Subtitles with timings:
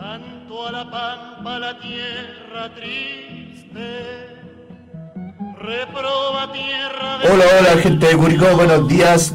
[0.00, 4.30] Canto a la pampa, la tierra triste.
[5.58, 9.34] Reproba tierra de Hola, hola gente de Curicó, buenos días.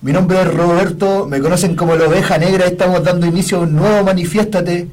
[0.00, 2.64] Mi nombre es Roberto, me conocen como la oveja negra.
[2.64, 4.88] Estamos dando inicio a un nuevo Manifiéstate.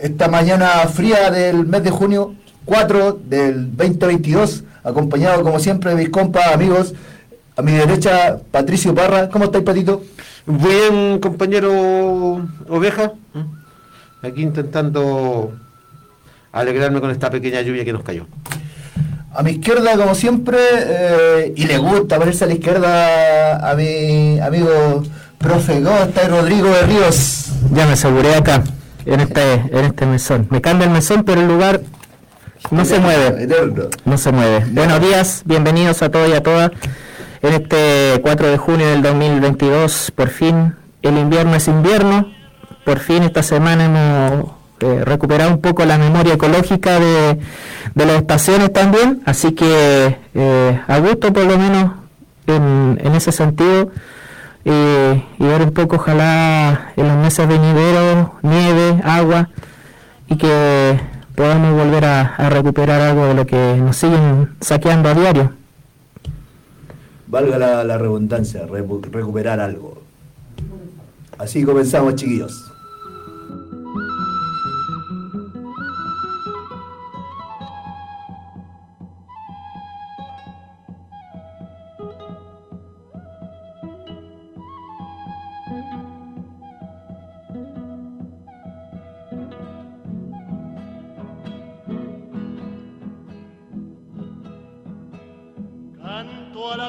[0.00, 2.34] Esta mañana fría del mes de junio
[2.64, 6.94] 4 del 2022, acompañado como siempre de mis compas, amigos.
[7.56, 9.28] A mi derecha, Patricio Parra.
[9.28, 10.02] ¿Cómo estáis, Patito?
[10.46, 13.12] Bien, compañero Oveja.
[14.22, 15.52] Aquí intentando
[16.52, 18.26] alegrarme con esta pequeña lluvia que nos cayó.
[19.32, 24.40] A mi izquierda, como siempre, eh, y le gusta ponerse a la izquierda a mi
[24.40, 25.02] amigo
[25.36, 25.82] profe.
[25.82, 27.50] ¿Cómo está Rodrigo de Ríos?
[27.72, 28.64] Ya me aseguré acá,
[29.04, 30.46] en este, en este mesón.
[30.50, 31.82] Me cambia el mesón, pero el lugar
[32.70, 33.46] no se mueve.
[34.06, 34.64] No se mueve.
[34.70, 36.70] Buenos días, bienvenidos a todos y a todas.
[37.42, 42.35] En este 4 de junio del 2022, por fin el invierno es invierno.
[42.86, 47.36] Por fin esta semana hemos eh, recuperado un poco la memoria ecológica de,
[47.92, 49.22] de las estaciones también.
[49.26, 51.94] Así que eh, a gusto por lo menos
[52.46, 53.90] en, ese sentido.
[54.64, 59.48] eh, y ver un poco ojalá en los meses venideros, nieve, agua
[60.28, 61.00] y que
[61.34, 65.52] podamos volver a, recuperar algo de lo que nos siguen saqueando a diario.
[67.26, 70.02] Valga la, la redundancia, recuperar algo.
[71.36, 72.75] Así comenzamos, chiquillos.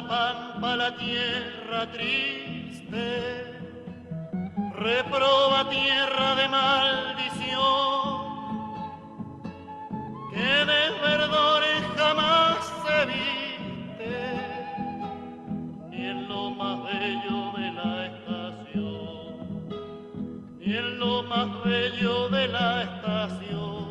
[0.08, 3.06] Pampa, la tierra triste.
[4.74, 7.58] Reproba tierra de maldición.
[10.32, 14.14] Que de verdores jamás se viste.
[15.90, 19.68] Ni en lo más bello de la estación.
[20.58, 23.88] Ni en lo más bello de la estación.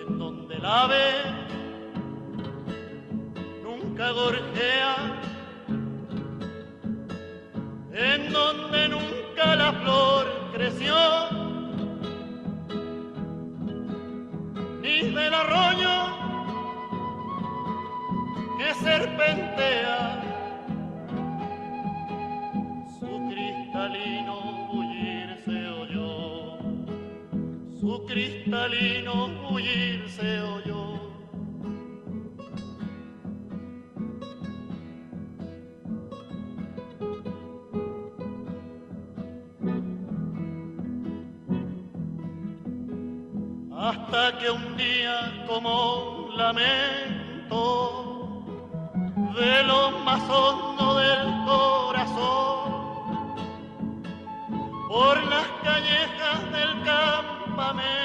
[0.00, 1.45] En donde el ave
[3.96, 5.20] gorjea,
[7.92, 10.94] en donde nunca la flor creció,
[14.82, 15.96] ni del arroyo
[18.58, 20.22] que serpentea
[23.00, 26.58] su cristalino bullir se oyó,
[27.80, 30.95] su cristalino bullir se oyó.
[43.86, 47.60] Hasta que un día como lamento
[49.38, 52.66] de lo más hondo del corazón
[54.88, 58.00] por las callejas del campamento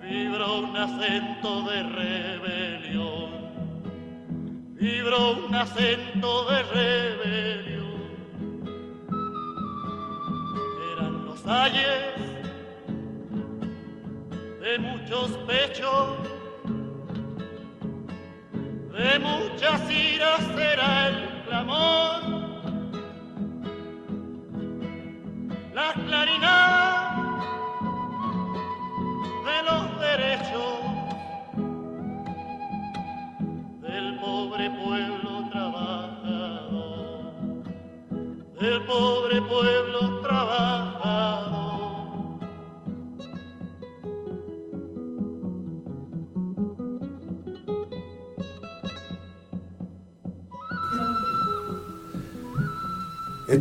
[0.00, 3.44] vibró un acento de rebelión
[4.74, 7.94] vibró un acento de rebelión.
[10.92, 12.43] Eran los ayes
[14.64, 16.16] de muchos pechos,
[18.96, 22.22] de muchas iras será el clamor,
[25.74, 26.53] la claridad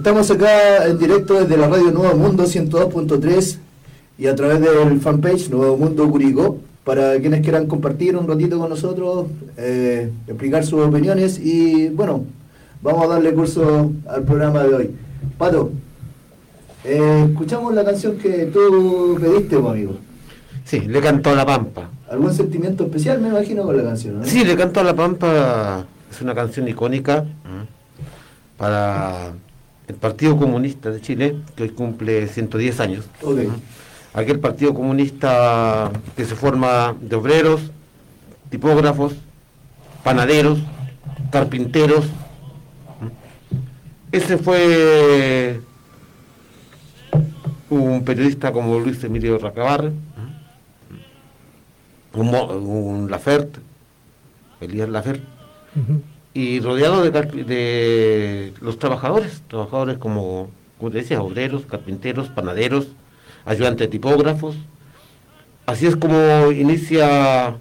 [0.03, 3.57] Estamos acá en directo desde la radio Nuevo Mundo 102.3
[4.17, 8.69] y a través del fanpage Nuevo Mundo Curicó para quienes quieran compartir un ratito con
[8.69, 12.25] nosotros, eh, explicar sus opiniones y bueno,
[12.81, 14.91] vamos a darle curso al programa de hoy.
[15.37, 15.71] Pato,
[16.83, 19.95] eh, escuchamos la canción que tú pediste, pues, amigo.
[20.65, 21.89] Sí, le cantó a la Pampa.
[22.09, 24.19] ¿Algún sentimiento especial, me imagino, con la canción?
[24.19, 24.25] ¿no?
[24.25, 25.85] Sí, le cantó a la Pampa.
[26.11, 27.23] Es una canción icónica
[28.57, 29.31] para
[29.87, 33.05] el Partido Comunista de Chile, que hoy cumple 110 años.
[34.13, 37.61] Aquel Partido Comunista que se forma de obreros,
[38.49, 39.13] tipógrafos,
[40.03, 40.59] panaderos,
[41.31, 42.05] carpinteros.
[44.11, 45.59] Ese fue
[47.69, 49.91] un periodista como Luis Emilio Racabar,
[52.13, 53.57] un, un Lafert,
[54.61, 55.23] Elías Lafert,
[56.33, 60.49] y rodeado de, de, los trabajadores, trabajadores como,
[60.79, 62.87] como te decía, obreros, carpinteros, panaderos,
[63.45, 64.55] ayudantes tipógrafos.
[65.65, 67.57] Así es como inicia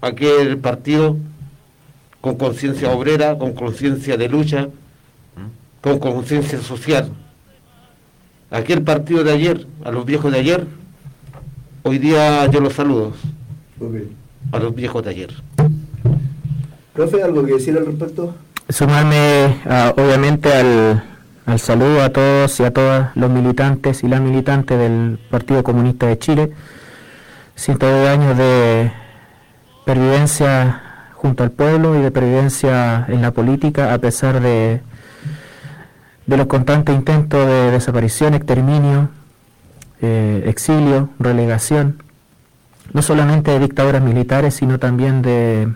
[0.00, 1.16] aquel partido
[2.20, 4.68] con conciencia obrera, con conciencia de lucha,
[5.80, 7.10] con conciencia social.
[8.50, 10.66] Aquel partido de ayer, a los viejos de ayer,
[11.82, 13.12] hoy día yo los saludo.
[14.52, 15.47] A los viejos de ayer.
[16.98, 18.34] Profe, ¿algo que decir al respecto?
[18.68, 19.60] Sumarme
[19.96, 21.04] obviamente al,
[21.46, 26.06] al saludo a todos y a todas los militantes y las militantes del Partido Comunista
[26.08, 26.52] de Chile.
[27.54, 28.90] 102 años de
[29.86, 30.82] pervivencia
[31.14, 34.80] junto al pueblo y de pervivencia en la política a pesar de,
[36.26, 39.08] de los constantes intentos de desaparición, exterminio,
[40.02, 42.02] eh, exilio, relegación,
[42.92, 45.68] no solamente de dictaduras militares, sino también de,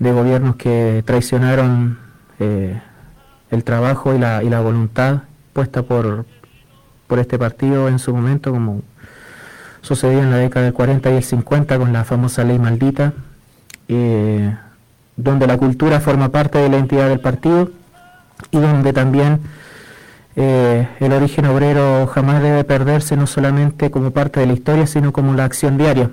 [0.00, 1.98] de gobiernos que traicionaron
[2.40, 2.80] eh,
[3.50, 6.24] el trabajo y la, y la voluntad puesta por,
[7.06, 8.82] por este partido en su momento, como
[9.82, 13.12] sucedió en la década del 40 y el 50 con la famosa ley maldita,
[13.88, 14.56] eh,
[15.16, 17.70] donde la cultura forma parte de la identidad del partido
[18.50, 19.40] y donde también
[20.34, 25.12] eh, el origen obrero jamás debe perderse no solamente como parte de la historia, sino
[25.12, 26.10] como la acción diaria.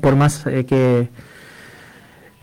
[0.00, 1.10] Por más que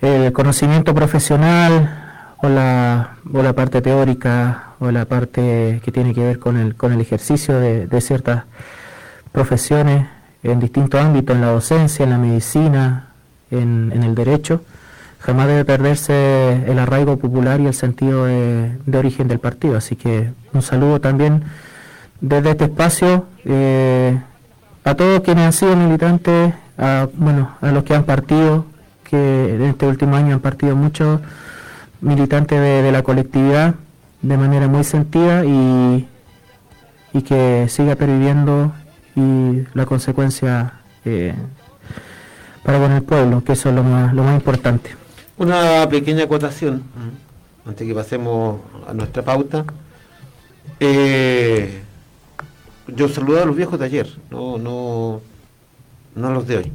[0.01, 6.21] el conocimiento profesional o la, o la parte teórica o la parte que tiene que
[6.21, 8.43] ver con el, con el ejercicio de, de ciertas
[9.31, 10.07] profesiones
[10.43, 13.11] en distintos ámbitos, en la docencia, en la medicina,
[13.51, 14.61] en, el derecho,
[15.19, 19.77] jamás debe perderse el arraigo popular y el sentido de, origen del partido.
[19.77, 21.43] Así que un saludo también
[22.21, 24.19] desde este espacio eh,
[24.83, 28.65] a todos quienes han sido militantes, a, bueno, a los que han partido,
[29.11, 31.19] que en este último año han partido muchos
[31.99, 33.75] militantes de, la colectividad
[34.21, 36.07] de manera muy sentida y,
[37.13, 38.71] y que siga perviviendo
[39.15, 40.73] y la consecuencia
[41.03, 41.35] eh,
[42.63, 44.95] para con el pueblo, que eso es lo más, lo más importante.
[45.37, 46.83] Una pequeña acotación,
[47.65, 49.65] antes que pasemos a nuestra pauta.
[50.79, 51.81] Eh,
[52.87, 55.21] yo saludo a los viejos de ayer, no, no,
[56.15, 56.71] no a los de hoy.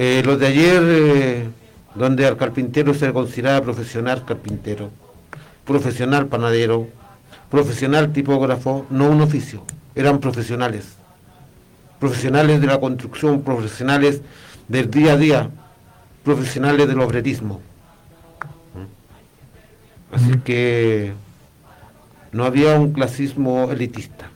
[0.00, 1.48] Eh, los de ayer, eh,
[1.96, 4.90] donde al carpintero se le consideraba profesional carpintero,
[5.64, 6.86] profesional panadero,
[7.50, 9.64] profesional tipógrafo, no un oficio,
[9.96, 10.98] eran profesionales
[11.98, 14.22] profesionales de la construcción, profesionales
[14.68, 15.50] del día a día,
[16.24, 17.60] profesionales del obrerismo.
[20.12, 21.12] Así que
[22.32, 24.30] no había un clasismo elitista.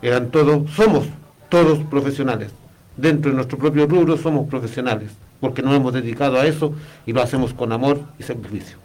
[0.00, 1.06] Eran todos, somos
[1.48, 2.50] todos profesionales.
[2.96, 5.10] Dentro de nuestro propio rubro somos profesionales,
[5.40, 6.74] porque nos hemos dedicado a eso
[7.06, 8.76] y lo hacemos con amor y sacrificio.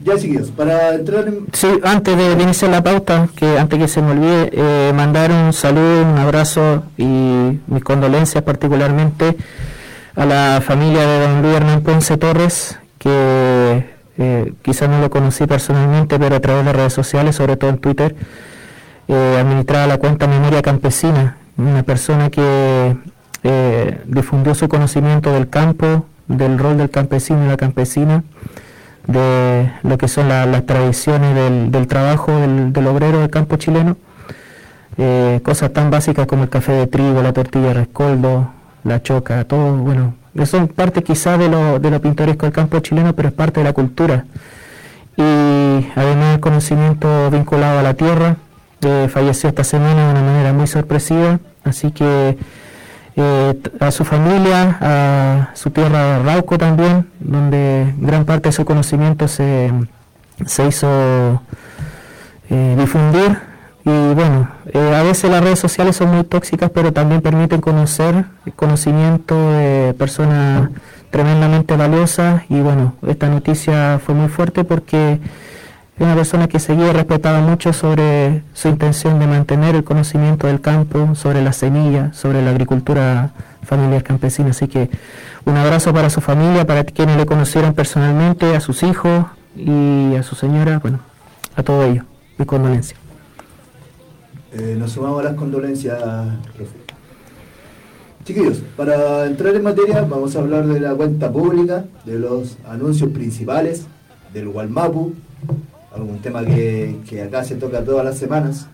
[0.00, 1.46] Ya chiquillos, para entrar en...
[1.52, 5.52] Sí, antes de iniciar la pauta, que antes que se me olvide, eh, mandar un
[5.52, 9.36] saludo, un abrazo y mis condolencias particularmente
[10.14, 15.46] a la familia de don Luis Hernán Ponce Torres, que eh, quizás no lo conocí
[15.46, 18.14] personalmente, pero a través de redes sociales, sobre todo en Twitter,
[19.08, 22.96] eh, administraba la cuenta Memoria Campesina, una persona que
[23.42, 28.24] eh, difundió su conocimiento del campo, del rol del campesino y la campesina,
[29.06, 31.34] de lo que son las tradiciones
[31.70, 33.96] del, trabajo del, obrero del campo chileno,
[34.96, 38.50] eh, cosas tan básicas como el café de trigo, la tortilla de rescoldo,
[38.82, 43.14] la choca, todo, bueno, son parte quizá de lo, de lo pintoresco del campo chileno,
[43.14, 44.24] pero es parte de la cultura.
[45.16, 45.22] Y
[45.94, 48.36] además el conocimiento vinculado a la tierra,
[49.08, 52.36] falleció esta semana de una manera muy sorpresiva, así que
[53.16, 59.28] eh, a su familia, a su tierra Rauco también, donde gran parte de su conocimiento
[59.28, 59.72] se,
[60.46, 61.40] se hizo
[62.50, 63.38] eh, difundir.
[63.84, 68.24] Y bueno, eh, a veces las redes sociales son muy tóxicas, pero también permiten conocer
[68.46, 70.70] el conocimiento de personas
[71.10, 72.42] tremendamente valiosas.
[72.48, 75.20] Y bueno, esta noticia fue muy fuerte porque
[75.98, 81.14] una persona que seguía respetaba mucho sobre su intención de mantener el conocimiento del campo,
[81.14, 83.32] sobre la semilla, sobre la agricultura
[83.62, 84.50] familiar campesina.
[84.50, 84.90] Así que
[85.44, 90.22] un abrazo para su familia, para quienes le conocieron personalmente, a sus hijos y a
[90.22, 90.98] su señora, bueno,
[91.54, 92.04] a todo ello.
[92.38, 92.96] Mi condolencia.
[94.52, 96.00] Eh, nos sumamos a las condolencias,
[98.24, 103.10] Chiquillos, para entrar en materia vamos a hablar de la cuenta pública, de los anuncios
[103.10, 103.84] principales,
[104.32, 105.12] del Walmapu,
[105.94, 108.68] algún tema que, que acá se toca todas las semanas,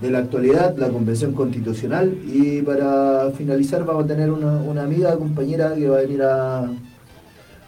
[0.00, 5.14] de la actualidad, la convención constitucional y para finalizar vamos a tener una, una amiga,
[5.16, 6.70] compañera que va a venir a,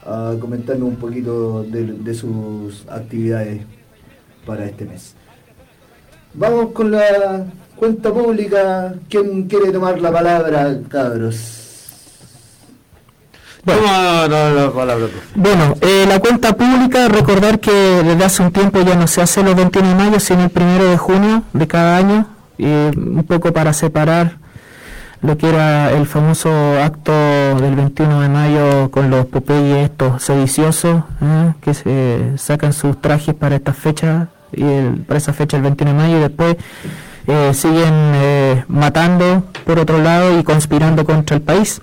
[0.06, 3.60] a comentarnos un poquito de, de sus actividades
[4.46, 5.14] para este mes.
[6.34, 7.44] Vamos con la
[7.76, 8.94] cuenta pública.
[9.10, 11.61] ¿Quién quiere tomar la palabra, cabros?
[13.64, 15.06] Bueno, no, no, no, palabra.
[15.36, 19.42] Bueno, eh, la cuenta pública, recordar que desde hace un tiempo ya no se hace
[19.44, 22.26] los 21 de mayo, sino el primero de junio de cada año,
[22.58, 24.36] eh, un poco para separar
[25.20, 26.50] lo que era el famoso
[26.82, 31.52] acto del 21 de mayo con los Popeyes estos sediciosos, ¿eh?
[31.60, 35.92] que se sacan sus trajes para esta fecha, y el- para esa fecha el 21
[35.92, 36.56] de mayo, y después
[37.28, 41.80] eh, siguen eh, matando por otro lado y conspirando contra el país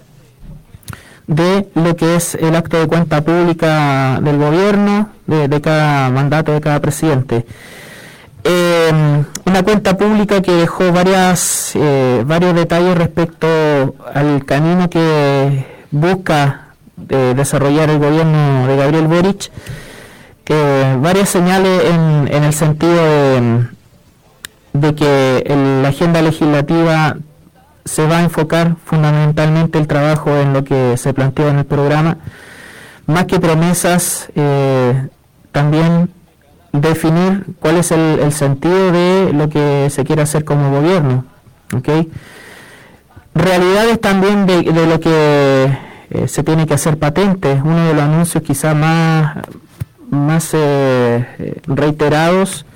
[1.30, 6.60] de lo que es el acto de cuenta pública del gobierno, de, cada mandato de
[6.60, 7.46] cada presidente.
[8.44, 13.48] Eh, una cuenta pública que dejó varias, eh, varios detalles respecto
[14.12, 16.70] al camino que busca
[17.10, 19.52] eh, desarrollar el gobierno de Gabriel Boric,
[21.00, 23.04] varias señales en, el sentido
[24.74, 27.18] de, que la agenda legislativa
[27.90, 32.18] se va a enfocar fundamentalmente el trabajo en lo que se planteó en el programa,
[33.08, 35.08] más que promesas, eh,
[35.52, 36.12] también
[36.72, 41.26] definir cuál es el, sentido de lo que se quiere hacer como gobierno.
[41.76, 41.90] ¿ok?
[43.34, 45.78] Realidades también de, lo que
[46.12, 47.60] eh, se tiene que hacer patente.
[47.64, 49.38] Uno de los anuncios quizás más,
[50.12, 52.68] más eh, reiterados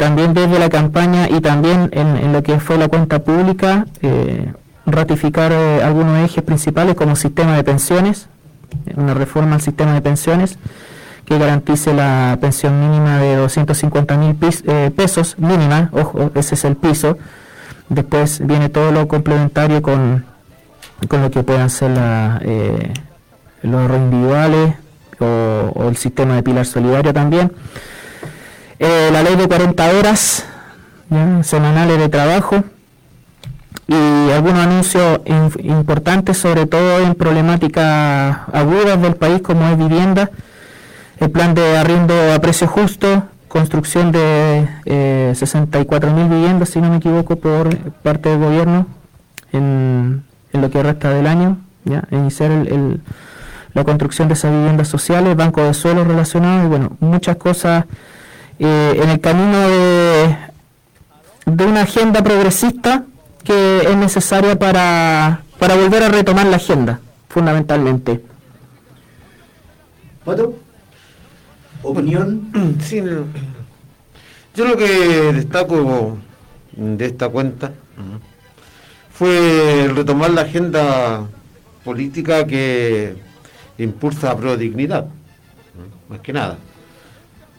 [0.00, 4.50] también desde la campaña y también en, lo que fue la cuenta pública, eh,
[4.86, 8.26] ratificar eh, algunos ejes principales como sistema de pensiones,
[8.96, 10.58] una reforma al sistema de pensiones
[11.26, 14.34] que garantice la pensión mínima de 250 mil
[14.96, 17.18] pesos, mínima, ojo, ese es el piso.
[17.90, 20.24] Después viene todo lo complementario con,
[21.08, 21.90] con lo que puedan ser
[22.40, 22.94] eh,
[23.64, 24.76] los ahorros individuales
[25.18, 27.52] o, o el sistema de pilar solidario también.
[28.82, 30.44] Eh, la ley de 40 horas
[31.42, 32.64] semanales de trabajo
[33.86, 35.20] y algunos anuncios
[35.62, 40.30] importantes, sobre todo en problemáticas agudas del país como es vivienda,
[41.18, 46.88] el plan de arriendo a precio justo, construcción de eh, 64 mil viviendas, si no
[46.88, 48.86] me equivoco, por parte del gobierno
[49.52, 50.22] en,
[50.52, 52.04] lo que resta del año, ¿ya?
[52.12, 53.00] iniciar el- el-
[53.74, 57.84] la construcción de esas viviendas sociales, banco de suelos relacionados y bueno, muchas cosas
[58.60, 60.36] eh, en el camino de,
[61.46, 63.04] de una agenda progresista
[63.42, 67.00] que es necesaria para, para volver a retomar la agenda,
[67.30, 68.22] fundamentalmente.
[70.24, 70.54] ¿Pato?
[71.82, 72.76] ¿Opinión?
[72.80, 73.02] Sí,
[74.54, 76.18] yo lo que destaco
[76.72, 77.72] de esta cuenta
[79.14, 81.26] fue retomar la agenda
[81.82, 83.16] política que
[83.78, 85.06] impulsa a Pro Dignidad,
[86.10, 86.58] más que nada.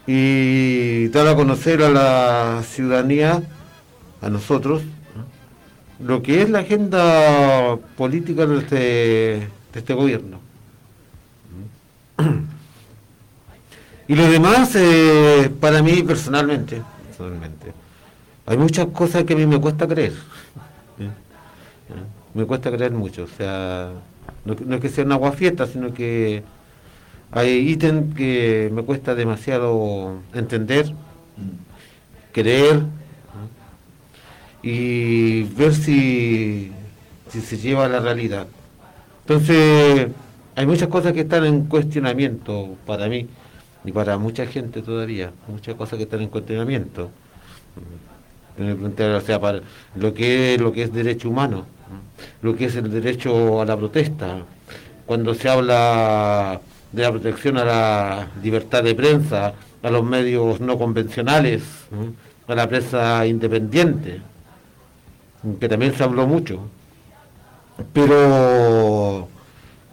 [0.07, 3.43] Y dar a conocer a la ciudadanía,
[4.21, 4.81] a nosotros,
[5.15, 6.07] ¿no?
[6.07, 10.39] lo que es la agenda política de este, de este gobierno.
[14.11, 17.71] Y lo demás, eh, para mí personalmente, personalmente,
[18.45, 20.11] hay muchas cosas que a mí me cuesta creer.
[20.99, 21.05] ¿eh?
[21.05, 22.03] ¿eh?
[22.33, 23.23] Me cuesta creer mucho.
[23.23, 23.91] O sea,
[24.43, 26.43] no, no es que sea una aguafiesta, sino que
[27.31, 30.93] hay ítems que me cuesta demasiado entender,
[32.31, 32.83] creer
[34.61, 36.71] y ver si,
[37.29, 38.47] si se lleva a la realidad.
[39.21, 40.09] Entonces,
[40.55, 43.27] hay muchas cosas que están en cuestionamiento para mí
[43.85, 47.09] y para mucha gente todavía, muchas cosas que están en cuestionamiento.
[48.59, 49.61] O sea, para
[49.95, 52.49] lo que es lo que es derecho humano, ¿no?
[52.49, 54.43] lo que es el derecho a la protesta,
[55.05, 56.59] cuando se habla
[56.91, 61.63] de la protección a la libertad de prensa, a los medios no convencionales,
[62.47, 64.21] a la prensa independiente,
[65.59, 66.59] que también se habló mucho.
[67.93, 69.27] Pero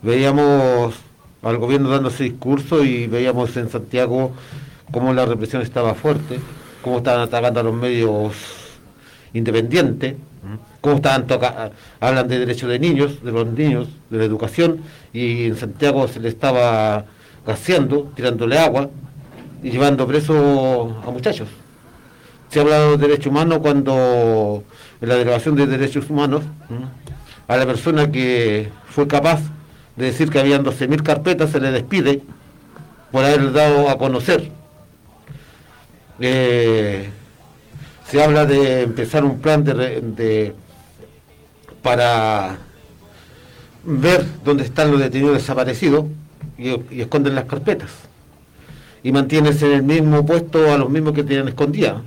[0.03, 0.95] veíamos
[1.43, 4.33] al gobierno dándose discurso y veíamos en Santiago
[4.93, 6.41] cómo la represión estaba fuerte,
[6.83, 8.35] cómo estaban atacando a los medios
[9.33, 10.17] independientes.
[10.81, 14.81] Cómo estaban toca hablan de derechos de niños, de los niños, de la educación,
[15.13, 17.05] y en Santiago se le estaba
[17.47, 18.91] gaseando, tirándole agua
[19.63, 21.49] y llevando presos a muchachos.
[22.51, 24.65] Se ha hablado de derechos humanos cuando
[25.01, 26.43] en la delegación de derechos humanos
[27.47, 29.41] a la persona que fue capaz
[29.97, 32.23] de decir que habían 12.000 carpetas se le despide
[33.11, 34.51] por haber dado a conocer
[36.21, 37.11] eh,
[38.09, 40.55] se habla de empezar un plan de,
[41.89, 42.59] para
[43.83, 46.05] ver dónde están los detenidos desaparecidos
[46.59, 47.91] y, esconden las carpetas
[49.03, 52.03] y mantienen en el mismo puesto a los mismos que tenían escondidas.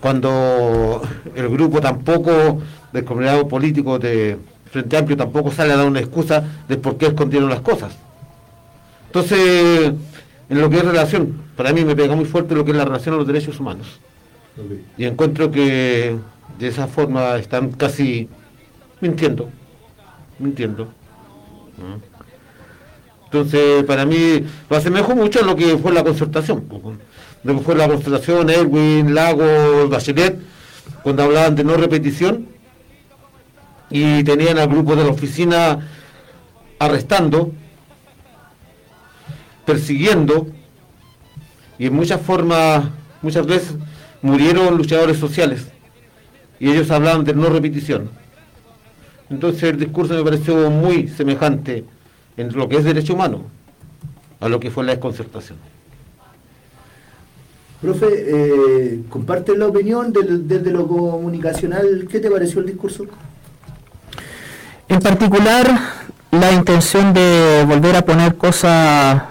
[0.00, 1.02] Cuando
[1.34, 4.38] el grupo tampoco del comunidad político de
[4.70, 7.96] Frente Amplio tampoco sale a dar una excusa de por qué escondieron las cosas.
[9.06, 9.92] Entonces,
[10.48, 12.84] en lo que es relación, para mí me pega muy fuerte lo que es la
[12.84, 13.98] relación a los derechos humanos.
[14.96, 16.16] Y encuentro que
[16.60, 18.28] de esa forma están casi
[19.00, 19.48] mintiendo,
[20.38, 20.92] mintiendo.
[23.24, 26.64] Entonces, para mí lo asemejo mucho a lo que fue la concertación.
[27.42, 30.38] Lo que fue la concertación, Erwin, Lago, Bachelet,
[31.02, 32.46] cuando hablaban de no repetición
[33.88, 35.88] y tenían al grupo de la oficina
[36.78, 37.52] arrestando,
[39.64, 40.46] persiguiendo
[41.78, 42.84] y en muchas formas,
[43.22, 43.76] muchas veces
[44.20, 45.68] murieron luchadores sociales
[46.60, 48.10] y ellos hablaban de no repetición.
[49.30, 51.84] Entonces el discurso me pareció muy semejante
[52.36, 53.46] en lo que es derecho humano
[54.38, 55.58] a lo que fue la desconcertación.
[57.80, 62.06] Profe, eh, comparte la opinión desde lo comunicacional.
[62.10, 63.06] ¿Qué te pareció el discurso?
[64.88, 65.66] En particular,
[66.30, 69.22] la intención de volver a poner cosas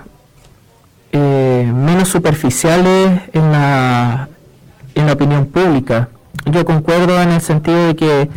[1.12, 4.29] eh, menos superficiales en la,
[4.95, 6.09] en la opinión pública.
[6.51, 8.29] Yo concuerdo en el sentido de que,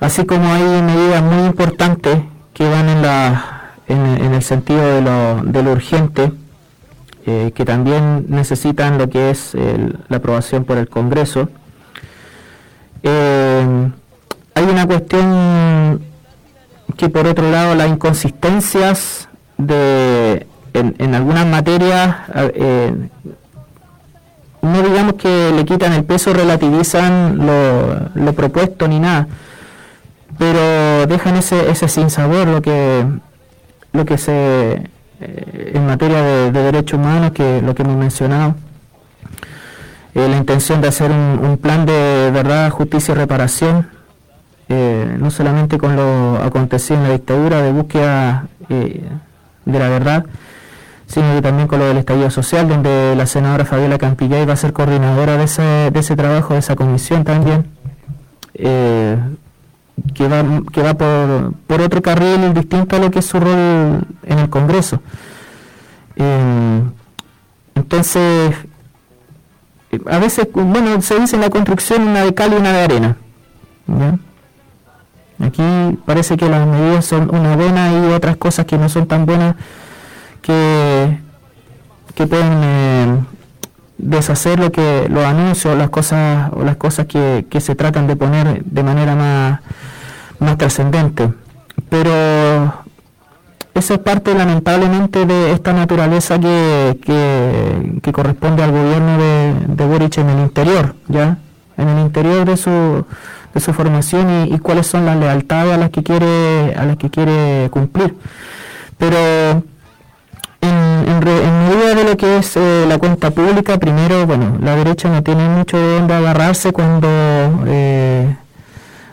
[0.00, 2.18] así como hay medidas muy importantes
[2.54, 6.32] que van en, la, en, el sentido de lo, de urgente,
[7.26, 9.56] eh, que también necesitan lo que es
[10.08, 11.48] la aprobación por el Congreso,
[13.02, 13.90] eh,
[14.54, 16.00] hay una cuestión
[16.96, 19.28] que por otro lado las inconsistencias
[19.58, 23.08] de en, algunas materias eh,
[24.66, 27.46] no digamos que le quitan el peso, relativizan
[28.14, 29.28] lo, propuesto ni nada,
[30.38, 33.04] pero dejan ese, ese sinsabor lo que,
[33.92, 38.54] lo que se eh, en materia de, derechos humanos, que lo que hemos mencionado,
[40.14, 43.88] eh, la intención de hacer un, plan de verdad, justicia y reparación,
[44.68, 50.26] no solamente con lo acontecido en la dictadura, de búsqueda de la verdad,
[51.06, 54.56] sino que también con lo del estallido social, donde la senadora Fabiola Campillay va a
[54.56, 57.66] ser coordinadora de ese, de ese trabajo, de esa comisión también,
[58.54, 59.16] eh,
[60.14, 64.04] que va, que va por, por, otro carril distinto a lo que es su rol
[64.24, 65.00] en el Congreso.
[66.16, 66.82] Eh,
[67.74, 68.54] entonces,
[70.06, 73.16] a veces, bueno, se dice en la construcción una de cal y una de arena.
[75.38, 75.62] Aquí
[76.04, 79.54] parece que las medidas son una buena y otras cosas que no son tan buenas
[80.46, 81.18] que,
[82.14, 83.18] que pueden eh,
[83.98, 88.62] deshacer lo que los anuncios las cosas o las cosas que, se tratan de poner
[88.64, 89.60] de manera más,
[90.38, 91.32] más trascendente.
[91.88, 92.72] Pero
[93.74, 96.98] eso es parte lamentablemente de esta naturaleza que,
[98.02, 101.38] que, corresponde al gobierno de, de, Boric en el interior ya
[101.76, 103.04] en el interior de su,
[103.52, 106.96] de su formación y, y cuáles son las lealtades a las que quiere a las
[106.96, 108.14] que quiere cumplir.
[108.96, 109.62] Pero
[110.60, 115.22] en, medida de lo que es eh, la cuenta pública, primero, bueno, la derecha no
[115.22, 117.08] tiene mucho de dónde agarrarse cuando
[117.66, 118.36] eh,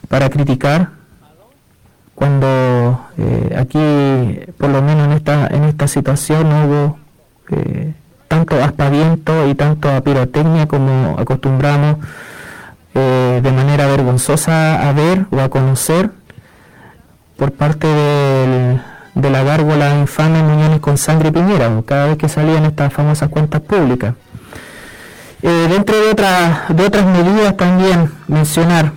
[0.07, 0.89] para criticar,
[2.15, 6.97] cuando eh, aquí, por lo menos en esta en esta situación, hubo
[8.27, 11.97] tanto aspaviento y tanto pirotecnia como acostumbramos
[12.93, 16.09] de manera vergonzosa a ver o a conocer
[17.37, 18.81] por parte del
[19.15, 23.61] de la gárgola infame Muñones con sangre Piñera, cada vez que salían estas famosas cuentas
[23.61, 24.15] públicas.
[25.41, 28.93] Eh, dentro de, otras de otras medidas también mencionar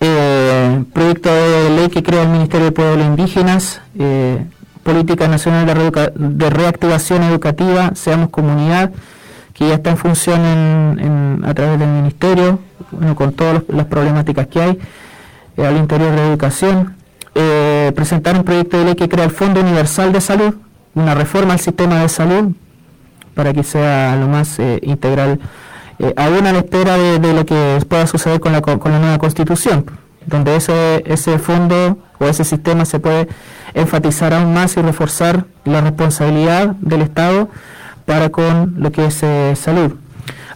[0.00, 4.44] eh, proyecto de ley que crea el Ministerio de Pueblos Indígenas, eh,
[4.82, 5.66] Política Nacional
[6.14, 8.90] de, Reactivación Educativa, Seamos Comunidad,
[9.54, 12.60] que ya está en función a través del Ministerio,
[13.16, 14.78] con todas las problemáticas que hay
[15.58, 16.94] al interior de educación,
[17.92, 20.54] presentar un proyecto de ley que crea el Fondo Universal de Salud,
[20.94, 22.52] una reforma al sistema de salud
[23.34, 25.38] para que sea lo más eh, integral,
[25.98, 29.18] eh, aún a la espera de, lo que pueda suceder con la, con la nueva
[29.18, 29.84] constitución,
[30.26, 33.28] donde ese, ese fondo o ese sistema se puede
[33.74, 37.48] enfatizar aún más y reforzar la responsabilidad del Estado
[38.06, 39.92] para con lo que es eh, salud.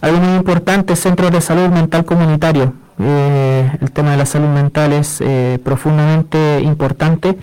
[0.01, 4.93] Algo muy importante, centros de salud mental comunitario, eh, el tema de la salud mental
[4.93, 7.37] es eh, profundamente importante.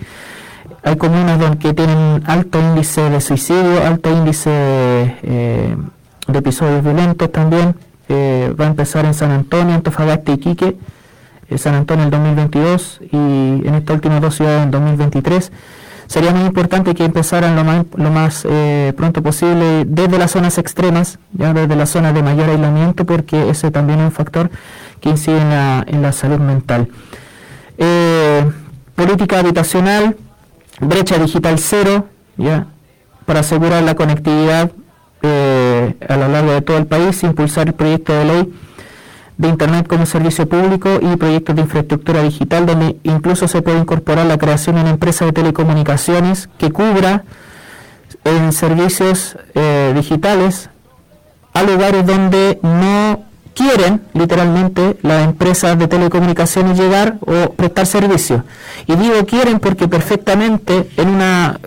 [0.82, 5.76] Hay comunas donde tienen alto índice de suicidio, alto índice de, eh,
[6.32, 7.74] episodios violentos también.
[8.08, 10.76] Eh, va a empezar en San Antonio, Antofagasta y Quique,
[11.56, 13.16] San Antonio el 2022 y
[13.66, 15.52] en estas últimas dos ciudades en 2023.
[16.08, 20.56] Sería muy importante que empezaran lo más, lo más eh, pronto posible desde las zonas
[20.56, 24.50] extremas, ya desde las zonas de mayor aislamiento, porque ese también es un factor
[25.00, 26.88] que incide en la, en la salud mental.
[28.94, 30.16] política habitacional,
[30.80, 32.06] brecha digital cero,
[32.36, 32.66] ya
[33.28, 34.72] para asegurar la conectividad
[35.20, 38.54] eh, a lo largo de todo el país, impulsar el proyecto de ley
[39.36, 44.24] de Internet como servicio público y proyectos de infraestructura digital, donde incluso se puede incorporar
[44.24, 47.24] la creación de una empresa de telecomunicaciones que cubra
[48.24, 50.70] en servicios eh, digitales
[51.52, 53.24] a lugares donde no
[53.58, 58.42] quieren literalmente las empresas de telecomunicaciones llegar o prestar servicios.
[58.86, 61.58] Y digo quieren porque perfectamente en una,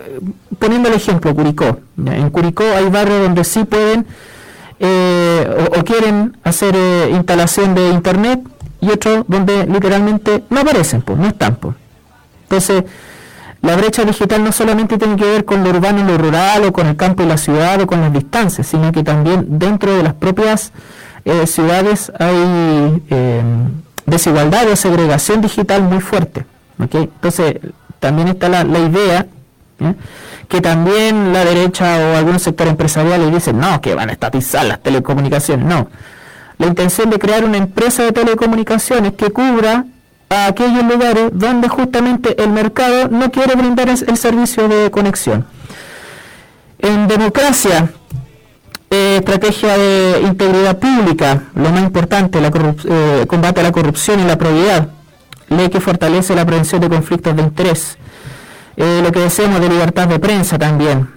[0.58, 4.06] poniendo el ejemplo, Curicó, en Curicó hay barrios donde sí pueden
[4.80, 8.40] eh, o, quieren hacer eh, instalación de internet
[8.80, 11.56] y otros donde literalmente no aparecen, pues no están.
[11.58, 11.76] Pues.
[12.44, 12.86] Entonces,
[13.62, 16.72] la brecha digital no solamente tiene que ver con lo urbano y lo rural o
[16.72, 20.04] con el campo y la ciudad o con las distancias, sino que también dentro de
[20.04, 20.72] las propias
[21.26, 23.44] eh, ciudades hay eh,
[24.06, 26.46] desigualdad o segregación digital muy fuerte.
[26.80, 27.58] Entonces,
[28.00, 29.28] también está la, idea
[30.48, 34.82] que también la derecha o algunos sectores empresariales dicen, no, que van a estatizar las
[34.82, 35.66] telecomunicaciones.
[35.66, 35.88] No.
[36.58, 39.86] La intención de crear una empresa de telecomunicaciones que cubra
[40.30, 45.46] a aquellos lugares donde justamente el mercado no quiere brindar el servicio de conexión.
[46.80, 47.92] En democracia,
[48.94, 52.52] eh, estrategia de integridad pública, lo más importante, la
[52.90, 54.90] eh, combate a la corrupción y la probidad,
[55.48, 57.98] ley que fortalece la prevención de conflictos de interés,
[58.76, 61.08] eh, lo que decimos de libertad de prensa también,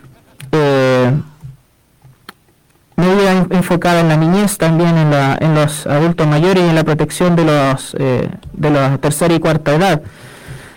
[2.95, 6.85] medida enfocada en la niñez, también en, la, en, los adultos mayores y en la
[6.85, 10.01] protección de los de la tercera y cuarta edad.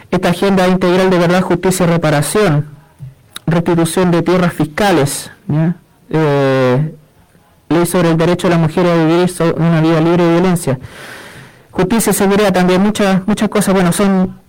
[0.10, 2.66] Esta agenda integral de verdad, justicia y reparación,
[3.46, 5.30] restitución de tierras fiscales,
[6.10, 6.94] eh,
[7.70, 10.80] ley sobre el derecho de la mujer a vivir una vida libre de violencia.
[11.72, 14.40] Justicia y seguridad también, muchas, muchas cosas, bueno, son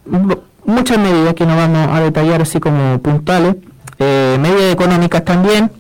[0.65, 3.57] muchas medidas que no vamos a detallar así como puntuales.
[3.99, 5.71] Eh, medidas económicas también,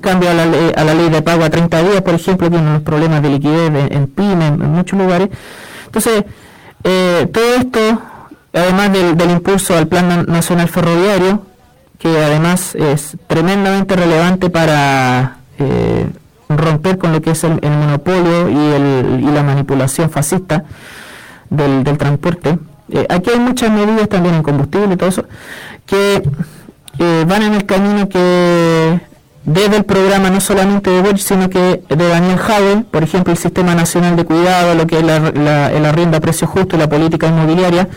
[0.00, 2.56] cambio a la, ley, a la ley de pago a 30 días, por ejemplo, que
[2.56, 5.30] unos problemas de liquidez en, en PYME, en, muchos lugares.
[5.86, 6.24] Entonces,
[6.84, 8.02] eh, todo esto,
[8.52, 11.42] además del impulso al Plan Nacional Ferroviario,
[11.98, 16.06] que además es tremendamente relevante para eh,
[16.48, 20.64] romper con lo que es el, monopolio y, el, y, la manipulación fascista
[21.50, 22.58] del, del transporte.
[22.90, 25.24] Eh, aquí hay muchas medidas también en combustible y todo eso
[25.86, 26.22] que
[26.98, 29.00] eh, van en el camino que
[29.44, 33.38] desde el programa no solamente de Bosch, sino que de Daniel Howell, por ejemplo, el
[33.38, 36.78] Sistema Nacional de Cuidado, lo que es la, la, el arriendo a precio justo y
[36.80, 37.88] la política inmobiliaria,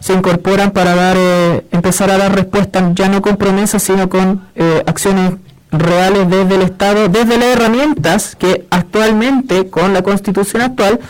[0.00, 4.48] se incorporan para dar, eh, empezar a dar respuestas ya no con promesas, sino con
[4.54, 5.32] eh, acciones
[5.72, 11.00] reales desde el Estado, desde las herramientas que actualmente, con la constitución actual,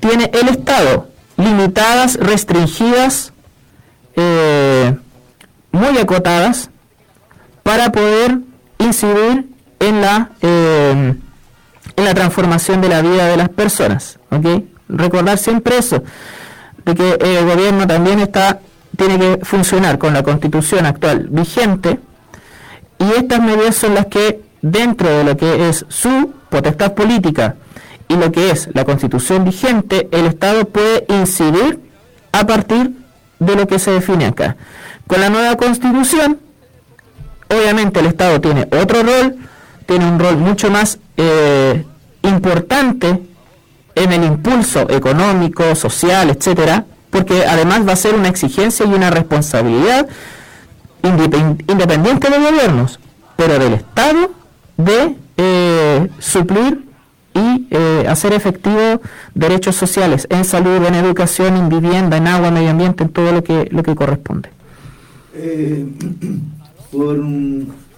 [0.00, 3.32] tiene el Estado, limitadas, restringidas,
[4.16, 4.94] eh,
[5.72, 6.70] muy acotadas,
[7.62, 8.38] para poder
[8.78, 9.48] incidir
[9.80, 11.22] en la, en
[11.96, 14.18] la transformación de la vida de las personas.
[14.30, 14.68] ¿okay?
[14.88, 16.02] Recordar siempre eso
[16.84, 18.60] de que el gobierno también está
[18.96, 21.98] tiene que funcionar con la constitución actual vigente
[22.98, 27.56] y estas medidas son las que dentro de lo que es su potestad política
[28.08, 31.80] y lo que es la constitución vigente, el Estado puede incidir
[32.32, 32.92] a partir
[33.38, 34.56] de lo que se define acá.
[35.06, 36.38] Con la nueva constitución,
[37.48, 39.36] obviamente el Estado tiene otro rol,
[39.86, 41.84] tiene un rol mucho más eh,
[42.22, 43.20] importante
[43.94, 49.10] en el impulso económico, social, etcétera, porque además va a ser una exigencia y una
[49.10, 50.08] responsabilidad
[51.02, 52.98] independiente de gobiernos,
[53.36, 54.30] pero del Estado
[54.76, 56.84] de eh, suplir
[57.34, 59.00] y eh, hacer efectivo
[59.34, 63.42] derechos sociales en salud, en educación, en vivienda, en agua, medio ambiente, en todo lo
[63.42, 64.50] que lo que corresponde.
[65.34, 65.86] Eh,
[66.92, 67.18] por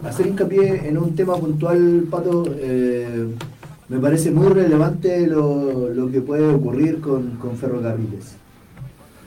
[0.04, 2.44] hacer hincapié en un tema puntual, Pato,
[3.88, 8.36] me parece muy relevante lo, lo que puede ocurrir con, con ferrocarriles.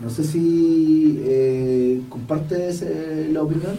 [0.02, 3.78] No sé si eh, compartes eh, la opinión.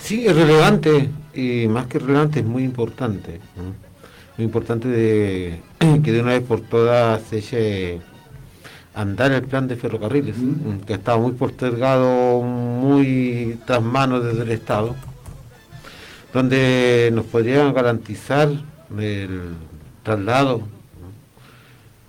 [0.00, 3.40] Sí, es relevante y más que relevante es muy importante.
[4.36, 5.60] Muy importante de,
[6.02, 8.00] que de una vez por todas se eche
[8.94, 10.34] andar el plan de ferrocarriles,
[10.84, 14.96] que estaba muy postergado, muy tras manos desde el Estado,
[16.32, 18.48] donde nos podrían garantizar
[18.90, 19.54] del
[20.08, 20.62] traslado,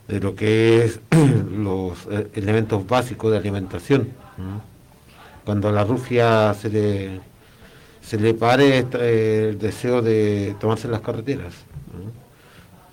[0.08, 1.02] de lo que es
[1.52, 4.10] los eh, elementos básicos de alimentación.
[5.44, 7.20] Cuando a la rufia se le,
[8.02, 11.54] se le pare eh, el deseo de tomarse las carreteras.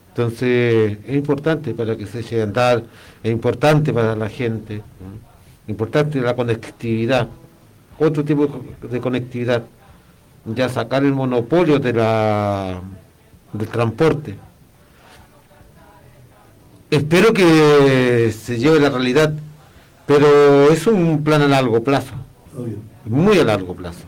[0.08, 2.82] Entonces es importante para que se llegue a andar,
[3.22, 4.82] es importante para la gente,
[5.68, 7.28] importante la conectividad,
[7.98, 8.48] otro tipo
[8.90, 9.62] de conectividad,
[10.46, 12.80] ya sacar el monopolio de la,
[13.52, 14.45] del transporte
[16.90, 19.32] espero que se lleve la realidad,
[20.06, 22.14] pero es un plan a largo plazo,
[23.04, 24.04] muy a largo plazo,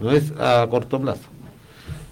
[0.00, 1.24] no es a corto plazo.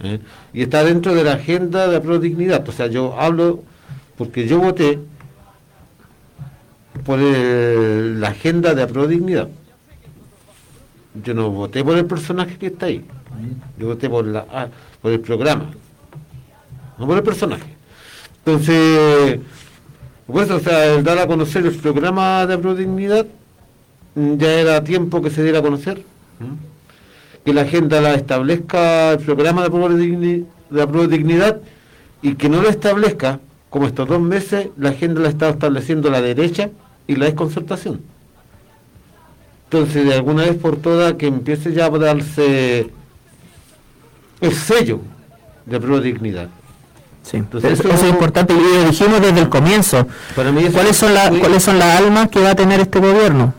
[0.03, 0.21] ¿eh?
[0.53, 3.63] Y está dentro de la agenda de la dignidad, o sea, yo hablo
[4.17, 4.99] porque yo voté
[7.05, 9.49] por la agenda de la dignidad.
[11.23, 13.05] Yo no voté por el personaje que está ahí,
[13.79, 14.69] yo voté por, la, ah,
[15.01, 15.71] por el programa,
[16.99, 17.77] no por el personaje.
[18.45, 19.39] Entonces,
[20.27, 23.27] pues, o sea, el dar a conocer el programa de Prodignidad,
[24.15, 26.03] mm, ya era tiempo que se diera a conocer.
[27.45, 31.61] Que la agenda la establezca el programa de la dignidad
[32.23, 36.23] y que no lo establezca, como estos dos meses, la agenda la está estableciendo la
[36.23, 36.71] derecha
[37.07, 38.01] y la desconcertación.
[39.65, 42.91] Entonces, de alguna vez por todas, que empiece ya a darse
[44.41, 45.01] el sello
[45.67, 46.49] de prodignidad.
[47.25, 47.39] Sí.
[47.39, 50.07] Entonces, eso, es importante y lo dijimos desde el comienzo.
[50.37, 53.55] Para mí ¿Cuáles son, las ¿Cuáles son las almas que va a tener este gobierno?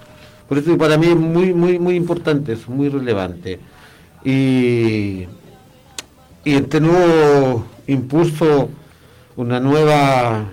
[0.47, 3.60] Por eso para mí es muy, muy, muy importante, es muy relevante.
[4.23, 5.25] Y,
[6.43, 8.69] y este nuevo impulso,
[9.36, 10.45] una nueva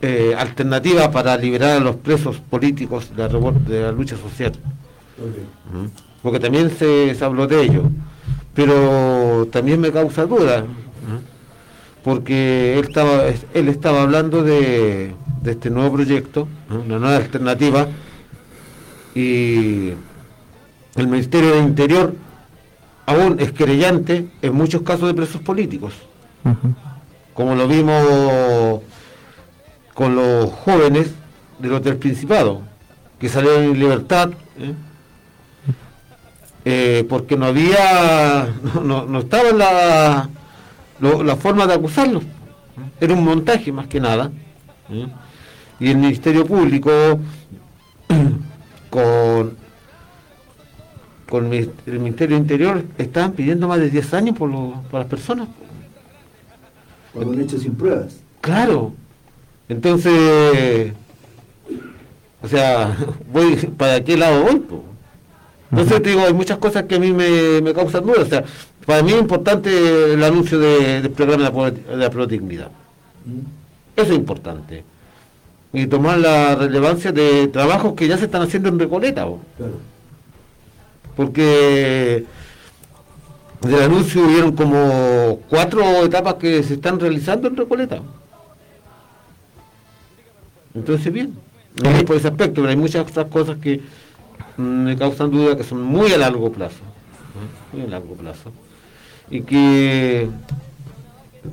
[0.00, 4.52] eh, alternativa para liberar a los presos políticos de la, de la lucha social.
[6.22, 7.82] Porque también se, se habló de ello.
[8.54, 10.64] Pero también me causa duda
[12.02, 17.88] porque él estaba, él estaba hablando de, este nuevo proyecto, una nueva alternativa,
[19.14, 19.90] y
[20.96, 22.14] el Ministerio de Interior
[23.06, 25.94] aún es querellante en muchos casos de presos políticos,
[27.34, 28.80] como lo vimos
[29.94, 31.12] con los jóvenes
[31.58, 32.62] del Hotel Principado,
[33.18, 34.74] que salieron en libertad, ¿eh?
[36.64, 39.58] Eh, porque no había, no, no estaba en
[41.02, 42.22] la la forma de acusarlo.
[43.00, 44.30] Era un montaje más que nada.
[44.90, 45.06] ¿eh?
[45.80, 46.90] Y el Ministerio Público,
[48.90, 49.56] con,
[51.28, 54.50] con el Ministerio Interior, estaban pidiendo más de 10 años por,
[54.92, 55.48] las personas.
[57.12, 58.20] Por un hecho sin pruebas.
[58.40, 58.94] Claro.
[59.68, 60.92] Entonces,
[62.40, 62.96] o sea,
[63.32, 64.62] voy para qué lado voy.
[65.72, 68.20] Entonces te digo, hay muchas cosas que a mí me, me causan dudas.
[68.20, 68.44] O sea,
[68.86, 72.70] para mí es importante el anuncio del programa de la prodignidad.
[73.24, 74.00] Mm.
[74.00, 74.84] Eso es importante.
[75.72, 79.26] Y tomar la relevancia de trabajos que ya se están haciendo en Recoleta.
[81.16, 82.24] Porque
[83.60, 88.00] del anuncio hubieron como cuatro etapas que se están realizando en Recoleta.
[90.74, 91.34] Entonces, bien,
[91.82, 93.80] no por ese aspecto, pero hay muchas otras cosas que
[94.56, 96.80] me causan duda que son muy a largo plazo.
[97.72, 98.50] Muy a largo plazo
[99.32, 100.28] y que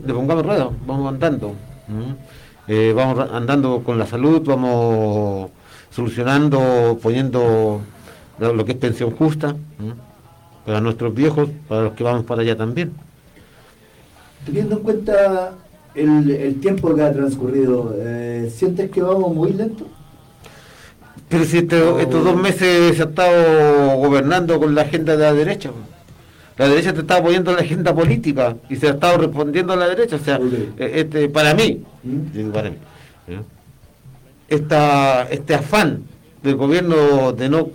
[0.05, 1.55] le pongamos ruedas, vamos andando.
[2.67, 5.49] Eh, vamos andando con la salud, vamos
[5.89, 7.81] solucionando, poniendo
[8.37, 9.55] lo, que es pensión justa
[10.65, 12.91] para nuestros viejos, para los que vamos para allá también.
[14.45, 15.53] Teniendo en cuenta
[15.95, 19.87] el, tiempo que ha transcurrido, eh, ¿sientes que vamos muy lento?
[21.29, 25.33] Pero si este, estos dos meses se ha estado gobernando con la agenda de la
[25.33, 25.71] derecha
[26.59, 29.87] la derecha te está apoyando la agenda política y se ha estado respondiendo a la
[29.87, 30.17] derecha.
[30.17, 30.37] O sea,
[30.77, 32.51] eh, este, para mí, ¿Mm?
[32.51, 32.73] para
[35.29, 36.03] este afán
[36.43, 37.69] del gobierno de no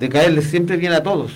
[0.00, 1.30] de caerle siempre bien a todos.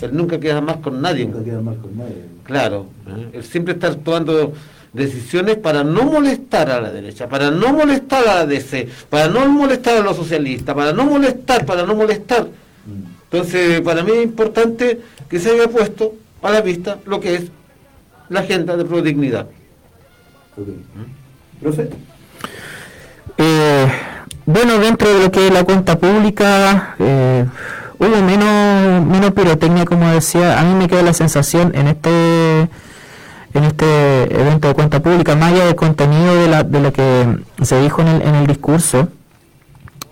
[0.00, 1.26] Él nunca queda más con nadie.
[1.26, 2.24] Nunca queda más con nadie.
[2.44, 2.86] Claro,
[3.32, 4.52] él siempre está tomando
[4.92, 9.48] decisiones para no molestar a la derecha, para no molestar a la DC, para no
[9.48, 12.44] molestar a los socialistas, para no molestar, para no molestar.
[12.44, 13.24] Mm.
[13.24, 17.44] Entonces, para mí es importante que se haya puesto a la vista lo que es
[18.28, 19.46] la agenda de prodignidad.
[21.60, 21.90] ¿Profe?
[23.38, 23.86] Eh,
[24.46, 27.44] bueno, dentro de lo que es la cuenta pública, eh,
[27.98, 30.60] hubo menos, menos pirotecnia, como decía.
[30.60, 32.68] A mí me queda la sensación en este
[33.56, 37.38] en este evento de cuenta pública, más allá del contenido de, la, de lo que
[37.62, 39.08] se dijo en el, en el discurso,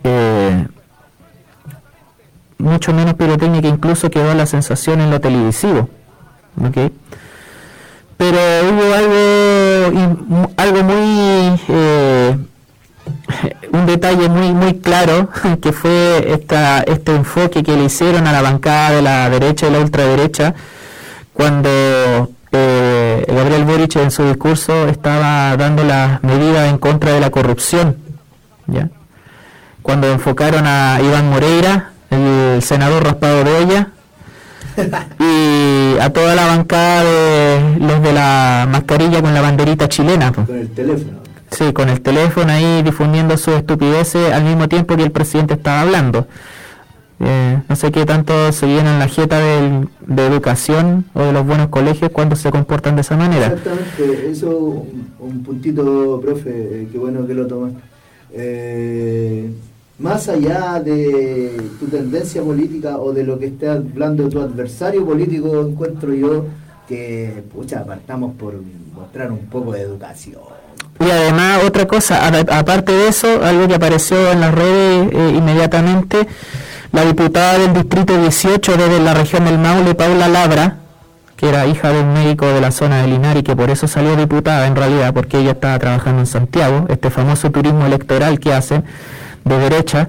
[0.03, 0.67] eh,
[2.59, 5.89] mucho menos pirotecnia incluso quedó la sensación en lo televisivo.
[8.17, 8.39] pero
[8.69, 12.37] hubo algo, algo muy, eh,
[13.73, 15.29] un detalle muy muy claro,
[15.61, 19.71] que fue esta, este enfoque que le hicieron a la bancada de la derecha y
[19.71, 20.55] la ultraderecha,
[21.33, 21.69] cuando
[22.53, 27.97] eh, Gabriel Boric en su discurso estaba dando las medidas en contra de la corrupción,
[28.67, 28.89] ¿ya?
[29.83, 33.89] cuando enfocaron a Iván Moreira, el senador raspado de olla,
[35.21, 40.33] y a toda la bancada de los de la mascarilla con la banderita chilena.
[40.33, 41.19] Con el teléfono.
[41.51, 45.83] Sí, con el teléfono ahí difundiendo sus estupideces al mismo tiempo que el presidente estaba
[45.83, 46.27] hablando.
[47.21, 51.33] Eh, no sé qué tanto se viene en la jeta del- de educación o de
[51.33, 53.47] los buenos colegios cuando se comportan de esa manera.
[53.47, 57.73] Exactamente, eso un, un puntito, profe, eh, qué bueno que lo tomas.
[58.33, 59.49] Eh,
[59.99, 65.61] más allá de tu tendencia política o de lo que esté hablando tu adversario político,
[65.61, 66.47] encuentro yo
[66.89, 68.55] que, pucha, partamos por
[68.95, 70.41] mostrar un poco de educación.
[71.01, 76.27] Y además, otra cosa, aparte de eso, algo que apareció en las redes eh, inmediatamente,
[76.93, 80.77] la diputada del Distrito 18 desde la región del Maule, Paula Labra,
[81.37, 83.89] que era hija de un médico de la zona de Linares y que por eso
[83.89, 88.53] salió diputada en realidad, porque ella estaba trabajando en Santiago, este famoso turismo electoral que
[88.53, 88.85] hacen
[89.45, 90.09] de derecha,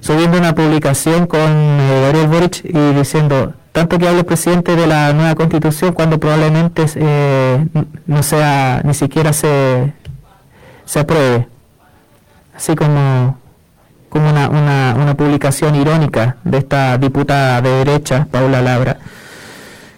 [0.00, 4.86] subiendo una publicación con eh, Gabriel Boric y diciendo, tanto que habla el presidente de
[4.86, 7.66] la nueva constitución cuando probablemente eh,
[8.06, 9.92] no sea, ni siquiera se,
[10.84, 11.48] se apruebe.
[12.56, 13.38] Así como,
[14.08, 18.96] como una, una, una publicación irónica de esta diputada de derecha, Paula Labra,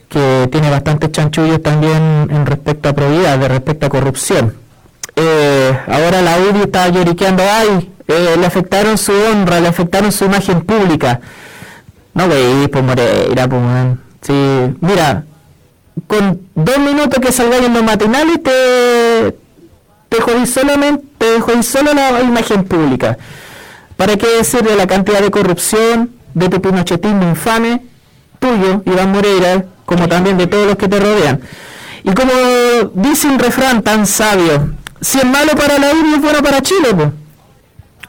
[0.09, 4.55] que tiene bastantes chanchullos también en respecto a probidad, de respecto a corrupción.
[5.21, 10.27] Eh, ahora la UDI está lloriqueando, ay, eh, le afectaron su honra, le afectaron su
[10.27, 11.21] imagen pública.
[12.15, 13.63] No, güey, pues Moreira, pues.
[14.23, 14.33] Sí,
[14.81, 15.25] mira,
[16.07, 19.37] con dos minutos que salgáis en los matinales te,
[20.09, 23.19] te jodí solamente, te jodí solo la imagen pública.
[23.97, 27.83] ¿Para qué decir de la cantidad de corrupción, de tu pinochetismo infame,
[28.39, 31.41] tuyo, Iván Moreira, como también de todos los que te rodean?
[32.05, 32.33] Y como
[32.95, 36.95] dice un refrán tan sabio, si es malo para la UNI es bueno para Chile,
[36.95, 37.09] pues.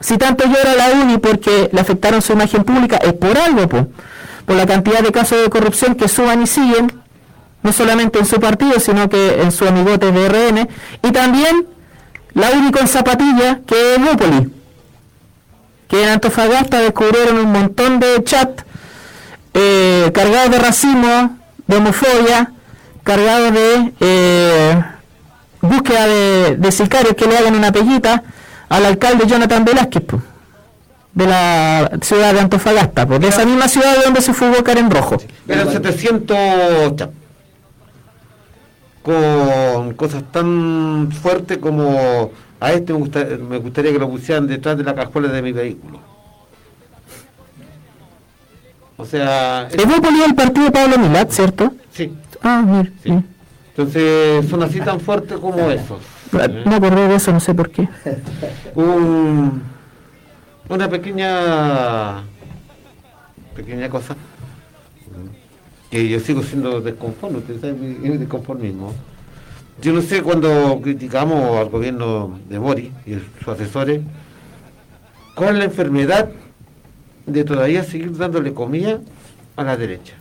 [0.00, 3.88] Si tanto llora la UNI porque le afectaron su imagen pública, es por algo, po.
[4.46, 6.92] por la cantidad de casos de corrupción que suban y siguen,
[7.62, 10.68] no solamente en su partido, sino que en su amigote de RN,
[11.02, 11.66] y también
[12.32, 14.50] la UNI con zapatilla, que es Mópoli,
[15.88, 18.62] que en Antofagasta descubrieron un montón de chat
[19.52, 22.52] eh, cargados de racismo, de homofobia,
[23.02, 24.84] cargados de eh,
[25.62, 28.22] búsqueda de, de sicarios que le hagan una pellita
[28.68, 30.04] al alcalde Jonathan Velázquez,
[31.12, 34.90] de la ciudad de Antofagasta, po, de esa misma ciudad de donde se fugó Karen
[34.90, 35.16] Rojo.
[35.48, 37.10] Eran 700 chap.
[39.02, 44.76] Con cosas tan fuertes como a este me, gusta- me gustaría que lo pusieran detrás
[44.76, 45.98] de la cajuela de mi vehículo.
[48.96, 51.72] O sea, es- Evópolis el partido de Pablo Milat, ¿cierto?
[51.92, 52.90] sí, Ah, mira.
[53.02, 53.14] sí.
[53.70, 56.00] Entonces son así tan fuertes como esos.
[56.32, 57.88] Me acordé de eso, no sé por qué.
[58.74, 59.62] Un-
[60.68, 62.22] una pequeña
[63.54, 64.14] pequeña cosa
[65.90, 68.94] que yo sigo siendo desconforme, ustedes saben mi desconformismo.
[69.82, 74.00] Yo no sé cuando criticamos al gobierno de Boris y sus asesores,
[75.34, 76.30] cuál es la enfermedad
[77.26, 79.00] de todavía seguir dándole comida
[79.56, 80.14] a la derecha.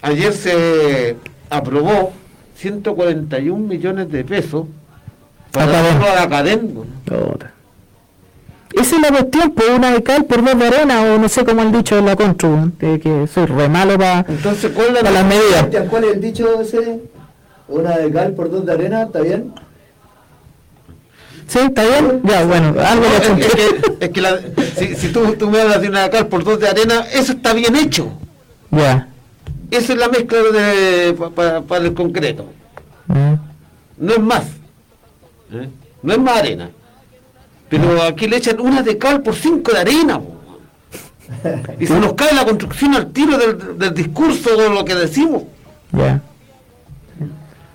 [0.00, 1.16] Ayer se
[1.50, 2.12] aprobó
[2.56, 4.66] 141 millones de pesos
[5.52, 6.68] para darlo a la Academ.
[8.74, 11.44] Esa es la cuestión, por una de cal por dos de arena, o no sé
[11.44, 15.10] cómo han dicho en la Contru, de que soy re malo para Entonces, ¿cuál la
[15.10, 15.66] las medidas.
[15.88, 17.00] ¿Cuál es el dicho ese?
[17.68, 19.52] Una de cal por dos de arena, ¿está bien?
[21.46, 21.58] ¿Sí?
[21.60, 22.20] ¿Está bien?
[22.24, 24.38] Ya, bueno, algo No, es, que, es que la-
[24.76, 27.54] si, si tú, tú me hablas de una cal por dos de arena, eso está
[27.54, 28.10] bien hecho.
[28.70, 29.08] Ya.
[29.70, 32.46] Eso es la mezcla de, pa- pa- para el concreto.
[33.06, 33.34] Mm.
[33.98, 34.42] No es más.
[35.52, 35.68] ¿eh?
[36.02, 36.70] No es más arena.
[37.68, 40.18] Pero aquí le echan una de cal por cinco de arena.
[40.20, 40.36] po.
[41.78, 45.42] Y se nos cae la construcción al tiro del, del discurso de lo que decimos.
[45.92, 46.22] Ya.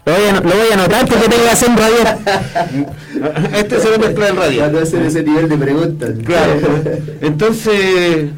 [0.05, 1.95] Lo voy, a, lo voy a anotar porque tengo que hacer un radio.
[3.53, 4.33] Este se lo mezcla.
[4.33, 6.09] Para no hacer ese nivel de preguntas.
[6.25, 6.59] Claro.
[7.21, 8.31] Entonces,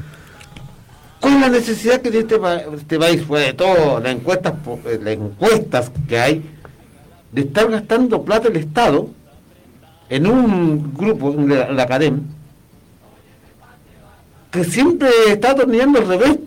[1.25, 4.79] ¿cuál es la necesidad que tiene este, este país, fuera de todo, las encuestas, po-
[4.85, 6.43] eh, las encuestas que hay,
[7.31, 9.09] de estar gastando plata el Estado
[10.09, 12.21] en un grupo, en la, la Academ,
[14.51, 16.37] que siempre está atornillando al revés,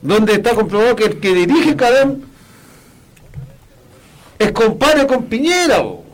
[0.00, 2.20] donde está comprobado que el que dirige Cadem
[4.38, 5.80] es compadre con Piñera.
[5.80, 6.04] bo.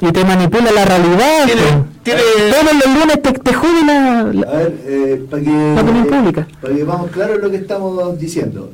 [0.00, 1.44] Y te manipula la realidad.
[1.46, 1.91] Tiene-.
[2.02, 5.82] Tiene- Todos los lunes te, te jode la, la- A ver, eh, para que, La
[5.82, 6.46] opinión pública.
[6.60, 8.70] para que vamos claro en lo que estamos diciendo.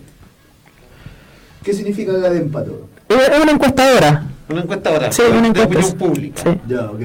[1.63, 2.89] ¿Qué significa Gadempato?
[3.09, 4.25] Es es una encuestadora.
[4.49, 5.13] Una encuesta ahora.
[5.13, 5.65] Sí, de una encuesta.
[5.67, 6.43] opinión pública.
[6.43, 7.01] Sí, Ya, ok.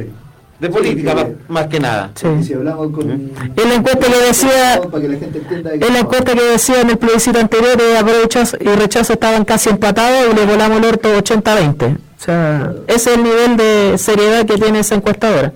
[0.60, 2.12] De política, Sí, más, que- más que nada.
[2.16, 2.28] sí.
[2.44, 3.12] Si hablamos con...
[3.56, 5.72] Es la encuesta que decía- Para que la gente entienda...
[5.72, 9.70] de la encuesta que decía en el plebiscito anterior de aprovechas y rechazo estaban casi
[9.72, 11.96] empatados y le volamos el orto 80-20.
[11.96, 15.52] O sea, ese es el nivel de seriedad que tiene esa encuestadora.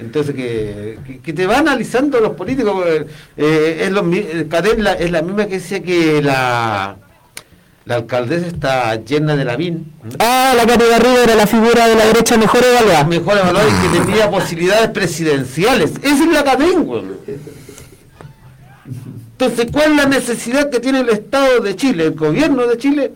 [0.00, 2.84] Entonces, que, que, que te va analizando los políticos.
[3.36, 6.96] eh, es, Cadel la- es la misma que decía que la,
[7.84, 9.92] la alcaldesa está llena de lavín.
[10.20, 13.04] Ah, la Katy Garrido era la figura de la derecha mejor evaluada.
[13.04, 15.92] Mejor evaluada y que tenía posibilidades presidenciales.
[16.02, 17.16] Esa es la weón.
[19.32, 23.12] Entonces, ¿cuál es la necesidad que tiene el Estado de Chile, el gobierno de Chile,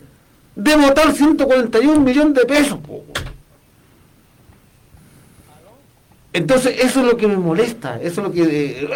[0.54, 2.78] de votar 141 millones de pesos?
[2.78, 3.04] po?
[6.32, 8.42] Entonces, eso es lo que me molesta, eso es lo que...
[8.82, 8.88] eh,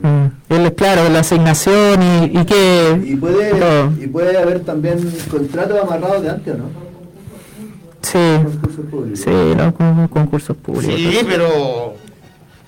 [0.00, 3.00] Mm, claro, la asignación y, y que...
[3.04, 3.50] Y puede,
[4.00, 4.98] y puede haber también
[5.30, 6.64] contratos amarrados de antes, ¿o ¿no?
[8.02, 9.20] Sí, Concursos públicos.
[9.20, 10.94] sí, los con- concursos públicos.
[10.94, 11.94] Sí, pero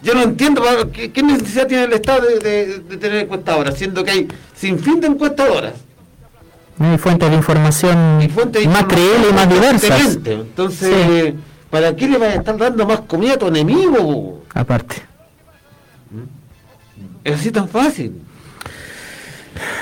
[0.03, 3.77] yo no entiendo ¿para ¿qué, qué necesidad tiene el Estado de, de- de tener encuestadoras,
[3.79, 5.75] siendo que hay sin fin de encuestadoras
[6.81, 10.19] Hay fuentes de información y fuentes de más creíbles y más diversas.
[10.27, 11.35] Entonces,
[11.71, 14.43] ¿para qué le vas a estar dando más comida a tu enemigo?
[14.55, 14.97] Aparte.
[17.25, 18.15] Es así tan fácil.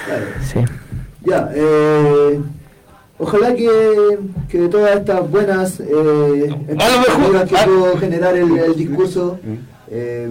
[0.07, 0.27] Claro.
[0.43, 0.61] Sí.
[1.25, 2.41] Ya, eh,
[3.19, 4.19] ojalá que,
[4.49, 8.57] que de todas estas buenas eh, A lo mejor- expectativas que a- pudo generar el,
[8.59, 9.39] el discurso,
[9.91, 10.29] eh,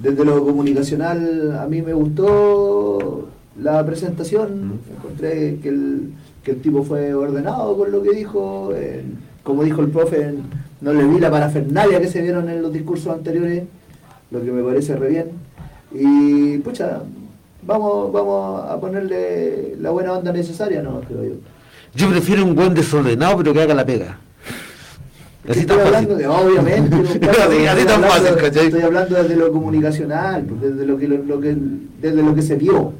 [0.00, 3.28] desde lo comunicacional a mí me gustó
[3.60, 6.12] la presentación, encontré que el,
[6.42, 9.04] que el tipo fue ordenado con lo que dijo, eh,
[9.42, 10.34] como dijo el profe,
[10.82, 13.62] no le vi la parafernalia que se vieron en los discursos anteriores,
[14.30, 15.26] lo que me parece re bien.
[15.94, 17.00] Y pucha,
[17.62, 21.34] vamos, vamos a ponerle la buena onda necesaria, no creo yo.
[21.94, 24.18] Yo prefiero un buen desordenado, pero que haga la pega.
[25.48, 26.18] Así estoy tan hablando fácil.
[26.18, 28.64] de, obviamente, no, claro, Así- así estoy tan hablando- fácil, ¿cachai?
[28.66, 31.56] Estoy hablando desde lo comunicacional, pues, desde lo que, lo, lo que
[32.00, 32.92] desde lo que se vio.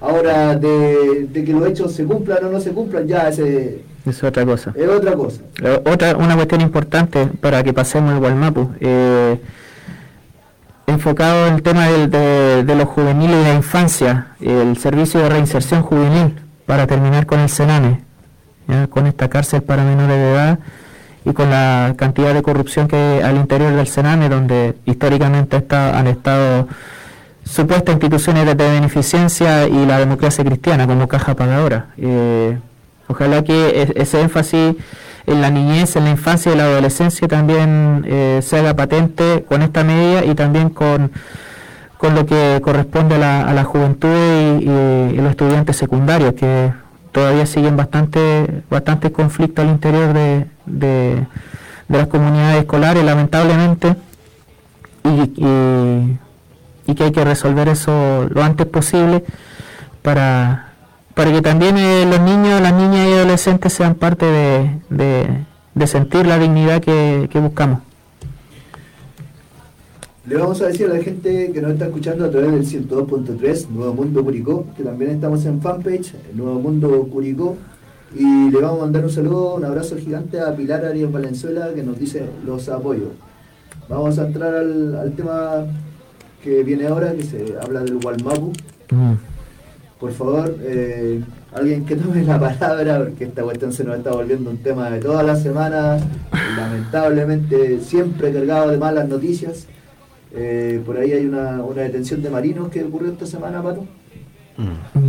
[0.00, 4.22] Ahora, de, de que los hechos se cumplan o no se cumplan, ya ese Es
[4.24, 4.72] otra cosa.
[4.74, 5.40] es otra cosa.
[5.62, 8.70] Eh, Otra, una cuestión importante para que pasemos al Gualmapu.
[8.80, 9.40] Eh,
[10.86, 15.28] enfocado en el tema del- de, de los juveniles y la infancia, el servicio de
[15.28, 16.34] reinserción juvenil,
[16.66, 18.00] para terminar con el Sename,
[18.68, 18.86] ¿ya?
[18.88, 20.58] con esta cárcel para menores de edad
[21.24, 25.96] y con la cantidad de corrupción que hay al interior del Sename, donde históricamente está-
[25.98, 26.66] han estado
[27.44, 31.86] supuestas instituciones de beneficencia y la democracia cristiana como caja pagadora.
[31.96, 32.58] Eh,
[33.12, 34.74] ojalá que ese énfasis
[35.26, 39.62] en la niñez, en la infancia y la adolescencia también eh, se haga patente con
[39.62, 41.12] esta medida y también con,
[41.96, 44.08] con lo que corresponde a la, a la juventud
[44.60, 46.72] y, los estudiantes secundarios, que
[47.12, 51.26] todavía siguen bastante, bastantes conflictos al interior de, de-
[51.88, 53.94] las comunidades escolares, lamentablemente,
[55.04, 56.18] y-
[56.86, 59.22] y que hay que resolver eso lo antes posible
[60.02, 60.71] para,
[61.14, 65.44] para que también eh, los niños, las niñas y adolescentes sean parte de, de-
[65.74, 67.80] de sentir la dignidad que, que buscamos.
[70.26, 73.68] Le vamos a decir a la gente que nos está escuchando a través del 102.3
[73.70, 77.56] Nuevo Mundo Curicó, que también estamos en fanpage Nuevo Mundo Curicó.
[78.14, 81.82] Y le vamos a mandar un saludo, un abrazo gigante a Pilar Arias Valenzuela que
[81.82, 83.08] nos dice los apoyos.
[83.88, 85.64] Vamos a entrar al, al tema
[86.44, 88.52] que viene ahora, que se habla del Walmapu.
[88.90, 89.14] Mm.
[90.02, 91.20] Por favor, eh,
[91.54, 94.98] alguien que tome la palabra, porque esta cuestión se nos está volviendo un tema de
[94.98, 96.02] todas las semanas,
[96.56, 99.68] lamentablemente siempre cargado de malas noticias.
[100.34, 103.86] Eh, por ahí hay una, una detención de marinos que ocurrió esta semana, Pato.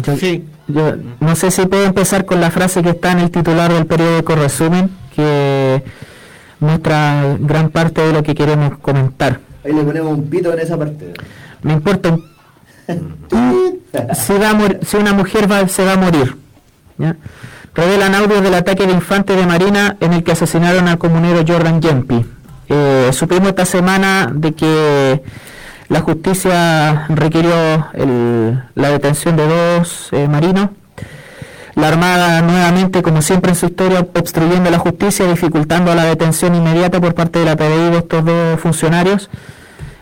[0.05, 0.43] Yo, Sí.
[0.67, 3.87] yo no sé si puedo empezar con la frase que está en el titular del
[3.87, 5.81] periódico Resumen, que
[6.59, 9.39] muestra gran parte de lo que queremos comentar.
[9.65, 11.13] Ahí le ponemos un pito en esa parte.
[11.63, 12.32] Me importa un
[12.87, 16.35] si, va a si una mujer va- se va a morir.
[16.97, 17.15] ¿ya?
[17.75, 21.81] Revelan audios del ataque de infantes de Marina en el que asesinaron al comunero Jordan
[21.81, 22.25] Yempi.
[22.69, 25.23] Eh, supimos esta semana de que
[25.89, 30.69] la justicia requirió el- la detención de dos eh, marinos.
[31.75, 37.01] La Armada nuevamente, como siempre en su historia, obstruyendo la justicia, dificultando la detención inmediata
[37.01, 39.29] por parte de la PDI de estos dos funcionarios.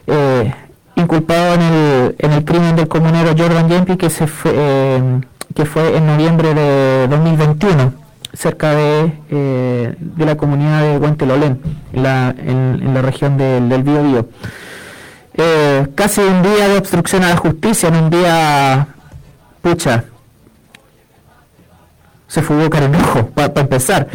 [0.07, 0.53] Eh,
[1.01, 5.21] inculpado en el, en el crimen del comunero Jordan Yempi que se fue, eh,
[5.55, 7.93] que fue en noviembre de 2021.
[8.33, 13.83] cerca de, eh, de la comunidad de Guantelolén, en la, en, la región del, del
[13.83, 14.25] Bío
[15.33, 18.87] eh, casi un día de obstrucción a la justicia, en un día,
[19.61, 20.03] pucha,
[22.27, 24.07] se fugó Carenujo, para empezar.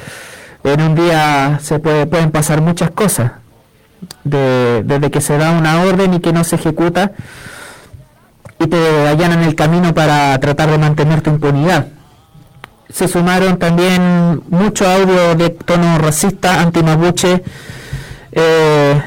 [0.65, 3.33] En un día se puede, pueden pasar muchas cosas,
[4.25, 7.13] desde que se da una orden y que no se ejecuta
[8.59, 11.89] y te allanan el camino para tratar de mantener tu impunidad.
[12.89, 17.43] Se sumaron también mucho audio de tono racista, anti-mapuche,
[18.33, 19.03] eh,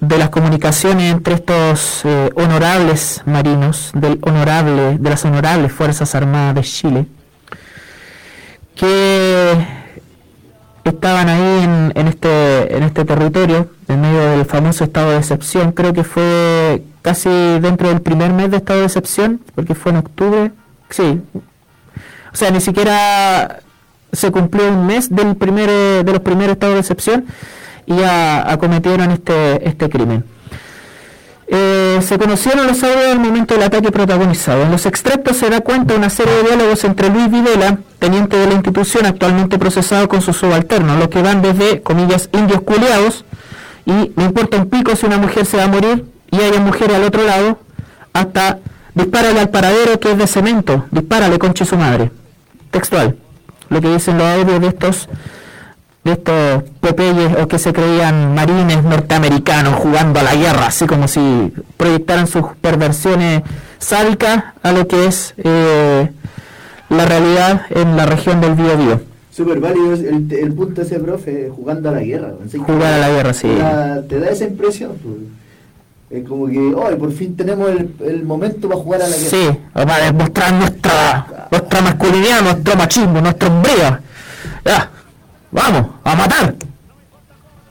[0.00, 6.56] de las comunicaciones entre estos eh, honorables marinos, del honorable, de las honorables Fuerzas Armadas
[6.56, 7.06] de Chile,
[8.74, 9.81] que
[10.90, 15.72] estaban ahí en, en, este, en este territorio, en medio del famoso estado de excepción,
[15.72, 17.28] creo que fue casi
[17.60, 20.52] dentro del primer mes de estado de excepción, porque fue en octubre,
[20.90, 21.20] sí.
[22.32, 23.60] O sea, ni siquiera
[24.12, 25.68] se cumplió un mes del primer,
[26.04, 27.26] de los primeros estados de excepción
[27.86, 30.24] y ya acometieron este, este crimen.
[31.54, 34.62] Eh, se conocieron los audios del momento del ataque protagonizado.
[34.62, 38.46] En los extractos se da cuenta una serie de diálogos entre Luis Videla, teniente de
[38.46, 43.26] la institución actualmente procesado con su subalterno, lo que van desde, comillas, indios culeados,
[43.84, 46.96] y me importa un pico si una mujer se va a morir, y hay mujeres
[46.96, 47.58] al otro lado,
[48.14, 48.60] hasta
[48.94, 52.10] dispárale al paradero que es de cemento, dispárale conche su madre.
[52.70, 53.14] Textual.
[53.68, 55.06] Lo que dicen los audios de estos
[56.04, 61.06] de estos Popeyes o que se creían marines norteamericanos jugando a la guerra, así como
[61.06, 63.42] si proyectaran sus perversiones
[63.78, 66.10] sádicas a lo que es eh,
[66.88, 69.00] la realidad en la región del Biobío.
[69.30, 72.34] Súper válido el, el, punto ese, profe, jugando a la guerra.
[72.66, 73.48] Jugar a la guerra, sí.
[74.08, 74.92] te da esa impresión.
[75.02, 75.16] Pues.
[76.10, 79.30] Es como que hoy por fin tenemos el, el, momento para jugar a la guerra.
[79.30, 84.02] Sí, para demostrar nuestra, nuestra masculinidad, nuestro machismo, nuestro hombría.
[84.66, 84.90] Ya,
[85.52, 86.56] vamos, a matar.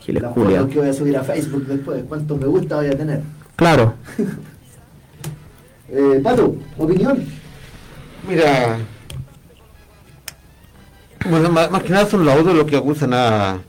[0.07, 3.21] La foto que voy a subir a Facebook después, cuántos me gusta voy a tener.
[3.55, 3.93] Claro.
[5.89, 7.25] eh, Pato, opinión.
[8.27, 8.77] Mira,
[11.29, 13.59] bueno, más, que nada son los autos los que acusan a,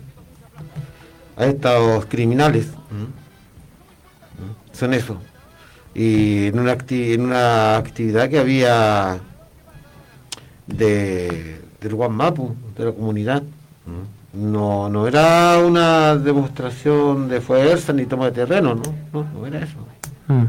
[1.36, 2.68] a estos criminales
[4.72, 5.18] son eso.
[5.94, 9.20] Y en una, en una actividad que había
[10.66, 13.42] de, del Guamapu, de la comunidad.
[14.32, 19.58] No, no era una demostración de fuerza ni toma de terreno, no, no, no era
[19.58, 19.76] eso.
[20.28, 20.44] Mm.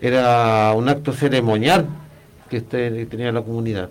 [0.00, 1.86] Era un acto ceremonial
[2.48, 3.90] que este, tenía la comunidad.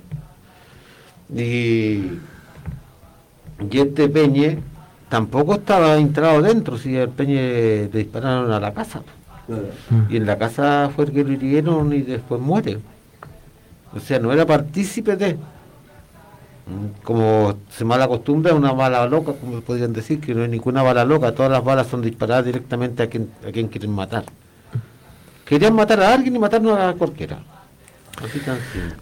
[1.34, 1.40] Y,
[3.70, 4.60] y este Peñe
[5.10, 9.02] tampoco estaba entrado dentro, si el Peñe le dispararon a la casa.
[10.10, 12.80] Y en la casa fue el que lo hirieron y después muere.
[13.96, 15.38] O sea, no era partícipe de.
[17.04, 21.06] Como se mala costumbre, una bala loca, como podrían decir, que no hay ninguna bala
[21.06, 24.26] loca, todas las balas son disparadas directamente a quien, a quien quieren matar.
[25.46, 27.40] Querían matar a alguien y matarnos a cualquiera.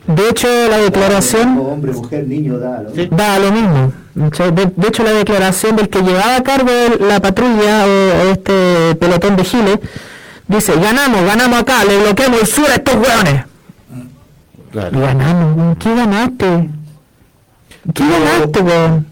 [0.08, 1.58] De hecho, la declaración.
[1.58, 3.94] Hombre, mujer, niño, da lo, da lo mismo.
[4.14, 9.44] De, hecho, la declaración del que llevaba a cargo la patrulla o, este pelotón de
[9.44, 9.80] Giles
[10.48, 13.46] Dice, ganamos, ganamos acá, le bloqueamos el sur a estos hueones.
[14.72, 15.00] Claro.
[15.00, 16.70] Ganamos, ¿qué ganaste?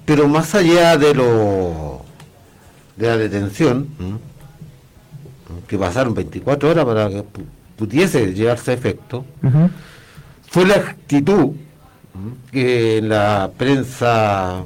[0.06, 2.02] Pero más allá de lo
[2.96, 3.88] de la detención,
[5.68, 7.24] que pasaron 24 horas para que
[7.78, 9.26] pudiese llevarse a efecto,
[10.50, 11.52] fue la actitud
[12.52, 14.64] que la prensa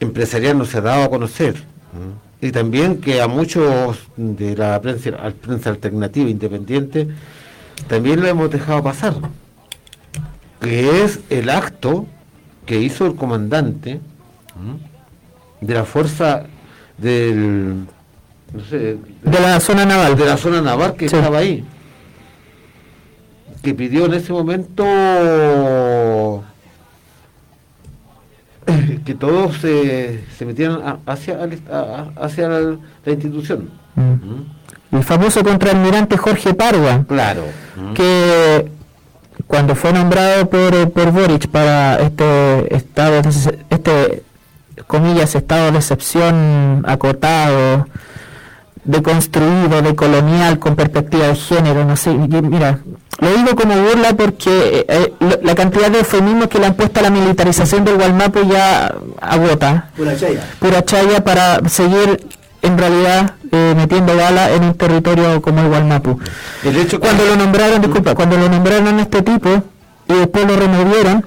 [0.00, 1.62] empresarial no se ha dado a conocer
[2.40, 5.10] y también que a muchos de la prensa,
[5.40, 7.06] prensa alternativa independiente
[7.86, 9.14] también lo hemos dejado pasar,
[10.62, 12.06] que es el acto
[12.64, 14.00] que hizo el comandante
[15.60, 16.44] de la fuerza
[16.96, 17.86] del
[18.52, 18.98] de
[19.40, 21.64] la zona naval de la zona naval que estaba ahí
[23.62, 24.84] que pidió en ese momento
[29.04, 31.38] que todos se, se metieran hacia,
[32.16, 33.70] hacia la, institución.
[33.94, 34.96] Mm.
[34.96, 37.44] El famoso contraalmirante Jorge Parga, claro.
[37.94, 38.68] que
[39.52, 43.20] cuando fue nombrado por, por Boric para este estado,
[43.68, 44.22] este
[44.86, 47.86] comillas, estado de excepción acotado,
[48.82, 52.78] deconstruido, de colonial, con perspectiva de género, no sé, mira,
[53.20, 57.00] lo digo como burla porque eh, eh, la cantidad de eufemismos que le han puesto
[57.00, 59.90] a la militarización del Gualmapo ya agota.
[59.94, 60.48] Pura chaya.
[60.60, 62.26] Pura chaya para seguir
[62.62, 66.18] en realidad eh, metiendo bala en un territorio como el Gualmapu.
[66.62, 69.48] El hecho cuando lo nombraron, disculpa, cuando lo nombraron a este tipo
[70.08, 71.26] y después lo removieron,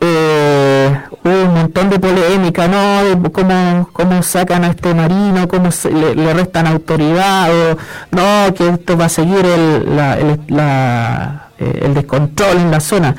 [0.00, 3.30] eh, hubo un montón de polémica, ¿no?
[3.30, 7.78] Cómo, cómo sacan a este marino, cómo se, le, le restan autoridad, o
[8.10, 12.80] no, que esto va a seguir el, la, el, la, eh, el descontrol en la
[12.80, 13.14] zona.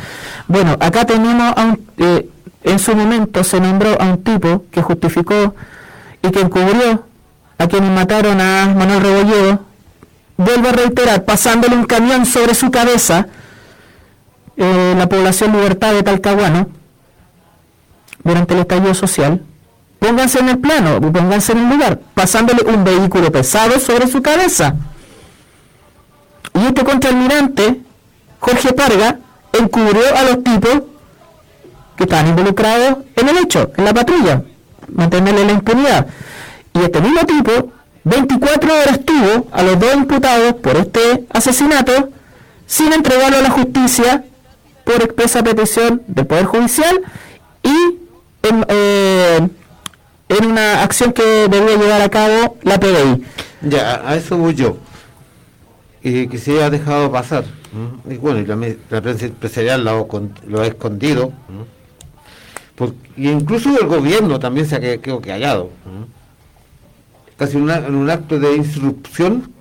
[0.49, 2.27] Bueno, acá tenemos, a un, eh,
[2.63, 5.55] en su momento se nombró a un tipo que justificó
[6.21, 7.05] y que encubrió
[7.57, 9.59] a quienes mataron a Manuel Rebolledo,
[10.37, 13.27] vuelvo a reiterar, pasándole un camión sobre su cabeza,
[14.57, 16.67] eh, la población Libertad de Talcahuano,
[18.23, 19.41] durante el estallido social,
[19.99, 24.75] pónganse en el plano, pónganse en el lugar, pasándole un vehículo pesado sobre su cabeza.
[26.53, 27.81] Y este contraalmirante,
[28.39, 29.19] Jorge Parga,
[29.51, 30.83] encubrió a los tipos
[31.95, 34.43] que estaban involucrados en el hecho, en la patrulla,
[34.91, 36.07] mantenerle la impunidad.
[36.73, 37.71] Y este mismo tipo,
[38.03, 42.09] 24 horas tuvo a los dos imputados por este asesinato
[42.65, 44.23] sin entregarlo a la justicia
[44.83, 47.01] por expresa petición del Poder Judicial
[47.63, 49.47] y en, eh,
[50.41, 53.23] una acción que debía llevar a cabo la PDI.
[53.61, 54.77] Ya, a eso voy yo.
[56.03, 57.45] Eh, que se ha dejado pasar.
[58.09, 58.57] Y bueno, y la,
[58.89, 60.07] la prensa empresarial lo,
[60.47, 61.31] lo ha escondido.
[61.49, 61.63] ¿m?
[62.75, 65.69] Por- y incluso el gobierno también se ha que- quedado callado.
[67.37, 69.51] Casi una- en un acto de insurrección.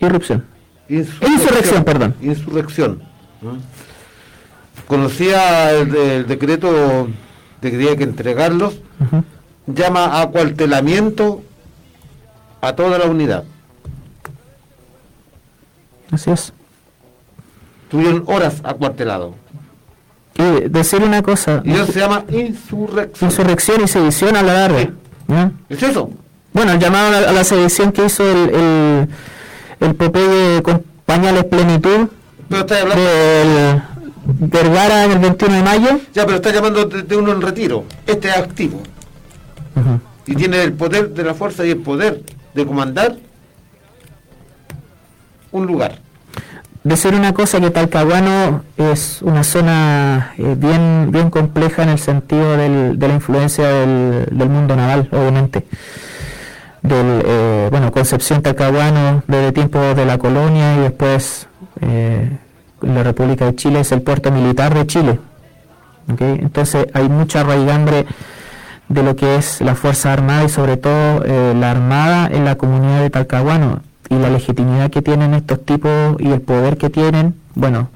[0.00, 0.44] Irrupción.
[0.88, 2.14] Insurrección, Insurrección, perdón.
[2.22, 3.02] Insurrección.
[4.86, 7.08] Conocía el, de- el decreto
[7.60, 8.78] de que tenía que entregarlos.
[9.66, 11.42] Llama a acuartelamiento
[12.62, 13.44] a toda la unidad.
[16.10, 16.52] Así es.
[17.90, 19.34] Tuvieron horas acuartelados.
[20.36, 23.30] Y decir una cosa, Y eso se llama insurrección.
[23.30, 24.90] insurrección y sedición a la larga.
[25.68, 26.10] ¿Es eso?
[26.58, 29.08] Bueno, el llamado a la, a la sedición que hizo el, el,
[29.78, 32.08] el Popeye con pañales plenitud
[32.48, 33.82] Pero está hablando, del
[34.24, 36.00] Vergara en el 21 de mayo.
[36.12, 37.84] ya, pero está llamando de, de uno en retiro.
[38.08, 38.82] Este es activo.
[40.26, 42.22] Y tiene el poder de la fuerza y el poder
[42.54, 43.14] de comandar
[45.52, 46.00] un lugar.
[46.82, 52.56] Decir una cosa que Talcahuano es una zona eh, bien bien compleja en el sentido
[52.56, 55.64] del- de la influencia del, del mundo naval, obviamente.
[56.82, 61.48] Del, eh, bueno, Concepción Talcahuano desde tiempos de la colonia y después
[61.80, 62.38] eh,
[62.82, 65.18] la República de Chile es el puerto militar de Chile.
[66.12, 66.20] ¿ok?
[66.20, 68.06] Entonces hay mucha raigambre
[68.88, 72.56] de lo que es la Fuerza Armada y sobre todo eh, la Armada en la
[72.56, 77.34] comunidad de Talcahuano y la legitimidad que tienen estos tipos y el poder que tienen.
[77.54, 77.90] Bueno,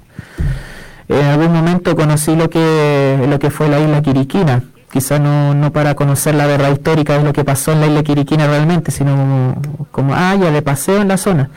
[1.09, 4.63] en algún momento conocí lo que, lo que fue la isla Quiriquina,
[4.93, 8.03] quizá no, no para conocer la verdad histórica de lo que pasó en la isla
[8.03, 9.57] Quiriquina realmente, sino como,
[9.91, 11.49] como ah, ya de paseo en la zona.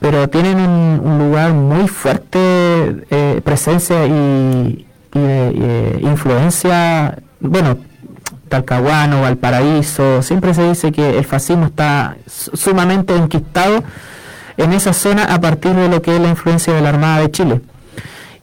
[0.00, 2.38] Pero tienen un, lugar muy fuerte,
[3.10, 7.76] eh, presencia y, y de influencia, bueno,
[8.48, 13.84] Talcahuano, Valparaíso, siempre se dice que el fascismo está su- sumamente enquistado
[14.56, 17.30] en esa zona a partir de lo que es la influencia de la Armada de
[17.30, 17.60] Chile.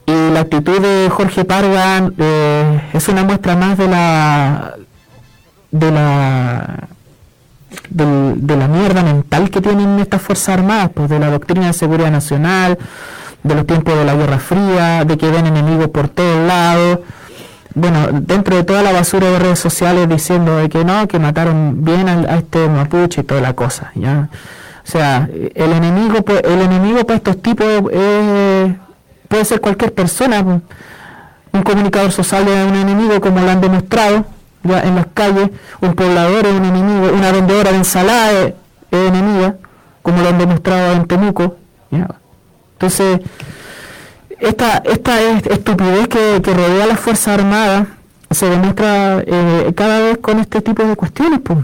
[0.08, 4.74] Y la actitud de Jorge Parga eh, es una muestra más de la
[5.70, 6.88] de la
[7.90, 12.10] de la mierda mental que tienen estas fuerzas armadas, pues de la doctrina de seguridad
[12.10, 12.78] nacional,
[13.42, 17.00] de los tiempos de la Guerra Fría, de que ven enemigos por todos lados.
[17.74, 21.84] Bueno, dentro de toda la basura de redes sociales diciendo de que no, que mataron
[21.84, 24.30] bien a, este mapuche y toda la cosa, ¿ya?
[24.88, 28.37] O sea, el enemigo, pues, el enemigo para estos tipos eh,
[29.28, 30.40] puede ser cualquier persona.
[30.40, 34.24] Un comunicador social es un enemigo, como lo han demostrado
[34.64, 35.50] ya en las calles.
[35.80, 37.10] Un poblador es un enemigo.
[37.14, 38.54] Una vendedora de ensalada es,
[38.90, 39.54] enemiga,
[40.02, 41.56] como lo han demostrado en Temuco.
[42.72, 43.20] Entonces,
[44.40, 47.88] esta, esta es- estupidez que, que rodea a las Fuerzas Armadas
[48.30, 51.58] se demuestra eh, cada vez con este tipo de cuestiones, pues,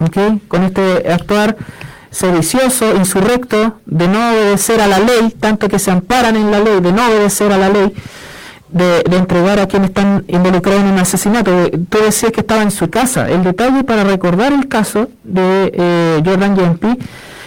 [0.00, 0.42] ¿ok?
[0.48, 1.56] con este actuar
[2.14, 6.80] sedicioso, insurrecto, de no obedecer a la ley, tanto que se amparan en la ley,
[6.80, 7.92] de no obedecer a la ley,
[8.68, 11.50] de, de entregar a quienes están involucrados en un asesinato.
[11.88, 13.28] Tú decías que estaba en su casa.
[13.28, 16.98] El detalle para recordar el caso de eh, Jordan Yempi,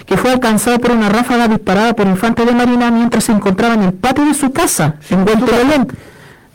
[0.06, 3.84] que fue alcanzado por una ráfaga disparada por infantes de marina mientras se encontraba en
[3.84, 5.88] el patio de su casa, en Hueltelolén.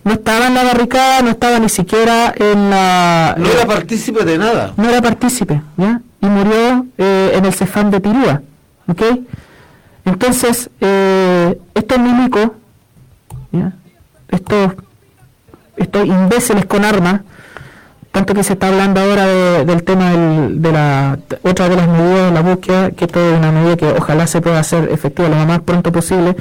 [0.05, 3.37] No estaba en la barricada, no estaba ni siquiera en la...
[3.39, 4.73] No era partícipe de nada.
[4.77, 6.01] no era partícipe, ¿ya?
[6.23, 8.41] Y murió eh, en el Cefam de Pirúa,
[8.89, 9.03] ¿ok?
[10.05, 12.49] Entonces, eh, estos milicos,
[13.51, 13.73] ¿ya?
[14.29, 14.73] Estos,
[15.77, 17.21] estos imbéciles con armas,
[18.13, 22.27] tanto que se está hablando ahora de- del tema de la otra de las medidas
[22.27, 25.37] de la búsqueda, que esto es una medida que ojalá se pueda hacer efectiva lo
[25.47, 26.37] más pronto posible,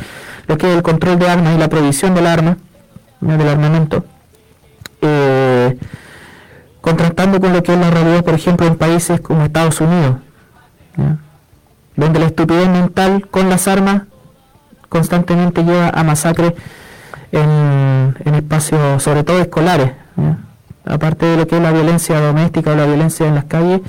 [0.47, 2.57] lo que es el control de armas y la provisión del arma,
[3.19, 4.03] del armamento
[5.01, 5.77] eh,
[6.81, 10.17] contrastando con lo que es la realidad, por ejemplo, en países como Estados Unidos,
[11.95, 14.03] donde la estupidez mental con las armas
[14.89, 16.53] constantemente lleva a masacres
[17.31, 19.91] en, espacios, sobre todo escolares.
[20.83, 23.81] Aparte de lo que es la violencia doméstica o la violencia en las calles,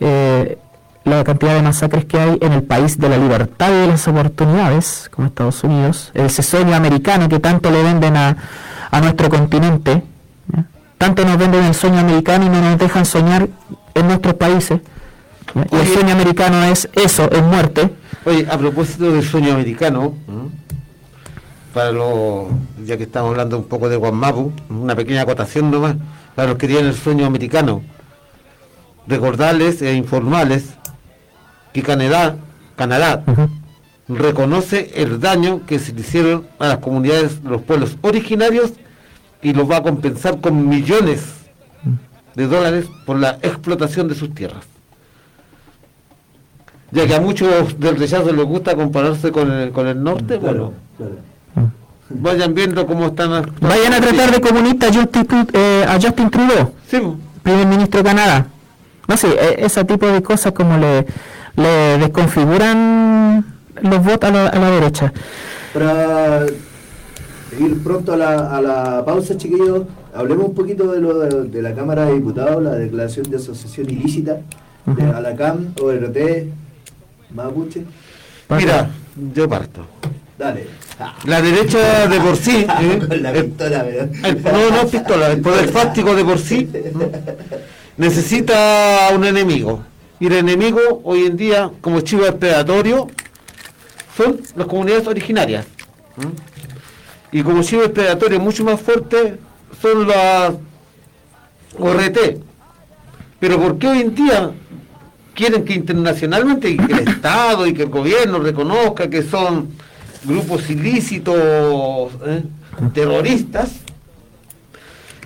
[0.00, 0.58] eh,
[1.04, 4.08] la cantidad de masacres que hay en el país de la libertad y de las
[4.08, 8.36] oportunidades, como Estados Unidos, ese sueño americano que tanto le venden a,
[8.90, 10.02] a nuestro continente,
[11.02, 13.48] tanto nos venden el sueño americano y no nos dejan soñar
[13.92, 14.80] en nuestros países.
[15.72, 17.90] Y el sueño americano es eso, es muerte.
[18.24, 20.14] Oye, a propósito del sueño americano,
[21.74, 22.44] para los,
[22.86, 25.96] ya que estamos hablando un poco de Guamapu, una pequeña acotación nomás,
[26.36, 27.82] para los que tienen el sueño americano,
[29.08, 30.66] recordarles e informarles
[31.72, 32.36] que Canadá,
[32.76, 33.24] Canadá
[34.06, 38.74] reconoce el daño que se le hicieron a las comunidades de los pueblos originarios
[39.42, 41.34] y los va a compensar con millones
[42.34, 44.64] de dólares por la explotación de sus tierras.
[46.90, 50.72] Ya que a muchos del rechazo les gusta compararse con el, con el norte, bueno,
[52.10, 53.52] vayan viendo cómo están.
[53.60, 56.74] Vayan a tratar de comunista a Justin, eh, a Justin Trudeau,
[57.42, 58.46] primer ministro de Canadá.
[59.08, 61.06] No sé, e, ese tipo de cosas como le
[61.56, 63.44] le desconfiguran
[63.80, 65.12] los votos a la, derecha.
[65.74, 66.46] Para
[67.58, 69.82] ir pronto a la, a la pausa, chiquillos,
[70.14, 74.40] hablemos un poquito de, lo, de, la Cámara de Diputados, la declaración de asociación ilícita
[74.86, 76.16] de Alacam, ORT,
[77.34, 77.84] Mapuche.
[78.50, 78.90] Mira,
[79.34, 79.86] yo parto.
[80.38, 80.66] Dale.
[81.24, 82.66] La derecha de por sí.
[82.80, 83.18] ¿eh?
[83.20, 83.86] la pistola,
[84.52, 86.68] no, no pistola, el poder fáctico de por sí
[87.96, 89.82] necesita un enemigo.
[90.20, 93.08] Y el enemigo hoy en día, como chivo expiatorio,
[94.16, 95.66] son las comunidades originarias.
[97.32, 99.38] Y como chivo expiatorio mucho más fuerte
[99.80, 100.52] son las
[101.78, 102.18] ORT.
[103.40, 104.50] Pero ¿por qué hoy en día
[105.34, 109.70] quieren que internacionalmente y que el Estado y que el gobierno reconozca que son
[110.24, 112.44] grupos ilícitos, eh,
[112.92, 113.70] terroristas?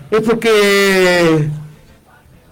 [0.08, 1.48] Es porque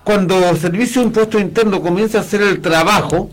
[0.02, 3.30] cuando Servicio de Impuesto Interno comienza a hacer el trabajo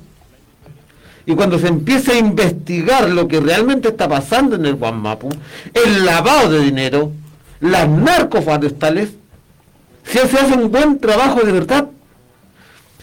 [1.25, 5.29] y cuando se empieza a investigar lo que realmente está pasando en el Guamapu,
[5.73, 7.11] el lavado de dinero,
[7.59, 9.09] las narcoforestales,
[10.03, 11.87] si se hace un buen trabajo de verdad,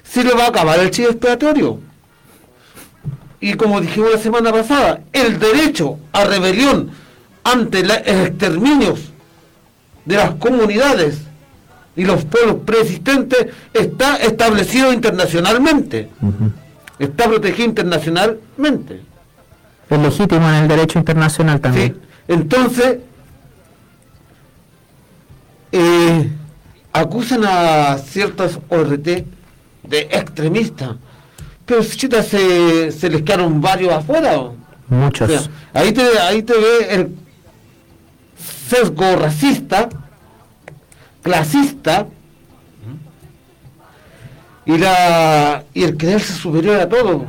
[0.02, 1.80] se le va a acabar el chivo expiatorio.
[3.40, 6.90] Y como dijimos la semana pasada, el derecho a rebelión
[7.44, 9.00] ante los exterminios
[10.04, 11.18] de las comunidades
[11.94, 16.08] y los pueblos preexistentes está establecido internacionalmente.
[16.98, 19.02] Está protegido internacionalmente.
[19.88, 21.94] Es legítimo en el derecho internacional también.
[21.94, 22.00] Sí.
[22.28, 22.98] Entonces,
[25.72, 26.30] eh,
[26.92, 30.96] acusan a ciertas ORT de extremistas,
[31.64, 34.50] pero chita, se, se les quedaron varios afuera.
[34.88, 35.50] Muchos.
[35.74, 37.14] ahí, te, ahí te ve el
[38.68, 39.88] sesgo racista
[41.22, 42.06] clasista
[44.68, 47.24] y la y el creerse superior a todo.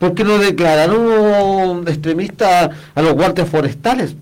[0.00, 4.16] porque no declararon extremista a los guardias forestales?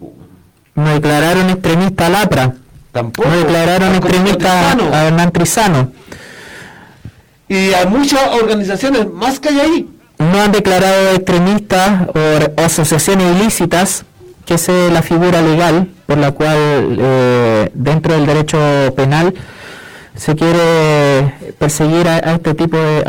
[0.74, 2.54] No declararon extremista a Lapra.
[2.92, 3.28] Tampoco.
[3.28, 5.90] No declararon extremista a Hernán Trizano.
[7.48, 9.90] Y a muchas organizaciones más que hay ahí.
[10.18, 14.04] No han declarado extremistas o asociaciones ilícitas
[14.44, 16.58] que es la figura legal por la cual
[16.98, 18.58] eh, dentro del derecho
[18.96, 19.32] penal
[20.16, 23.04] se quiere perseguir a, este tipo de,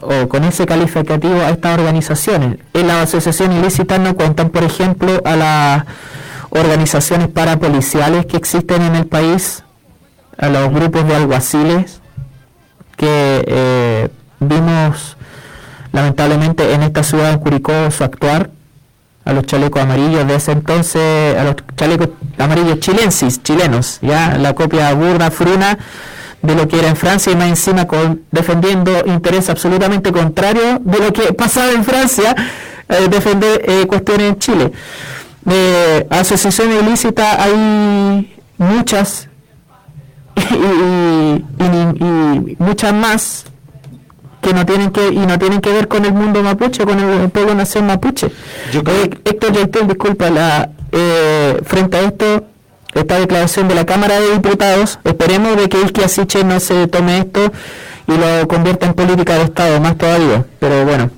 [0.00, 2.58] o con ese calificativo a estas organizaciones.
[2.74, 5.84] En las asociaciones ilícitas no cuentan, por ejemplo, a las
[6.50, 9.62] organizaciones parapoliciales que existen en el país,
[10.38, 12.00] a los grupos de alguaciles
[12.96, 14.08] que eh,
[14.40, 15.16] vimos
[15.92, 18.50] lamentablemente en esta ciudad de Curicó su actuar
[19.24, 22.08] a los chalecos amarillos de ese entonces, a los chalecos
[22.38, 25.78] amarillos chilensis, chilenos, ya la copia burda, fruna
[26.42, 30.98] de lo que era en Francia y más encima con, defendiendo intereses absolutamente contrarios de
[30.98, 32.34] lo que pasaba en Francia,
[32.88, 34.72] eh, defender eh, cuestiones en Chile.
[35.48, 39.28] Eh, asociaciones ilícitas hay muchas
[40.50, 41.44] y
[42.58, 43.44] muchas más
[44.40, 47.30] que no tienen que y no tienen que ver con el mundo mapuche, con el,
[47.30, 48.28] pueblo nación mapuche.
[48.72, 49.04] Yo creo...
[49.04, 50.70] Eh, Héctor disculpa, la,
[51.64, 52.44] frente a esto,
[52.94, 57.18] esta declaración de la Cámara de Diputados, esperemos de que el Asiche no se tome
[57.18, 57.52] esto
[58.06, 60.44] y lo convierta en política de Estado, más todavía.
[60.58, 61.10] Pero bueno,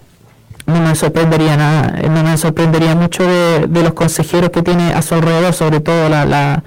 [0.67, 5.15] no me sorprendería nada, no me sorprendería mucho de, los consejeros que tiene a su
[5.15, 6.63] alrededor, sobre todo la,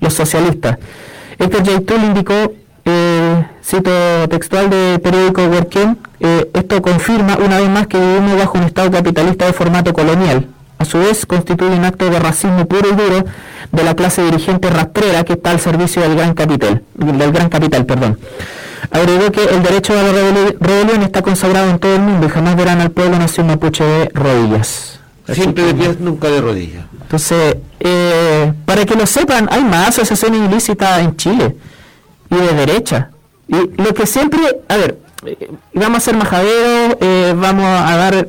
[0.00, 0.78] los socialistas.
[1.38, 1.94] Este J.
[1.96, 2.52] Indicó,
[2.84, 8.58] eh, cito textual de periódico Working, eh, esto confirma una vez más que vivimos bajo
[8.58, 10.46] un Estado capitalista de formato colonial.
[10.82, 13.24] A su vez, constituye un acto de racismo puro y duro
[13.70, 17.86] de la clase dirigente rastrera que está al servicio del gran capital, del gran capital,
[17.86, 18.18] perdón.
[18.90, 20.12] Agregó que el derecho a la
[20.58, 24.10] rebelión está consagrado en todo el mundo y jamás verán al pueblo nación mapuche de
[24.12, 24.98] rodillas.
[25.32, 26.84] Siempre de pies, nunca de rodillas.
[27.00, 31.56] Entonces, eh, para que lo sepan, hay más asociaciones ilícitas en Chile
[32.28, 33.10] y de derecha.
[33.46, 38.26] Y lo que siempre, a ver, eh, vamos a ser majaderos, eh, vamos a dar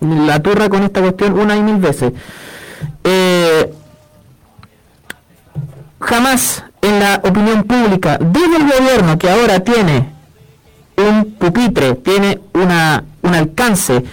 [0.00, 2.12] la turra con esta cuestión una y mil veces.
[6.00, 10.08] jamás en la opinión pública, desde el gobierno que ahora tiene
[10.96, 14.04] un pupitre, tiene una, un alcance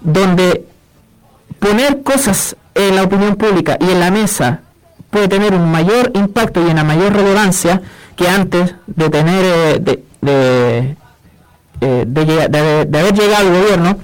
[0.00, 0.64] donde
[1.58, 4.60] poner cosas en la opinión pública y en la mesa
[5.10, 7.80] puede tener un mayor impacto y una mayor relevancia
[8.16, 10.96] que antes de tener eh, de, de,
[11.80, 13.98] eh, de, haber llegado al gobierno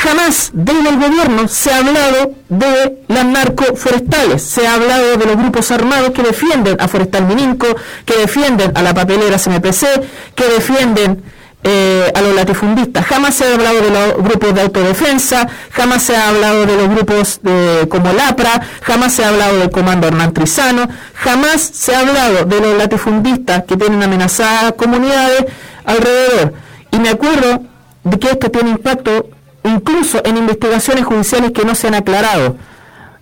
[0.00, 5.36] jamás desde el gobierno se ha hablado de las narcoforestales, se ha hablado de los
[5.36, 7.66] grupos armados que defienden a Forestal Mininco,
[8.04, 10.02] que defienden a la papelera CMPC,
[10.34, 11.22] que defienden
[11.62, 13.04] eh, a los latifundistas.
[13.04, 16.88] Jamás se ha hablado de los grupos de autodefensa, jamás se ha hablado de los
[16.88, 22.00] grupos de, como LAPRA, jamás se ha hablado del Comando Hernán Trizano, jamás se ha
[22.00, 25.44] hablado de los latifundistas que tienen amenazadas comunidades
[25.84, 26.54] alrededor.
[26.90, 27.62] Y me acuerdo
[28.04, 29.28] de que esto tiene impacto
[29.64, 32.56] incluso en investigaciones judiciales que no se han aclarado.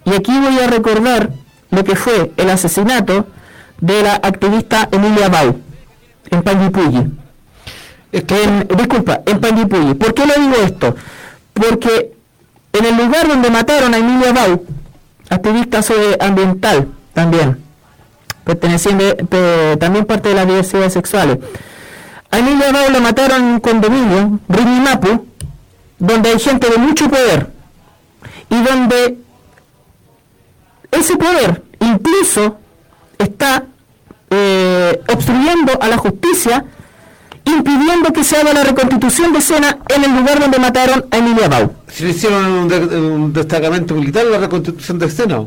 [0.05, 1.30] Y aquí voy a recordar
[1.70, 3.26] lo que fue el asesinato
[3.80, 5.61] de la activista Emilia Bau
[6.30, 7.18] en Panguipulli
[8.12, 9.95] en, disculpa, en Panguipulli.
[9.95, 10.95] ¿Por qué le digo esto?
[11.53, 12.12] Porque
[12.72, 14.64] en el lugar donde mataron a Emilia Bau,
[15.28, 15.80] activista
[16.20, 17.59] ambiental también,
[18.45, 19.14] perteneciente
[19.78, 21.39] también parte de las diversidades sexuales,
[22.30, 25.26] a Emilia Bau la mataron en un condominio, Rinimapu,
[25.99, 27.51] donde hay gente de mucho poder
[28.51, 29.18] y donde
[30.90, 32.59] ese poder incluso
[33.18, 33.66] está
[34.30, 36.64] eh, obstruyendo a la justicia
[37.44, 41.49] impidiendo que se haga la reconstitución de escena en el lugar donde mataron a Emilia
[41.49, 41.72] Bau.
[41.88, 45.46] ¿Se le hicieron un, destacamento militar la reconstitución de escena?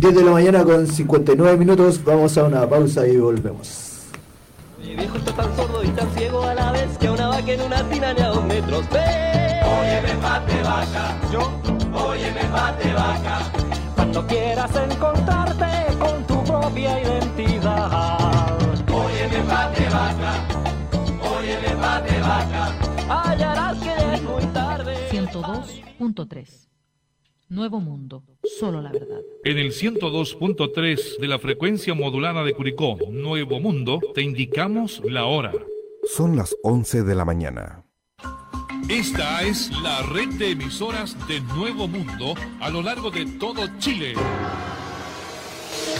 [0.00, 3.93] 10 de la mañana con 59 minutos, vamos a una pausa y volvemos.
[4.84, 7.52] Mi viejo está tan sordo y tan ciego a la vez que a una vaca
[7.52, 9.60] en una tina ni a dos metros ve.
[9.80, 11.40] Óyeme pate vaca, yo,
[12.06, 13.38] óyeme pate vaca.
[13.94, 18.14] Cuando quieras encontrarte con tu propia identidad.
[23.82, 25.08] que es muy tarde.
[25.10, 26.73] 102.3
[27.48, 28.24] Nuevo Mundo,
[28.58, 29.20] solo la verdad.
[29.44, 35.52] En el 102.3 de la frecuencia modulada de Curicó, Nuevo Mundo, te indicamos la hora.
[36.04, 37.84] Son las 11 de la mañana.
[38.88, 44.14] Esta es la red de emisoras de Nuevo Mundo a lo largo de todo Chile.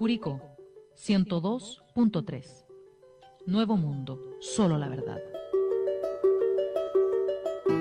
[0.00, 0.40] Curicó
[0.96, 2.64] 102.3.
[3.44, 5.20] Nuevo Mundo, solo la verdad.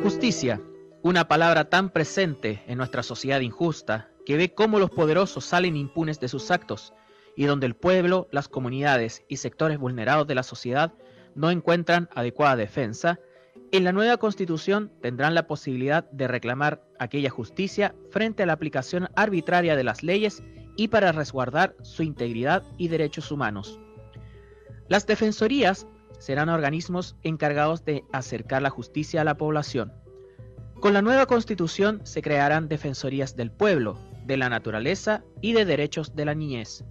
[0.03, 0.61] Justicia,
[1.01, 6.20] una palabra tan presente en nuestra sociedad injusta que ve cómo los poderosos salen impunes
[6.20, 6.93] de sus actos
[7.38, 10.91] y donde el pueblo, las comunidades y sectores vulnerados de la sociedad
[11.36, 13.22] no encuentran adecuada defensa,
[13.72, 19.07] en la nueva constitución tendrán la posibilidad de reclamar aquella justicia frente a la aplicación
[19.15, 20.43] arbitraria de las leyes
[20.80, 23.78] y para resguardar su integridad y derechos humanos.
[24.88, 25.88] Las defensorías
[26.20, 29.92] serán organismos encargados de acercar la justicia a la población.
[30.80, 36.16] Con la nueva constitución se crearán defensorías del pueblo, de la naturaleza y de derechos
[36.16, 36.86] de la niñez.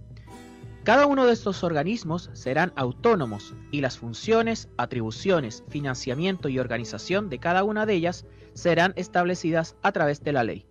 [0.83, 7.39] Cada uno de estos organismos serán autónomos y las funciones, atribuciones, financiamiento y organización de
[7.39, 10.67] cada una de ellas serán establecidas a través de la ley.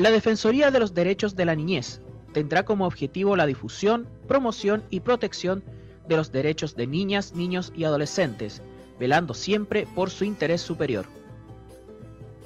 [0.00, 2.00] La Defensoría de los Derechos de la Niñez
[2.32, 5.62] tendrá como objetivo la difusión, promoción y protección
[6.08, 8.62] de los derechos de niñas, niños y adolescentes,
[8.98, 11.04] velando siempre por su interés superior.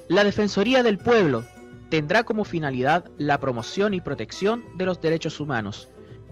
[0.09, 1.45] La Defensoría del Pueblo
[1.89, 5.87] tendrá como finalidad la promoción y protección de los derechos humanos.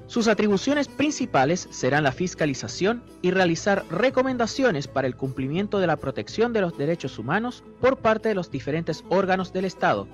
[0.07, 6.51] Sus atribuciones principales serán la fiscalización y realizar recomendaciones para el cumplimiento de la protección
[6.51, 10.05] de los derechos humanos por parte de los diferentes órganos del Estado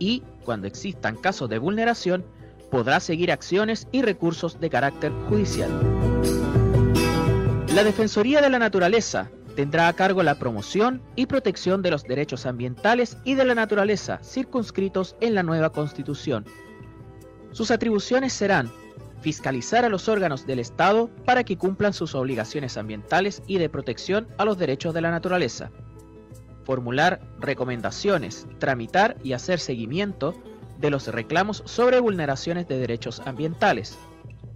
[0.00, 2.24] y, cuando existan casos de vulneración,
[2.72, 5.70] podrá seguir acciones y recursos de carácter judicial.
[7.74, 12.46] La Defensoría de la Naturaleza tendrá a cargo la promoción y protección de los derechos
[12.46, 16.44] ambientales y de la naturaleza circunscritos en la nueva Constitución.
[17.52, 18.70] Sus atribuciones serán
[19.20, 24.28] fiscalizar a los órganos del Estado para que cumplan sus obligaciones ambientales y de protección
[24.38, 25.70] a los derechos de la naturaleza,
[26.70, 30.40] formular recomendaciones, tramitar y hacer seguimiento
[30.78, 33.98] de los reclamos sobre vulneraciones de derechos ambientales,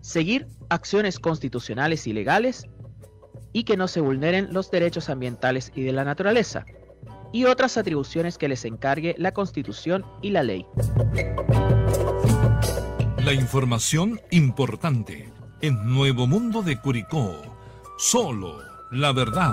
[0.01, 2.69] seguir acciones constitucionales y legales
[3.53, 6.65] y que no se vulneren los derechos ambientales y de la naturaleza,
[7.33, 10.65] y otras atribuciones que les encargue la Constitución y la ley.
[13.25, 17.43] La información importante en Nuevo Mundo de Curicó.
[17.99, 18.61] Solo
[18.93, 19.53] la verdad.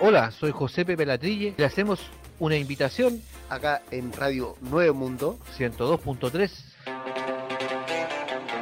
[0.00, 1.54] Hola, soy José Pepe Latrille.
[1.56, 1.98] Le hacemos
[2.38, 3.20] una invitación
[3.50, 6.52] acá en Radio Nuevo Mundo 102.3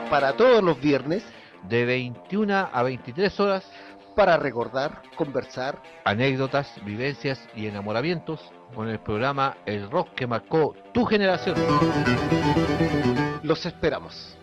[0.08, 1.22] para todos los viernes
[1.68, 3.70] de 21 a 23 horas
[4.14, 8.40] para recordar, conversar, anécdotas, vivencias y enamoramientos
[8.74, 11.56] con el programa El Rock que marcó tu generación.
[13.42, 14.38] Los esperamos.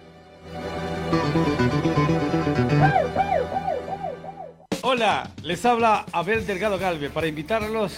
[4.93, 7.93] Hola, les habla Abel Delgado Galve para invitarlos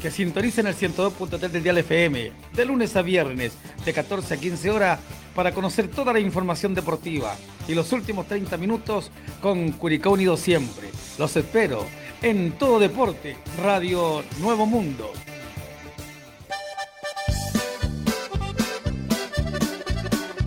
[0.00, 3.52] que sintonicen el 102.3 del Dial FM de lunes a viernes
[3.84, 4.98] de 14 a 15 horas
[5.34, 7.36] para conocer toda la información deportiva
[7.68, 9.10] y los últimos 30 minutos
[9.42, 10.88] con Curicó Unido siempre.
[11.18, 11.84] Los espero
[12.22, 15.12] en Todo Deporte, Radio Nuevo Mundo.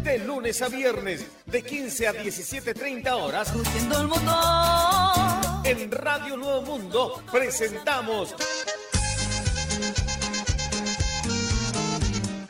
[0.01, 3.53] De lunes a viernes de 15 a 17.30 horas.
[3.53, 5.20] el mundo.
[5.71, 8.35] En Radio Nuevo Mundo presentamos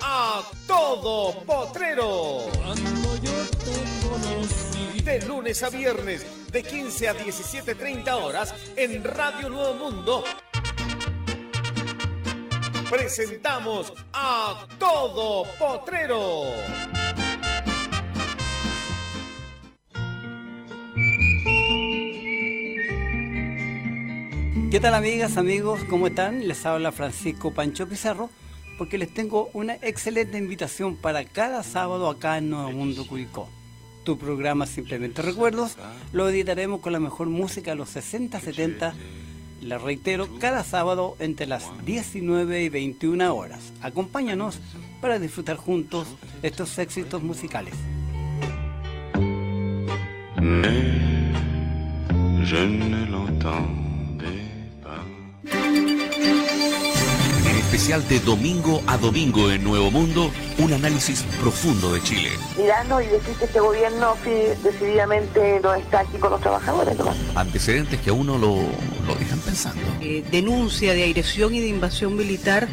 [0.01, 2.45] a todo potrero.
[5.03, 10.23] De lunes a viernes, de 15 a 17.30 horas, en Radio Nuevo Mundo.
[12.89, 16.45] Presentamos a todo potrero.
[24.71, 25.81] ¿Qué tal amigas, amigos?
[25.89, 26.47] ¿Cómo están?
[26.47, 28.29] Les habla Francisco Pancho Pizarro
[28.77, 33.49] porque les tengo una excelente invitación para cada sábado acá en Nuevo Mundo Curicó.
[34.05, 35.75] Tu programa Simplemente Recuerdos
[36.13, 38.95] lo editaremos con la mejor música de los 60, 70.
[39.59, 43.73] Les reitero, cada sábado entre las 19 y 21 horas.
[43.81, 44.61] Acompáñanos
[45.01, 46.07] para disfrutar juntos
[46.43, 47.73] estos éxitos musicales.
[57.71, 62.29] Especial de domingo a domingo en Nuevo Mundo, un análisis profundo de Chile.
[62.57, 64.17] Mirarnos y decir que este gobierno
[64.61, 66.97] decididamente no está aquí con los trabajadores.
[67.33, 68.57] Antecedentes que a uno lo,
[69.07, 69.81] lo dejan pensando.
[70.01, 72.67] Eh, denuncia de agresión y de invasión militar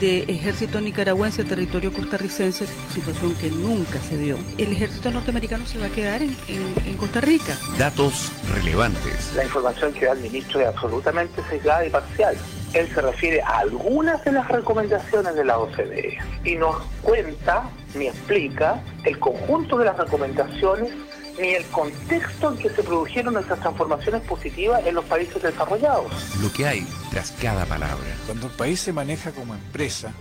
[0.00, 4.36] de ejército nicaragüense a territorio costarricense, situación que nunca se dio.
[4.58, 7.56] El ejército norteamericano se va a quedar en, en, Costa Rica.
[7.78, 9.32] Datos relevantes.
[9.36, 12.36] La información que da el ministro es absolutamente sesgada y parcial
[12.74, 18.06] él se refiere a algunas de las recomendaciones de la OCDE y nos cuenta ni
[18.06, 20.92] explica el conjunto de las recomendaciones
[21.40, 26.12] ni el contexto en que se produjeron esas transformaciones positivas en los países desarrollados.
[26.42, 28.04] Lo que hay tras cada palabra.
[28.26, 30.12] Cuando un país se maneja como empresa,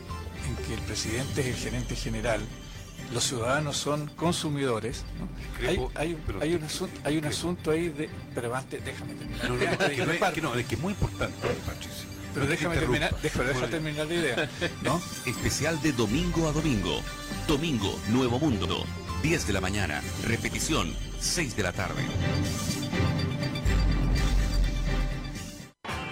[0.47, 2.41] en que el presidente es el gerente general,
[3.13, 5.03] los ciudadanos son consumidores.
[5.67, 5.77] Hay,
[6.53, 8.09] un asunto, hay un asunto ahí de...
[8.33, 9.49] Pero antes, déjame terminar.
[9.49, 13.15] No, es, que, es, que, no, es que es muy importante, Patricio Pero déjame terminar,
[13.21, 14.49] déjame, déjame terminar la idea.
[14.81, 15.01] ¿no?
[15.25, 17.01] Especial de domingo a domingo.
[17.47, 18.85] Domingo, Nuevo Mundo.
[19.23, 20.01] 10 de la mañana.
[20.25, 22.03] Repetición, 6 de la tarde.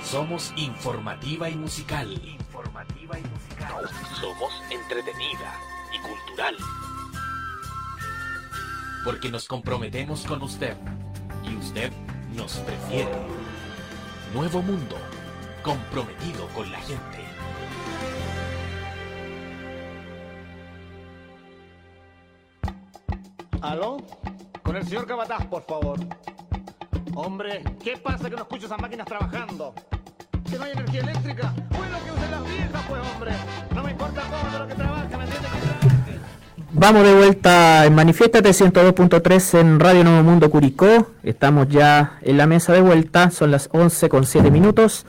[0.04, 2.10] Somos informativa y musical.
[2.26, 3.90] Informativa y musical.
[4.20, 5.60] Somos entretenida
[5.94, 6.56] y cultural.
[9.04, 10.76] Porque nos comprometemos con usted
[11.44, 11.92] y usted
[12.36, 13.12] nos prefiere.
[14.34, 14.98] Nuevo Mundo,
[15.68, 17.26] comprometido con la gente.
[23.62, 23.98] ¿Aló?
[24.64, 26.00] Con el señor Cabataz, por favor.
[27.16, 29.74] Hombre, ¿qué pasa que no escucho esas máquinas trabajando?
[30.50, 31.54] ¿Que no hay energía eléctrica?
[31.78, 33.32] Bueno, que usen las viejas, pues, hombre.
[33.76, 35.77] No me importa cómo, pero que trabaje, ¿me entiendes?
[36.80, 41.08] Vamos de vuelta en Manifiéstate 102.3 en Radio Nuevo Mundo Curicó.
[41.24, 45.04] Estamos ya en la mesa de vuelta, son las 11 con 7 minutos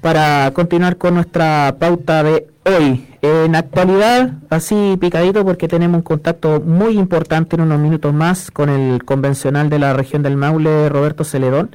[0.00, 3.08] para continuar con nuestra pauta de hoy.
[3.22, 8.70] En actualidad, así picadito porque tenemos un contacto muy importante en unos minutos más con
[8.70, 11.74] el convencional de la región del Maule, Roberto Celedón.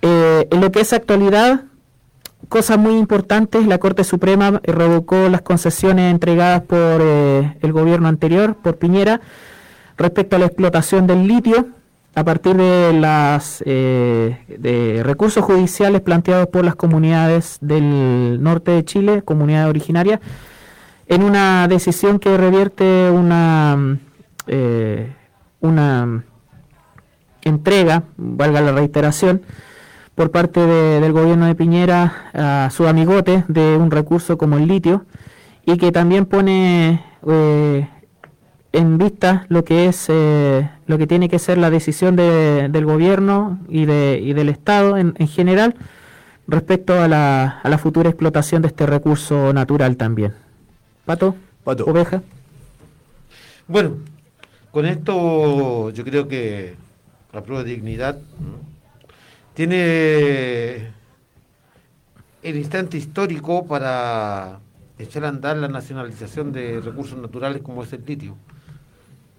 [0.00, 1.62] Eh, en lo que es actualidad,
[2.48, 8.56] cosas muy importantes, la Corte Suprema revocó las concesiones entregadas por eh, el gobierno anterior,
[8.56, 9.20] por Piñera,
[9.96, 11.68] respecto a la explotación del litio
[12.14, 19.22] a partir de las eh, recursos judiciales planteados por las comunidades del norte de Chile,
[19.22, 20.20] comunidades originarias,
[21.06, 23.98] en una decisión que revierte una
[24.48, 25.12] eh,
[25.60, 26.24] una
[27.42, 29.42] entrega, valga la reiteración,
[30.18, 34.66] por parte de- del gobierno de Piñera a su amigote de un recurso como el
[34.66, 35.04] litio
[35.64, 37.88] y que también pone eh,
[38.72, 42.84] en vista lo que es eh, lo que tiene que ser la decisión de- del
[42.84, 45.76] gobierno y, de, y del Estado en, en general
[46.48, 50.32] respecto a la, a la futura explotación de este recurso natural también.
[51.06, 51.36] Pato,
[51.86, 52.22] oveja.
[53.68, 53.92] Bueno,
[54.72, 56.74] con esto yo creo que
[57.32, 58.77] la prueba de dignidad ¿no?
[59.58, 60.92] Tiene
[62.44, 64.60] el instante histórico para
[65.00, 68.36] echar a andar la nacionalización de recursos naturales como es el litio.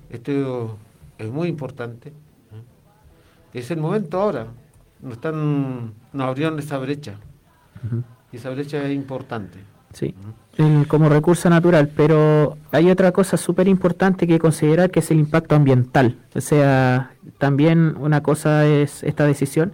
[0.10, 0.78] Esto
[1.18, 2.12] es muy importante.
[2.52, 2.58] ¿no?
[3.58, 4.48] Es el momento ahora.
[5.02, 7.14] Nos, están, nos abrieron esa brecha.
[8.34, 9.60] Y esa brecha es importante.
[9.94, 10.14] Sí,
[10.58, 15.20] el- como recurso natural, pero hay otra cosa súper importante que considerar que es el
[15.20, 16.18] impacto ambiental.
[16.36, 19.72] O sea, también una cosa es esta decisión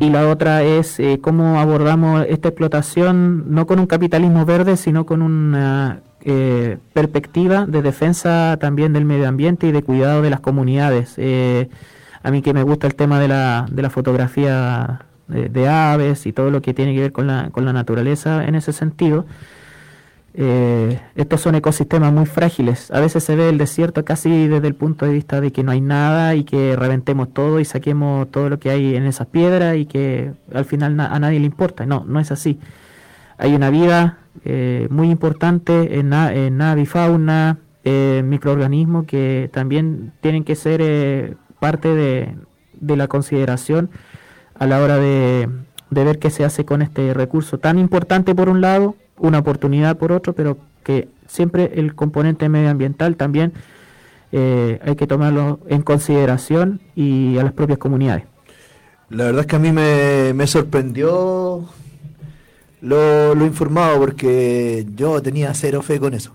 [0.00, 5.06] y la otra es eh, cómo abordamos esta explotación no con un capitalismo verde, sino
[5.06, 10.40] con una eh, perspectiva de defensa también del medio ambiente y de cuidado de las
[10.40, 11.14] comunidades.
[11.16, 11.68] Eh,
[12.22, 16.26] a mí que me gusta el tema de la, de la fotografía de, de aves
[16.26, 19.26] y todo lo que tiene que ver con la, con la naturaleza en ese sentido.
[20.40, 22.92] Eh, estos son ecosistemas muy frágiles.
[22.92, 25.72] A veces se ve el desierto casi desde el punto de vista de que no
[25.72, 29.76] hay nada y que reventemos todo y saquemos todo lo que hay en esas piedras
[29.76, 31.86] y que al final na- a nadie le importa.
[31.86, 32.60] No, no es así.
[33.36, 40.54] Hay una vida eh, muy importante en, en avifauna, eh, microorganismos que también tienen que
[40.54, 42.36] ser eh, parte de,
[42.80, 43.90] de la consideración
[44.56, 45.48] a la hora de,
[45.90, 49.96] de ver qué se hace con este recurso tan importante por un lado, una oportunidad
[49.96, 53.52] por otro, pero que siempre el componente medioambiental también
[54.32, 58.24] eh, hay que tomarlo en consideración y a las propias comunidades.
[59.10, 61.66] La verdad es que a mí me, me sorprendió
[62.80, 66.32] lo, lo informado porque yo tenía cero fe con eso.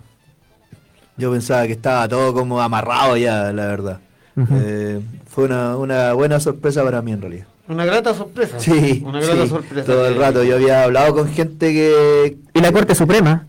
[1.18, 4.00] Yo pensaba que estaba todo como amarrado ya, la verdad.
[4.36, 7.46] Eh, fue una, una buena sorpresa para mí en realidad.
[7.68, 8.60] Una grata sorpresa.
[8.60, 9.86] Sí, una grata sí, sorpresa.
[9.86, 10.44] todo el rato.
[10.44, 12.38] Yo había hablado con gente que...
[12.54, 13.48] Y la Corte Suprema.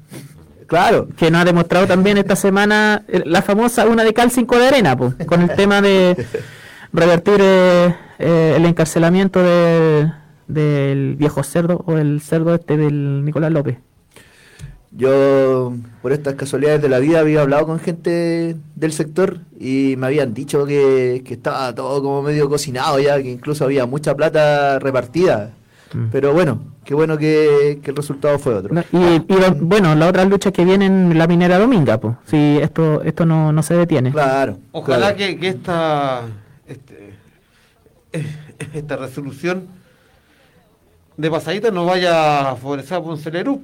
[0.66, 1.09] Claro.
[1.16, 4.69] Que nos ha demostrado también esta semana eh, la famosa una de cal, cinco de
[4.69, 6.16] arena, po, con el tema de
[6.93, 10.11] revertir eh, eh, el encarcelamiento de-
[10.47, 13.78] del viejo cerdo o el cerdo este del Nicolás López.
[14.97, 20.07] Yo, por estas casualidades de la vida, había hablado con gente del sector y me
[20.07, 24.79] habían dicho que, que estaba todo como medio cocinado ya, que incluso había mucha plata
[24.79, 25.51] repartida.
[26.11, 28.75] Pero bueno, qué bueno que, que el resultado fue otro.
[28.75, 32.16] No, y, y lo- bueno, la otra lucha que viene en la minera dominga, pues.
[32.27, 34.11] Si esto esto no, no se detiene.
[34.11, 34.59] Claro.
[34.73, 36.23] Ojalá que, que esta,
[36.66, 37.15] este,
[38.75, 39.69] esta resolución
[41.16, 43.62] de pasadita no vaya a favorecer a Ponce Lerú.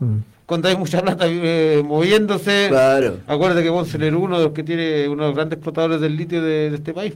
[0.00, 0.16] Mm.
[0.46, 3.18] Cuando hay mucha plata eh, moviéndose, Claro.
[3.26, 6.16] acuérdate que Ponce Lerú uno de los que tiene uno de los grandes explotadores del
[6.16, 7.14] litio de, de este país.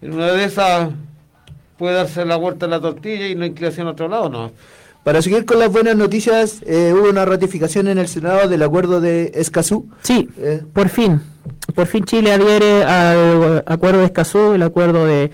[0.00, 0.90] En una de esas
[1.76, 4.52] puede darse la vuelta a la tortilla y la inclinación a otro lado, ¿no?
[5.04, 9.00] Para seguir con las buenas noticias, eh, hubo una ratificación en el Senado del acuerdo
[9.00, 9.88] de Escazú.
[10.02, 11.20] Sí, Eh, por fin.
[11.74, 15.30] Por fin Chile adhiere al acuerdo de Escazú, el acuerdo de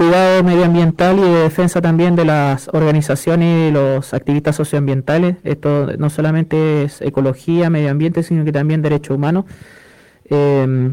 [0.00, 5.36] cuidado medioambiental y de defensa también de las organizaciones y los activistas socioambientales.
[5.44, 9.44] Esto no solamente es ecología, medio ambiente, sino que también derechos humanos.
[10.30, 10.92] Eh,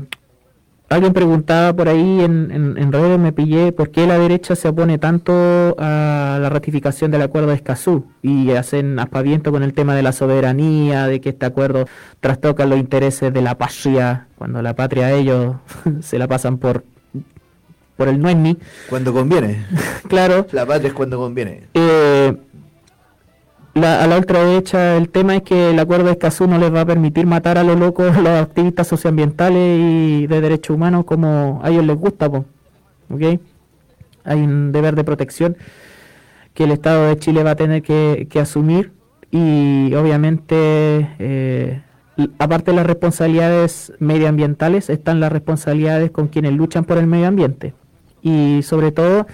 [0.89, 4.67] alguien preguntaba por ahí en, en, en redes, me pillé, por qué la derecha se
[4.67, 9.95] opone tanto a la ratificación del acuerdo de Escazú y hacen aspaviento con el tema
[9.95, 11.85] de la soberanía, de que este acuerdo
[12.19, 15.55] trastoca los intereses de la patria, cuando la patria ellos
[16.01, 16.83] se la pasan por
[17.97, 18.57] por el no es ni.
[18.89, 19.65] Cuando conviene.
[20.07, 20.45] claro.
[20.51, 21.63] La patria es cuando conviene.
[21.73, 22.35] Eh,
[23.73, 26.81] la- a la ultraderecha el tema es que el acuerdo de Escazú no les va
[26.81, 31.69] a permitir matar a los locos, los activistas socioambientales y de derechos humanos como a
[31.69, 32.45] ellos les gusta, po,
[33.09, 33.39] ¿ok?
[34.23, 35.57] Hay un deber de protección
[36.53, 38.91] que el Estado de Chile va a tener que, que asumir
[39.29, 40.55] y obviamente
[41.19, 41.81] eh,
[42.39, 47.73] aparte de las responsabilidades medioambientales están las responsabilidades con quienes luchan por el medio ambiente
[48.21, 49.27] y sobre todo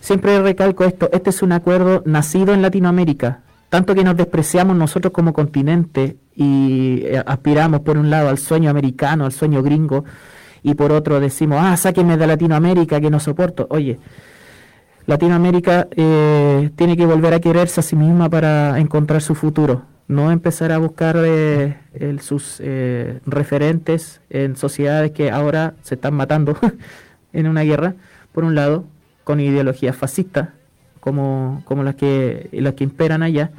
[0.00, 5.12] siempre recalco esto, este es un acuerdo nacido en Latinoamérica, tanto que nos despreciamos nosotros
[5.12, 10.04] como continente y eh, aspiramos por un lado al sueño americano, al sueño gringo,
[10.62, 13.66] y por otro decimos, ah, sáquenme de Latinoamérica que no soporto.
[13.70, 13.98] Oye,
[15.06, 20.32] Latinoamérica eh, tiene que volver a quererse a sí misma para encontrar su futuro, no
[20.32, 26.56] empezar a buscar eh, el- sus eh, referentes en sociedades que ahora se están matando
[27.32, 27.94] en una guerra,
[28.36, 28.84] por un lado,
[29.24, 30.50] con ideologías fascistas,
[31.00, 33.50] como, como las, que, las que imperan allá,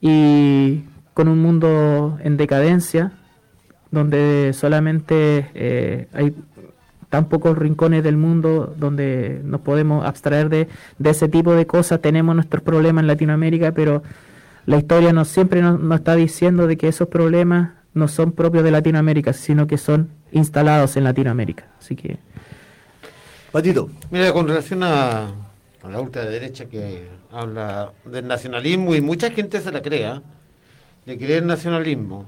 [0.00, 3.12] y con un mundo en decadencia,
[3.90, 6.34] donde solamente eh, hay
[7.10, 10.68] tan pocos rincones del mundo donde nos podemos abstraer de,
[10.98, 12.00] de ese tipo de cosas.
[12.00, 14.02] Tenemos nuestros problemas en Latinoamérica, pero
[14.64, 18.64] la historia nos siempre nos, nos está diciendo de que esos problemas no son propios
[18.64, 21.66] de Latinoamérica, sino que son instalados en Latinoamérica.
[21.78, 22.16] Así que
[23.54, 23.88] Patito.
[24.10, 25.28] Mira, con relación a,
[25.80, 30.22] a la ultraderecha que habla del nacionalismo y mucha gente se la crea,
[31.06, 32.26] de creer nacionalismo.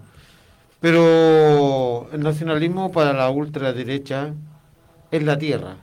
[0.79, 4.35] Pero el nacionalismo para la ultraderecha
[5.11, 5.79] es la tierra.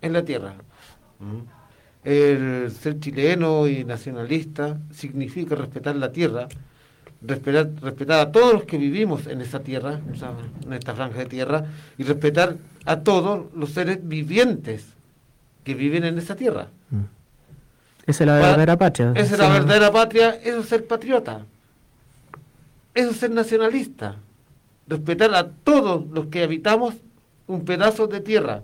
[0.00, 0.54] Es la tierra.
[1.18, 1.40] ¿Mm?
[2.04, 6.48] El ser chileno y nacionalista significa respetar la tierra,
[7.20, 10.00] respetar, a todos los que vivimos en esa tierra,
[10.64, 11.66] en esta franja de tierra,
[11.98, 12.56] y respetar
[12.88, 14.86] a todos los seres vivientes
[15.62, 16.68] que viven en esa tierra.
[18.06, 19.12] esa es la Para- verdadera patria.
[19.14, 21.44] Esa es la verdadera patria, eso es ser patriota.
[22.94, 24.16] Eso es ser nacionalista.
[24.86, 26.94] Respetar a todos los que habitamos
[27.46, 28.62] un pedazo de tierra.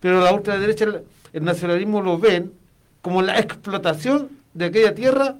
[0.00, 1.02] Pero la ultraderecha, el-
[1.34, 2.52] el nacionalismo lo ven
[3.02, 5.36] como la explotación de aquella tierra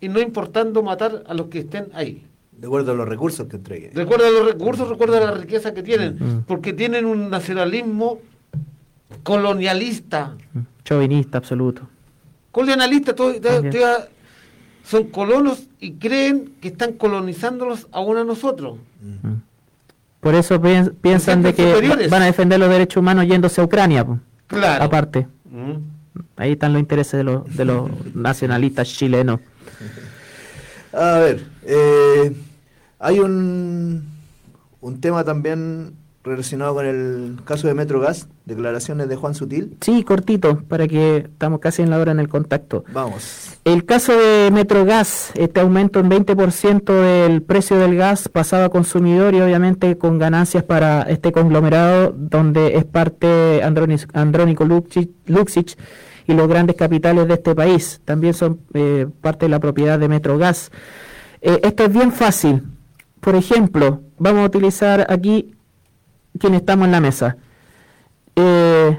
[0.00, 2.26] y no importando matar a los que estén ahí.
[2.58, 3.90] De acuerdo a los recursos que entreguen.
[3.94, 8.20] Recuerda los recursos, recuerda la riqueza que tienen, porque tienen un nacionalismo
[9.22, 10.36] colonialista.
[10.84, 11.88] Chauvinista absoluto.
[12.52, 13.62] colonialistas, todo- todo-
[14.84, 18.78] son colonos y creen que están colonizándolos aún a nosotros.
[20.20, 22.10] Por eso pien- piensan de que superiores.
[22.10, 24.06] van a defender los derechos humanos yéndose a Ucrania.
[24.46, 24.84] Claro.
[24.84, 25.26] Aparte.
[25.50, 25.72] Mm.
[26.36, 29.40] Ahí están los intereses de los, de los nacionalistas chilenos.
[30.96, 32.32] A ver, eh,
[32.98, 34.04] hay un,
[34.80, 35.94] un tema también
[36.24, 39.76] relacionado con el caso de Metrogas, declaraciones de Juan Sutil.
[39.82, 42.84] Sí, cortito, para que estamos casi en la hora en el contacto.
[42.92, 43.58] Vamos.
[43.64, 49.34] El caso de Metrogas, este aumento en 20% del precio del gas pasado a consumidor
[49.34, 55.76] y obviamente con ganancias para este conglomerado donde es parte Andrónico Luxic, Luxic
[56.26, 58.00] y los grandes capitales de este país.
[58.04, 60.70] También son eh, parte de la propiedad de Metrogas.
[61.46, 62.62] Eh, esto es bien fácil.
[63.20, 65.54] Por ejemplo, vamos a utilizar aquí
[66.38, 67.36] quienes estamos en la mesa.
[68.34, 68.98] Eh,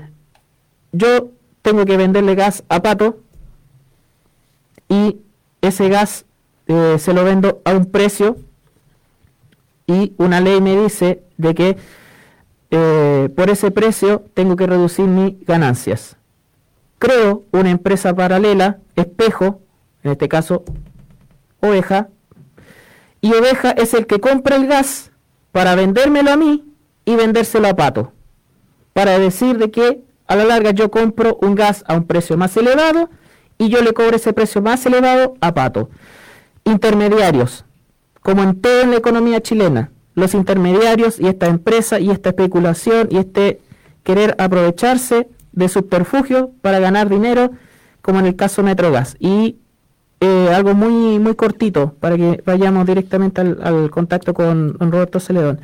[0.91, 1.31] yo
[1.63, 3.19] tengo que venderle gas a Pato
[4.87, 5.17] y
[5.61, 6.25] ese gas
[6.67, 8.37] eh, se lo vendo a un precio
[9.87, 11.77] y una ley me dice de que
[13.35, 16.17] por ese precio tengo que reducir mis ganancias.
[16.97, 19.61] Creo una empresa paralela, espejo,
[20.03, 20.63] en este caso
[21.59, 22.09] oveja,
[23.21, 25.11] y oveja es el que compra el gas
[25.51, 26.63] para vendérmelo a mí
[27.05, 28.11] y vendérselo a Pato,
[28.93, 32.55] para decir de que a la larga yo compro un gas a un precio más
[32.57, 33.09] elevado
[33.57, 35.89] y yo le cobro ese precio más elevado a Pato.
[36.65, 37.65] Intermediarios,
[38.21, 43.07] como en todo en la economía chilena, los intermediarios y esta empresa y esta especulación
[43.11, 43.61] y este
[44.03, 47.51] querer aprovecharse de subterfugios para ganar dinero
[48.01, 49.15] como en el caso Metrogas.
[49.19, 49.57] Y
[50.19, 55.59] eh, algo muy muy cortito para que vayamos directamente al, contacto con, Roberto Celedón.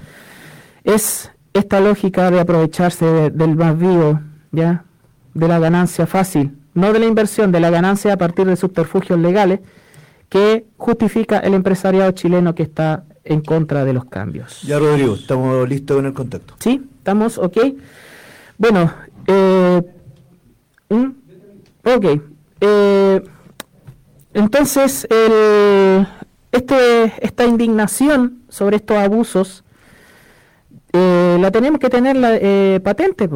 [0.83, 4.19] Es esta lógica de aprovecharse del más vivo,
[4.51, 4.85] ¿ya?
[5.33, 9.19] de la ganancia fácil, no de la inversión, de la ganancia a partir de subterfugios
[9.19, 9.59] legales,
[10.29, 14.61] que justifica el empresariado chileno que está en contra de los cambios.
[14.63, 16.55] Ya, Rodrigo, estamos listos con el contacto.
[16.59, 17.57] Sí, estamos, ok.
[18.57, 18.91] Bueno,
[19.31, 19.81] eh,
[21.83, 22.05] ok.
[22.61, 23.21] Eh,
[24.33, 26.07] entonces, el,
[26.51, 29.63] este, esta indignación sobre estos abusos
[30.93, 33.29] eh, la tenemos que tener la, eh, patente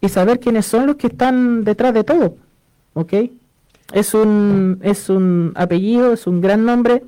[0.00, 2.36] y saber quiénes son los que están detrás de todo.
[2.94, 3.14] ¿Ok?
[3.92, 7.04] Es un, es un apellido, es un gran nombre,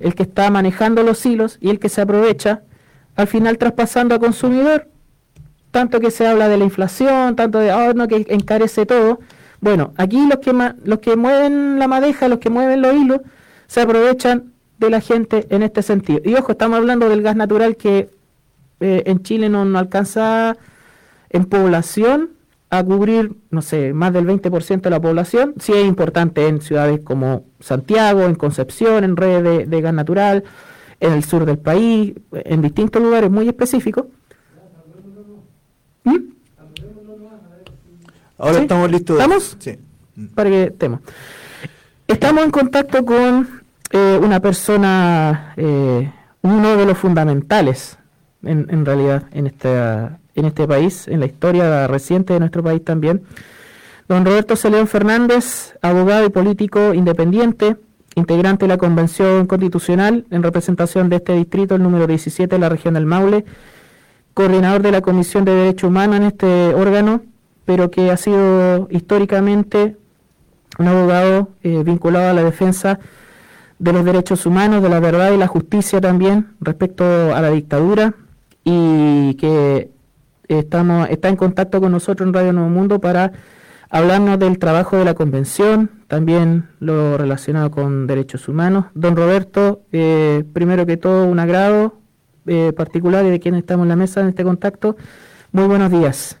[0.00, 2.62] el que está manejando los hilos y el que se aprovecha,
[3.16, 4.88] al final traspasando a consumidor.
[5.74, 9.18] Tanto que se habla de la inflación, tanto de, oh, no, que encarece todo
[9.64, 10.52] bueno, aquí los que,
[10.84, 13.22] los que mueven la madeja, los que mueven los hilos,
[13.66, 16.20] se aprovechan de la gente en este sentido.
[16.22, 18.10] Y ojo, estamos hablando del gas natural que
[18.80, 20.58] eh, en Chile no, alcanza
[21.30, 22.32] en población
[22.68, 25.54] a cubrir, no sé, más del 20% de la población.
[25.58, 30.44] Sí es importante en ciudades como Santiago, en Concepción, en redes de, gas natural,
[31.00, 34.04] en el sur del país, en distintos lugares muy específicos.
[36.02, 36.34] ¿Mm?
[38.44, 39.16] Ahora estamos listos.
[39.16, 39.56] ¿Estamos?
[39.58, 39.78] Sí.
[40.34, 41.00] Para que estemos.
[42.06, 46.12] Estamos en contacto con eh, una persona, eh,
[46.42, 47.96] uno de los fundamentales,
[48.42, 52.84] en, en realidad, en, este, en este país, en la historia reciente de nuestro país
[52.84, 53.22] también.
[54.08, 57.78] Don Roberto Celeón Fernández, abogado y político independiente,
[58.14, 62.68] integrante de la Convención Constitucional en representación de este distrito, el número 17 de la
[62.68, 63.46] región del Maule,
[64.34, 67.22] coordinador de la Comisión de Derechos Humanos en este órgano,
[67.64, 69.96] pero que ha sido históricamente
[70.78, 72.98] un abogado eh, vinculado a la defensa
[73.78, 77.04] de los derechos humanos, de la verdad y la justicia también respecto
[77.34, 78.14] a la dictadura
[78.64, 79.90] y que
[80.48, 83.32] estamos, está en contacto con nosotros en Radio Nuevo Mundo para
[83.90, 88.86] hablarnos del trabajo de la convención, también lo relacionado con derechos humanos.
[88.94, 91.98] Don Roberto, eh, primero que todo un agrado
[92.46, 94.96] eh, particular y de quien estamos en la mesa en este contacto.
[95.52, 96.40] Muy buenos días.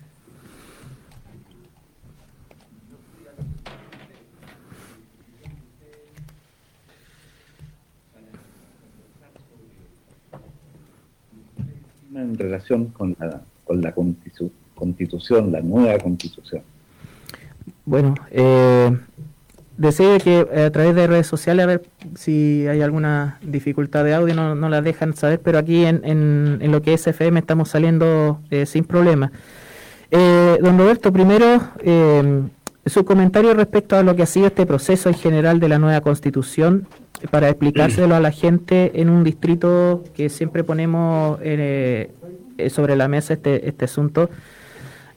[12.21, 16.63] en relación con la, con la constitución, la nueva constitución.
[17.85, 18.91] Bueno, eh,
[19.81, 21.81] deseo que eh, a través de redes sociales a ver
[22.15, 26.71] si hay alguna dificultad de audio, no, no la dejan saber, pero aquí en, en,
[26.71, 29.31] lo que es FM estamos saliendo eh, sin problema.
[30.11, 31.61] Eh, don Roberto, primero,
[32.85, 36.01] su comentario respecto a lo que ha sido este proceso en general de la nueva
[36.01, 36.87] constitución,
[37.29, 41.39] para explicárselo a la gente en un distrito que siempre ponemos
[42.69, 44.29] sobre la mesa este, este asunto,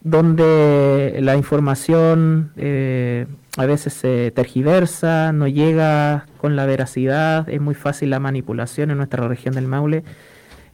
[0.05, 3.25] donde la información eh,
[3.57, 8.97] a veces se tergiversa, no llega con la veracidad, es muy fácil la manipulación en
[8.97, 10.03] nuestra región del Maule.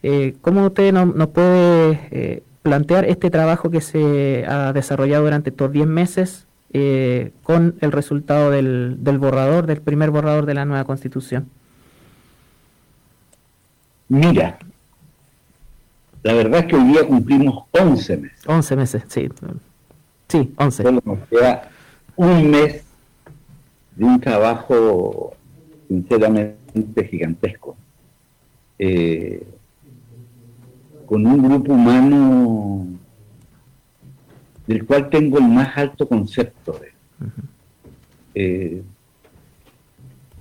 [0.02, 5.72] Eh, ¿Cómo usted nos puede eh, plantear este trabajo que se ha desarrollado durante estos
[5.72, 10.84] 10 meses eh, con el resultado del, del borrador, del primer borrador de la nueva
[10.84, 11.48] constitución?
[14.08, 14.58] Mira,
[16.22, 18.46] la verdad es que hoy día cumplimos 11 meses.
[18.46, 19.28] 11 meses, sí.
[20.28, 20.82] Sí, 11.
[20.82, 21.68] Solo nos queda
[22.16, 22.84] un mes
[23.96, 25.34] de un trabajo
[25.88, 27.76] sinceramente gigantesco.
[28.78, 29.46] Eh,
[31.06, 32.86] con un grupo humano
[34.72, 36.80] del cual tengo el más alto concepto.
[36.80, 36.92] De,
[38.34, 38.82] eh,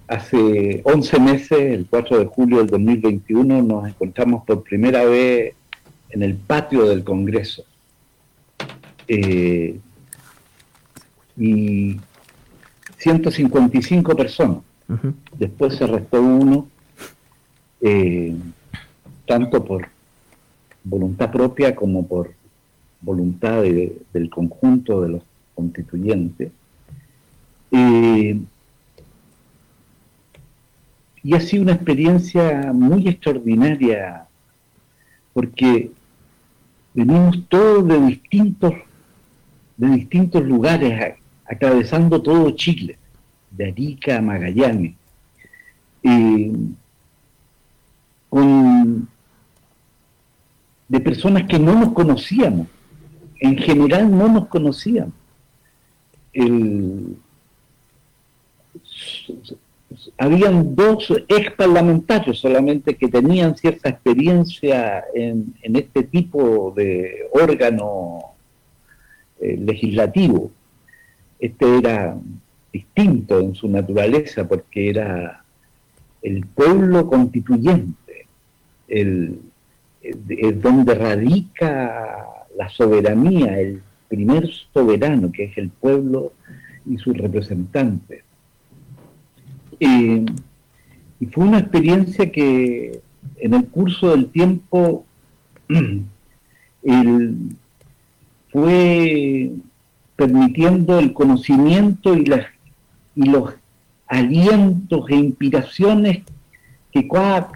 [0.08, 5.53] hace 11 meses, el 4 de julio del 2021, nos encontramos por primera vez
[6.10, 7.64] en el patio del Congreso.
[9.08, 9.78] Eh,
[11.38, 11.99] y
[12.98, 14.60] 155 personas.
[15.38, 16.68] Después se restó uno,
[17.82, 18.36] eh,
[19.26, 19.88] tanto por
[20.84, 22.41] voluntad propia como por
[23.02, 25.23] voluntad del conjunto de los
[25.56, 26.52] constituyentes.
[27.72, 28.40] Eh,
[31.23, 34.26] y ha sido una experiencia muy extraordinaria
[35.34, 35.91] porque
[36.94, 38.73] venimos todos de distintos,
[39.78, 41.15] de distintos lugares,
[41.45, 42.98] atravesando todo Chile,
[43.52, 44.95] de Arica a Magallanes,
[48.30, 49.07] con,
[50.88, 52.68] de personas que no nos conocíamos,
[53.42, 55.16] en general no nos conocíamos.
[56.32, 57.18] El,
[60.18, 68.20] habían dos ex parlamentarios solamente que tenían cierta experiencia en, este tipo de órgano
[69.42, 70.52] eh, legislativo.
[71.40, 72.16] Este era
[72.72, 75.44] distinto en su naturaleza porque era
[76.22, 78.28] el pueblo constituyente,
[78.88, 79.40] el,
[80.62, 86.34] donde radica la soberanía, el primer soberano que es el pueblo
[86.86, 88.23] y sus representantes
[91.22, 92.99] y fue una experiencia que
[93.38, 95.06] en el curso del tiempo
[98.52, 99.52] fue
[100.15, 102.48] permitiendo el conocimiento y, las,
[103.15, 103.53] y los
[104.07, 106.23] alientos e inspiraciones
[106.91, 107.52] que cada,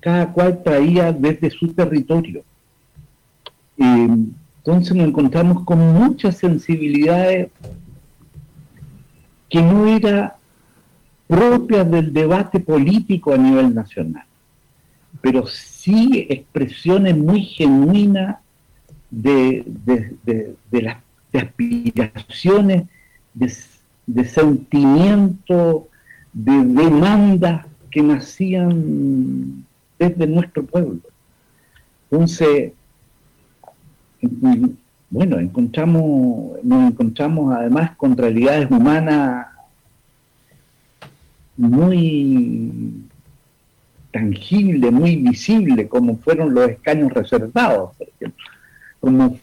[0.00, 2.42] cada, cual traía desde su territorio.
[3.78, 7.48] Entonces nos encontramos con muchas sensibilidades
[9.48, 10.36] que no era
[11.26, 14.24] propias del debate político a nivel nacional,
[15.20, 18.38] pero sí expresiones muy genuinas
[19.10, 19.64] de,
[20.70, 20.98] las
[21.32, 22.84] aspiraciones,
[23.34, 25.82] de, sentimientos,
[26.32, 29.64] de demandas que nacían
[29.98, 31.00] desde nuestro pueblo.
[32.10, 32.72] Entonces,
[35.10, 39.46] bueno, encontramos, nos encontramos además con realidades humanas
[41.56, 43.04] muy
[44.10, 47.90] tangible, muy visible, como fueron los escaños reservados,
[49.00, 49.38] como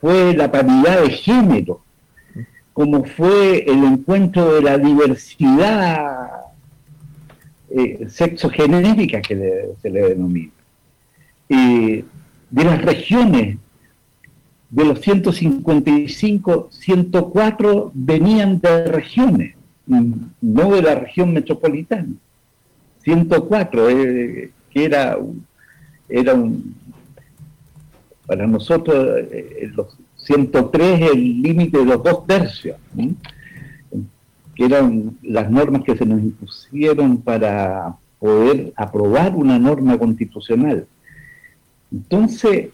[0.00, 1.80] fue la paridad de género,
[2.72, 6.28] como fue el encuentro de la diversidad
[7.70, 10.52] eh, sexogenérica que se le denomina,
[11.48, 12.04] eh,
[12.50, 13.58] de las regiones,
[14.74, 19.54] de los 155, 104 venían de regiones
[19.86, 22.08] no de la región metropolitana.
[23.02, 25.16] 104, eh, que era,
[26.08, 26.74] era un,
[28.26, 32.76] para nosotros eh, los 103 el límite de los dos tercios,
[34.56, 40.86] que eran las normas que se nos impusieron para poder aprobar una norma constitucional.
[41.92, 42.70] Entonces,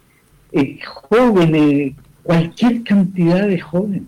[0.52, 4.02] eh, jóvenes, cualquier cantidad de jóvenes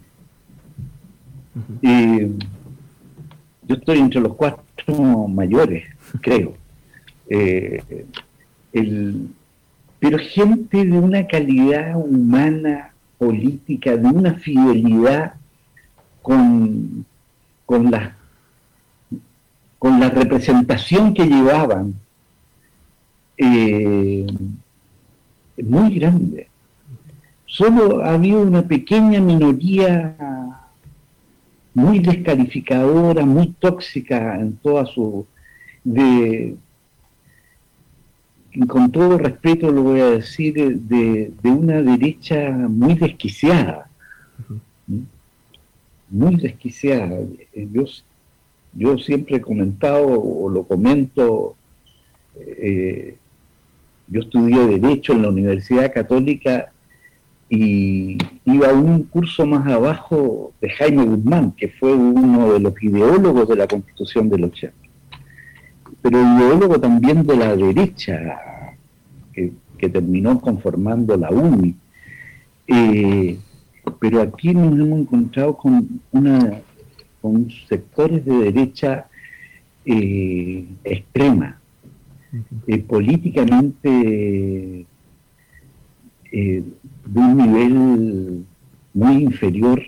[3.72, 5.84] yo estoy entre los cuatro mayores,
[6.20, 6.54] creo.
[7.28, 8.06] Eh,
[9.98, 15.34] pero gente de una calidad humana, política, de una fidelidad
[16.20, 17.06] con,
[17.64, 18.16] con, la,
[19.78, 21.94] con la representación que llevaban,
[23.36, 24.26] eh,
[25.56, 26.48] muy grande.
[27.46, 30.16] Solo había una pequeña minoría
[31.74, 35.26] muy descalificadora, muy tóxica en toda su...
[35.84, 36.56] De,
[38.68, 43.88] con todo respeto lo voy a decir, de, una derecha muy desquiciada,
[46.10, 47.18] muy desquiciada.
[47.54, 47.84] Yo,
[48.74, 51.56] yo siempre he comentado o lo comento,
[52.36, 53.16] eh,
[54.12, 56.70] yo estudié Derecho en la Universidad Católica
[57.48, 63.48] y iba un curso más abajo de Jaime Guzmán, que fue uno de los ideólogos
[63.48, 64.74] de la Constitución del 80,
[66.02, 68.38] pero ideólogo también de la derecha,
[69.32, 69.52] que,
[69.88, 71.74] terminó conformando la UNI.
[72.68, 73.36] Eh,
[73.98, 76.60] pero aquí nos hemos encontrado con, una,
[77.20, 79.06] con sectores de derecha
[79.84, 81.60] eh, extrema,
[82.66, 84.86] eh, políticamente
[86.32, 86.64] de
[87.14, 88.46] un nivel
[88.94, 89.82] muy inferior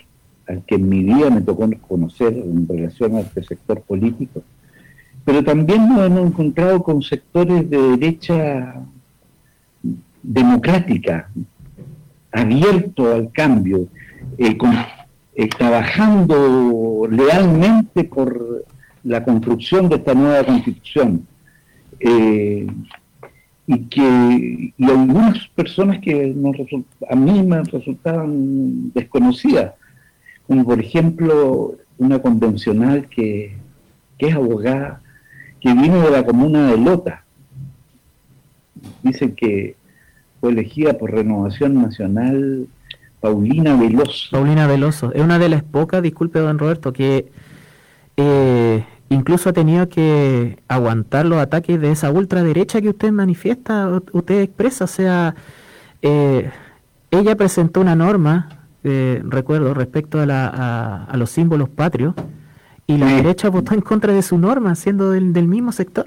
[0.46, 4.42] al que en mi vida me tocó conocer en relación a este sector político.
[5.24, 8.74] Pero también nos hemos encontrado con sectores de derecha
[10.22, 11.30] democrática,
[12.30, 13.88] abierto al cambio,
[14.36, 14.56] eh,
[15.36, 18.64] eh, trabajando lealmente por
[19.02, 21.26] la construcción de esta nueva constitución.
[22.00, 22.66] Eh,
[23.66, 26.34] y que y algunas personas que
[27.10, 29.72] a mí me resultaban desconocidas,
[30.46, 33.56] como por ejemplo una convencional que,
[34.18, 35.00] que es abogada,
[35.60, 37.24] que vino de la comuna de Lota.
[39.02, 39.76] Dicen que
[40.40, 42.68] fue elegida por Renovación Nacional
[43.20, 44.28] Paulina Veloso.
[44.32, 47.30] Paulina Veloso, es una de las pocas, disculpe don Roberto, que
[48.18, 48.84] eh,
[49.14, 54.84] incluso ha tenido que aguantar los ataques de esa ultraderecha que usted manifiesta, usted expresa,
[54.84, 55.34] o sea,
[56.02, 56.50] eh,
[57.10, 62.14] ella presentó una norma, eh, recuerdo, respecto a, la, a, los símbolos patrios,
[62.86, 66.06] y la derecha votó en contra de su norma, siendo del, del mismo sector.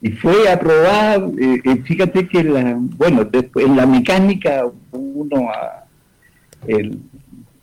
[0.00, 5.48] Y fue aprobada, eh, fíjate que la, bueno, después, en la mecánica, uno,
[6.66, 6.98] el,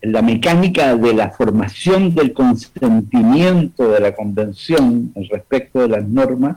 [0.02, 6.56] la mecánica de la formación del consentimiento de la convención respecto de las normas,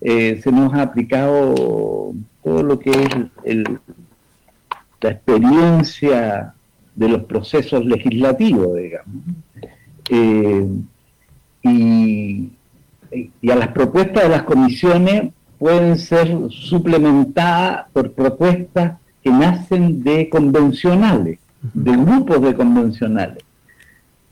[0.00, 2.90] eh, se nos ha aplicado todo lo que
[3.44, 3.56] es
[5.00, 6.54] la experiencia
[6.94, 9.16] de los procesos legislativos, digamos.
[10.08, 10.68] Eh,
[11.62, 20.28] y a las propuestas de las comisiones pueden ser suplementadas por propuestas que nacen de
[20.28, 23.44] convencionales de grupos de convencionales.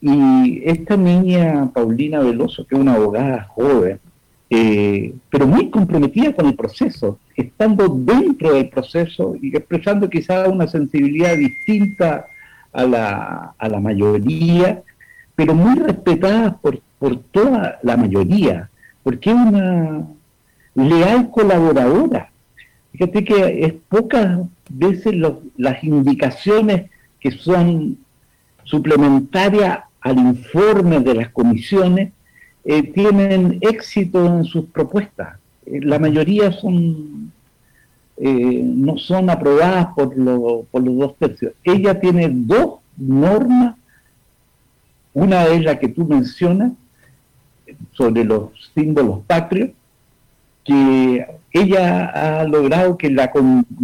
[0.01, 4.01] Y esta niña, Paulina Veloso, que es una abogada joven,
[4.49, 10.67] eh, pero muy comprometida con el proceso, estando dentro del proceso y expresando quizá una
[10.67, 12.27] sensibilidad distinta
[12.73, 14.83] a la, a la mayoría,
[15.37, 18.71] pero muy respetada por, por toda la mayoría,
[19.03, 20.07] porque es una
[20.75, 22.31] leal colaboradora.
[22.93, 25.15] Fíjate que es pocas veces
[25.57, 26.91] las indicaciones
[27.21, 27.99] que son
[28.65, 32.13] suplementarias al informe de las comisiones,
[32.65, 35.39] eh, tienen éxito en sus propuestas.
[35.67, 37.33] Eh, la mayoría son
[38.23, 40.15] eh, no son aprobadas por,
[40.71, 41.53] por los dos tercios.
[41.65, 43.77] Ella tiene dos normas,
[45.15, 46.73] una es la que tú mencionas,
[47.93, 49.71] sobre los símbolos patrios,
[50.71, 53.31] que ella ha logrado que la,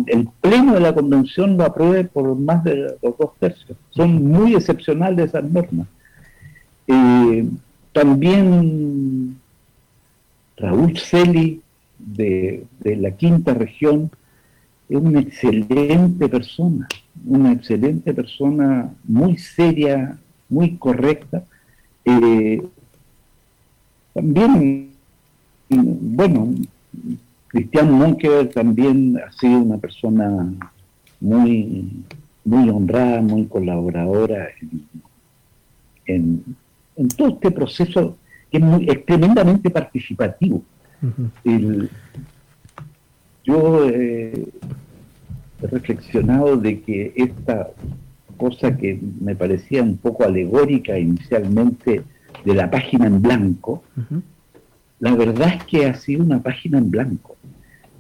[0.07, 3.77] el pleno de la convención lo apruebe por más de los dos tercios.
[3.91, 5.89] Son muy excepcionales esas normas.
[6.87, 7.49] Eh,
[7.93, 9.39] también
[10.57, 11.61] Raúl Celi,
[11.99, 14.11] de, de, la quinta región,
[14.89, 16.87] es una excelente persona,
[17.27, 20.17] una excelente persona, muy seria,
[20.49, 21.43] muy correcta.
[22.05, 22.63] Eh,
[24.15, 24.93] también,
[25.69, 26.55] bueno,
[27.49, 30.53] Cristian Monkever también ha sido una persona
[31.21, 32.05] muy,
[32.45, 34.49] muy honrada, muy colaboradora
[36.07, 36.43] en,
[37.17, 38.17] todo este proceso
[38.51, 40.63] que es, tremendamente participativo.
[43.45, 44.49] yo he
[45.61, 47.71] reflexionado de que esta
[48.37, 52.03] cosa que me parecía un poco alegórica inicialmente
[52.45, 53.83] de la página en blanco,
[55.01, 57.37] la verdad es que ha sido una página en blanco,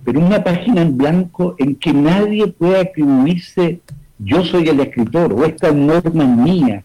[0.05, 3.81] pero una página en blanco en que nadie puede atribuirse
[4.19, 6.85] yo soy el escritor o esta norma es mía,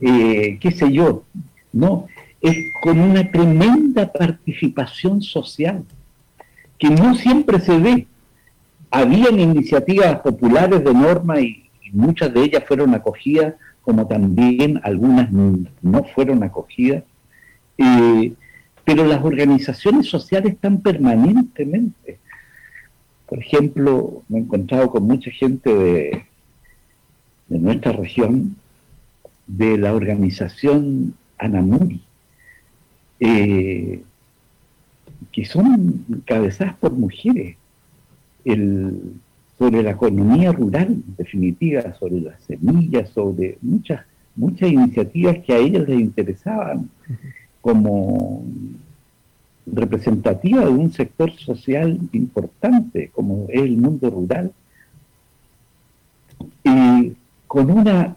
[0.00, 1.24] eh, qué sé yo.
[1.72, 2.06] No,
[2.40, 5.84] es con una tremenda participación social
[6.78, 8.06] que no siempre se ve.
[8.90, 16.04] Habían iniciativas populares de norma y, muchas de ellas fueron acogidas, como también algunas no
[16.14, 17.02] fueron acogidas.
[17.76, 18.32] Eh,
[18.90, 22.18] pero las organizaciones sociales están permanentemente.
[23.28, 26.24] Por ejemplo, me he encontrado con mucha gente de,
[27.46, 28.56] de nuestra región,
[29.46, 32.00] de la organización Anamuri,
[33.20, 34.02] eh,
[35.30, 37.56] que son encabezadas por mujeres,
[38.44, 44.04] sobre la economía rural, en definitiva, sobre las semillas, sobre muchas,
[44.34, 46.90] muchas iniciativas que a ellas les interesaban
[47.60, 48.44] como
[49.72, 54.52] representativa de un sector social importante como es el mundo rural
[56.64, 57.12] y
[57.46, 58.16] con una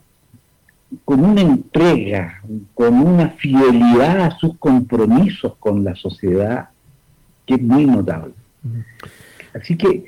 [1.04, 2.40] con una entrega,
[2.72, 6.68] con una fidelidad a sus compromisos con la sociedad
[7.44, 8.32] que es muy notable.
[9.52, 10.04] Así que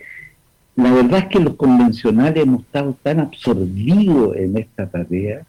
[0.77, 5.45] la verdad es que los convencionales hemos estado tan absorbidos en esta tarea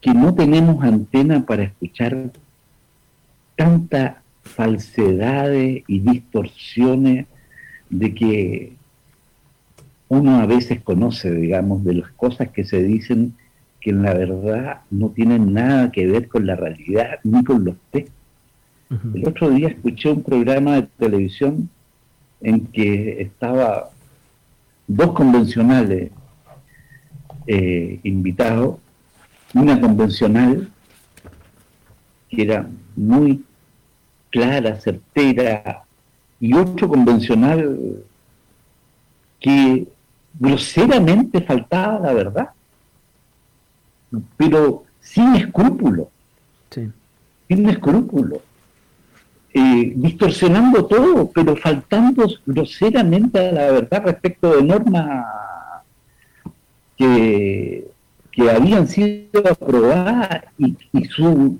[0.00, 2.30] que no tenemos antena para escuchar
[3.56, 7.26] tantas falsedades y distorsiones
[7.88, 8.72] de que
[10.08, 13.34] uno a veces conoce, digamos, de las cosas que se dicen
[13.80, 17.76] que en la verdad no tienen nada que ver con la realidad ni con los
[17.90, 18.14] textos.
[19.14, 21.70] El otro día escuché un programa de televisión
[22.40, 23.90] en que estaba
[24.88, 26.10] dos convencionales
[27.46, 28.78] eh, invitados,
[29.54, 30.68] una convencional
[32.28, 33.44] que era muy
[34.30, 35.84] clara, certera,
[36.40, 38.02] y otro convencional
[39.38, 39.86] que
[40.38, 42.48] groseramente faltaba la verdad,
[44.36, 46.10] pero sin escrúpulo,
[47.48, 48.42] sin escrúpulo,
[49.52, 55.26] eh, distorsionando todo, pero faltando groseramente a la verdad respecto de normas
[56.96, 57.90] que,
[58.30, 61.58] que habían sido aprobadas y, y su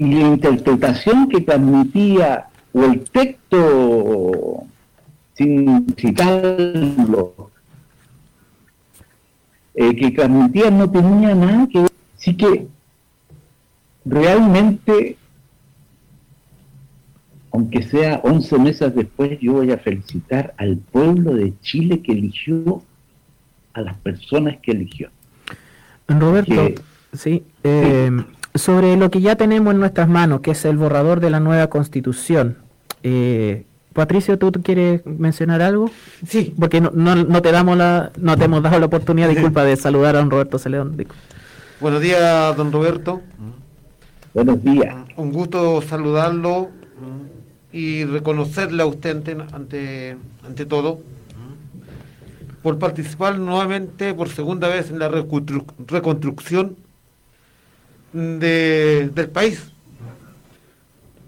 [0.00, 4.64] y la interpretación que transmitía o el texto
[5.34, 7.50] sin citarlo
[9.74, 11.90] eh, que transmitía no tenía nada que ver.
[12.16, 12.66] Así que
[14.06, 15.18] realmente
[17.52, 22.82] aunque sea 11 meses después yo voy a felicitar al pueblo de Chile que eligió
[23.74, 25.10] a las personas que eligió.
[26.08, 26.82] Roberto
[27.12, 28.10] sí, eh,
[28.54, 31.68] sobre lo que ya tenemos en nuestras manos, que es el borrador de la nueva
[31.68, 32.58] constitución.
[33.02, 35.90] Eh, Patricio, ¿tú quieres mencionar algo?
[36.26, 36.54] Sí.
[36.58, 40.16] Porque no, no, te damos la, no te hemos dado la oportunidad, disculpa, de saludar
[40.16, 40.96] a don Roberto Celedón.
[41.80, 43.20] Buenos días, don Roberto.
[44.32, 44.94] Buenos días.
[45.16, 46.70] Un gusto saludarlo
[47.72, 49.16] y reconocerle a usted
[49.52, 51.00] ante, ante, todo
[52.62, 56.76] por participar nuevamente por segunda vez en la reconstrucción
[58.12, 59.70] de, del país.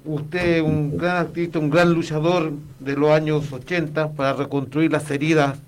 [0.04, 5.58] Usted un gran activista, un gran luchador de los años 80 para reconstruir las heridas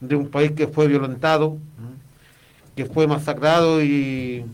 [0.00, 1.58] de un país que fue violentado,
[2.76, 4.44] que fue masacrado y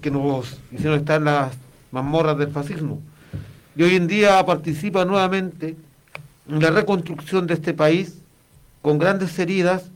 [0.00, 1.56] que nos hicieron estar en las
[1.90, 3.00] mazmorras del fascismo.
[3.76, 5.76] Y hoy en día participa nuevamente
[6.48, 8.18] en la reconstrucción de este país
[8.82, 9.90] con grandes heridas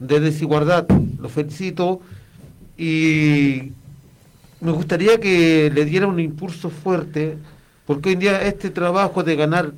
[0.00, 0.86] de desigualdad.
[1.20, 2.00] Lo felicito
[2.78, 3.72] y
[4.60, 7.36] me gustaría que le diera un impulso fuerte,
[7.86, 9.72] porque hoy en día este trabajo de ganar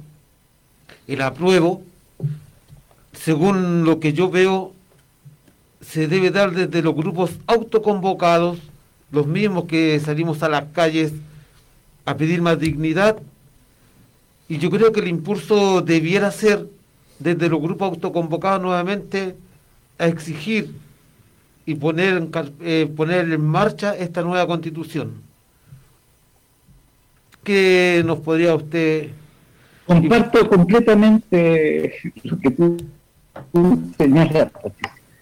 [1.06, 1.82] el apruebo,
[3.12, 4.72] según lo que yo veo,
[5.80, 8.58] se debe dar desde los grupos autoconvocados,
[9.10, 11.12] los mismos que salimos a las calles
[12.04, 13.18] a pedir más dignidad,
[14.48, 16.66] y yo creo que el impulso debiera ser
[17.18, 19.36] desde los grupos autoconvocados nuevamente
[19.98, 20.72] a exigir
[21.68, 22.28] y poner
[22.62, 25.20] eh, poner en marcha esta nueva constitución.
[27.44, 29.10] ¿Qué nos podría usted...
[29.84, 32.76] Comparto completamente lo que tú,
[33.98, 34.50] señalas.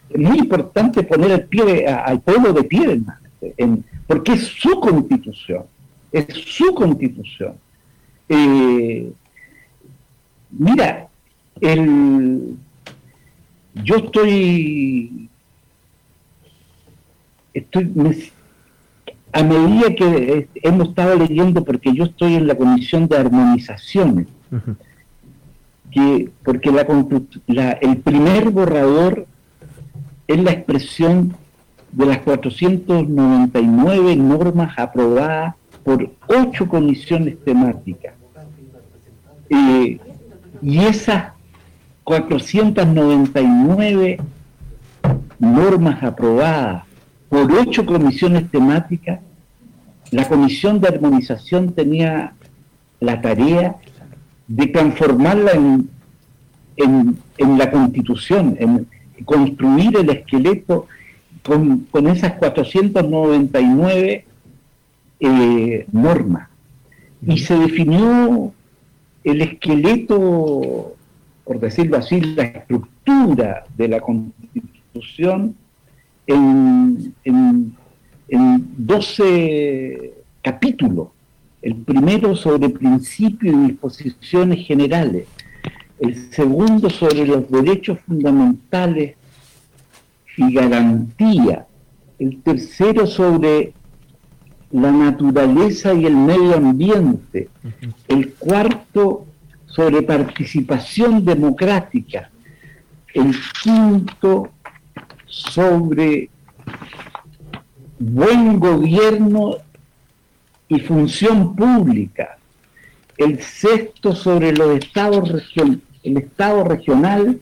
[0.08, 3.00] Es muy importante poner el pie al pueblo de pie,
[3.56, 5.64] en, porque es su constitución,
[6.12, 7.54] es su constitución.
[8.28, 9.10] Eh,
[10.50, 11.08] mira,
[11.60, 12.56] el,
[13.74, 15.25] yo estoy
[17.58, 17.90] estoy
[19.32, 24.26] a medida que hemos estado leyendo, porque yo estoy en la comisión de armonizaciones,
[25.90, 26.70] que, porque
[27.46, 29.26] la, el primer borrador
[30.26, 31.34] es la expresión
[31.92, 38.14] de las 499 normas aprobadas por ocho comisiones temáticas.
[39.48, 39.98] Eh,
[40.62, 41.32] y esas
[42.04, 44.18] 499
[45.38, 46.85] normas aprobadas
[47.28, 49.20] por ocho comisiones temáticas,
[50.10, 52.34] la comisión de armonización tenía
[53.00, 53.76] la tarea
[54.46, 55.90] de transformarla en,
[56.76, 58.86] en, la constitución, en
[59.24, 60.86] construir el esqueleto
[61.42, 64.24] con, esas 499
[65.20, 66.48] eh, normas.
[67.26, 68.52] Y se definió
[69.24, 70.94] el esqueleto,
[71.44, 75.56] por decirlo así, la estructura de la constitución
[76.26, 77.76] en, en,
[78.28, 81.08] 12 capítulos.
[81.62, 85.26] El primero sobre principios y disposiciones generales.
[85.98, 89.16] El segundo sobre los derechos fundamentales
[90.36, 91.66] y garantía.
[92.18, 93.72] El tercero sobre
[94.70, 97.48] la naturaleza y el medio ambiente.
[98.08, 99.26] El cuarto
[99.66, 102.30] sobre participación democrática.
[103.14, 104.50] El quinto
[105.26, 106.30] sobre
[107.98, 109.56] buen gobierno
[110.68, 112.38] y función pública,
[113.16, 117.40] el sexto sobre los estados region, el estado regional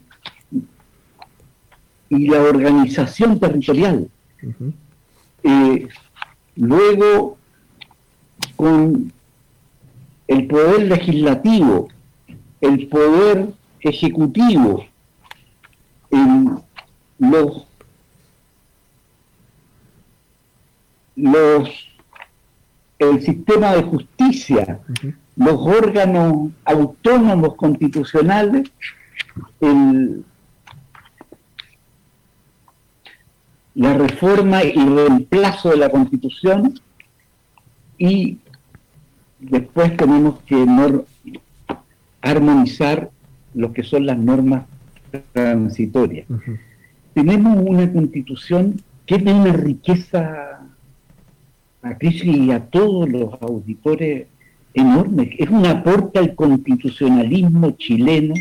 [2.09, 4.09] y la organización territorial.
[5.43, 5.89] Eh,
[6.57, 7.39] luego,
[8.57, 9.13] con
[10.29, 11.89] el poder legislativo,
[12.61, 13.49] el poder
[13.81, 14.87] ejecutivo,
[17.19, 17.67] los,
[21.17, 21.69] los,
[22.99, 24.81] el sistema de justicia,
[25.37, 28.71] los órganos autónomos constitucionales,
[29.61, 30.25] el,
[33.75, 36.81] la reforma y reemplazo de la constitución
[37.99, 38.39] y
[39.41, 40.65] después tenemos que
[42.23, 43.11] armonizar
[43.55, 44.65] lo que son las normas
[45.33, 46.27] transitorias.
[47.13, 50.54] Tenemos una constitución que de una riqueza
[51.85, 54.27] a crisis y a todos los auditores
[54.73, 55.37] enorme.
[55.39, 58.35] Es un aporte al constitucionalismo chileno,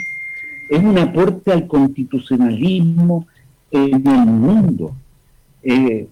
[0.69, 3.27] es un aporte al constitucionalismo
[3.71, 4.95] en el mundo.
[5.61, 6.07] Eh,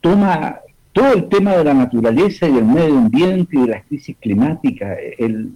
[0.00, 0.60] toma
[0.92, 4.96] todo el tema de la naturaleza y del medio ambiente y de la crisis climática,
[5.18, 5.52] el,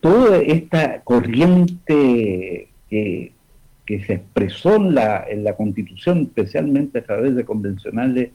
[0.00, 3.32] toda esta corriente que,
[4.06, 8.30] se expresó en la, en la Constitución, especialmente a través de convencionales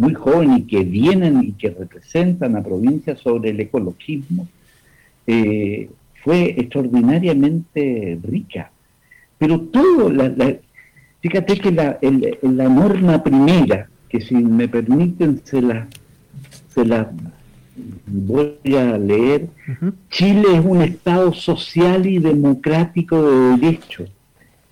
[0.00, 4.48] muy jóvenes y que vienen y que representan a provincias sobre el ecologismo,
[5.26, 5.90] eh,
[6.24, 8.70] fue extraordinariamente rica.
[9.36, 10.32] Pero todo, la,
[11.20, 15.86] fíjate que la, la norma primera, que si me permiten se la,
[16.74, 17.10] se la
[18.06, 19.48] voy a leer,
[20.08, 24.06] Chile es un Estado social y democrático de derecho,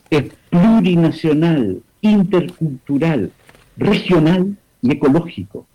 [0.09, 3.31] es plurinacional, intercultural,
[3.77, 5.67] regional y ecológico.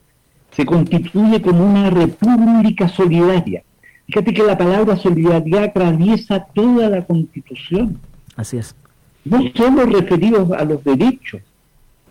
[0.51, 3.63] Se constituye como una república solidaria.
[4.05, 7.99] Fíjate que la palabra solidaridad atraviesa toda la constitución.
[8.35, 8.75] Así es.
[9.25, 11.41] No solo referidos a los derechos,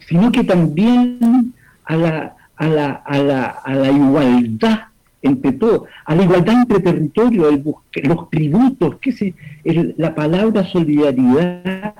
[0.09, 1.53] sino que también
[1.85, 4.81] a la, a la, a la, a la igualdad
[5.23, 7.61] entre todo, a la igualdad entre territorios,
[8.03, 11.95] los tributos, que es la palabra solidaridad,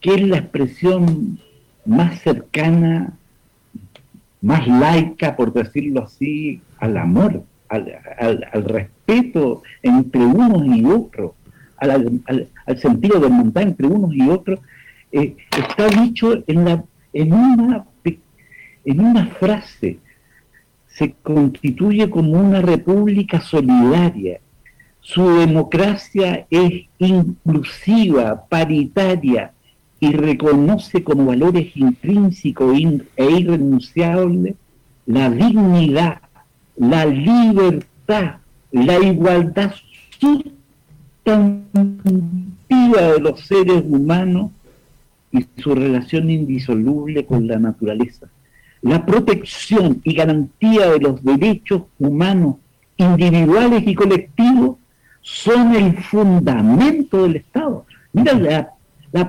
[0.00, 1.38] que es la expresión
[1.86, 3.14] más cercana,
[4.44, 11.32] más laica, por decirlo así, al amor, al, respeto entre unos y otros,
[11.78, 12.20] al,
[12.76, 14.60] sentido de hermandad entre unos y otros,
[15.12, 16.84] eh, está dicho en, la,
[17.14, 17.86] en, una,
[18.84, 19.98] en una frase
[20.88, 24.40] se constituye como una república solidaria.
[25.00, 29.53] Su democracia es inclusiva, paritaria
[30.04, 32.76] y reconoce como valores intrínsecos
[33.16, 34.54] e irrenunciables
[35.06, 36.20] la dignidad,
[36.76, 38.36] la libertad,
[38.72, 39.74] la igualdad
[40.18, 41.52] sustantiva
[43.12, 44.50] de los seres humanos
[45.32, 48.28] y su relación indisoluble con la naturaleza
[48.84, 52.56] la protección y garantía de los derechos humanos
[52.98, 54.76] individuales y colectivos
[55.22, 57.86] son el fundamento del Estado.
[58.12, 58.70] Mira la,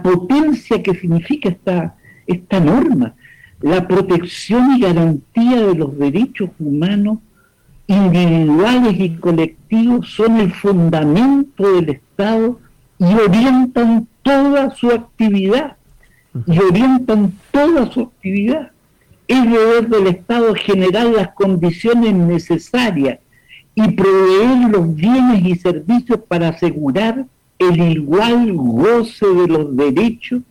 [0.01, 1.95] potencia que significa esta,
[2.25, 3.13] esta norma.
[3.61, 7.19] La protección y garantía de los derechos humanos
[7.87, 12.59] individuales y colectivos son el fundamento del Estado
[12.97, 15.77] y orientan toda su actividad.
[16.47, 18.71] Y orientan toda su actividad
[19.27, 23.19] es deber del Estado generar las condiciones necesarias
[23.73, 27.25] y proveer los bienes y servicios para asegurar
[27.59, 30.41] el igual goce de los derechos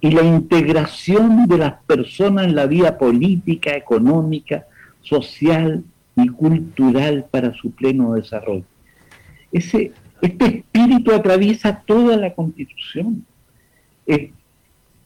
[0.00, 4.66] y la integración de las personas en la vida política, económica,
[5.02, 5.84] social
[6.16, 8.64] y cultural para su pleno desarrollo.
[9.52, 13.24] Ese, este espíritu atraviesa toda la Constitución.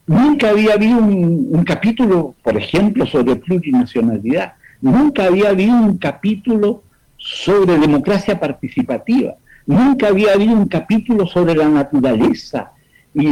[0.07, 4.53] Nunca había habido un, capítulo, por ejemplo, sobre plurinacionalidad.
[4.81, 6.83] Nunca había habido un capítulo
[7.17, 9.35] sobre democracia participativa.
[9.65, 12.71] Nunca había habido un capítulo sobre la naturaleza
[13.13, 13.27] y,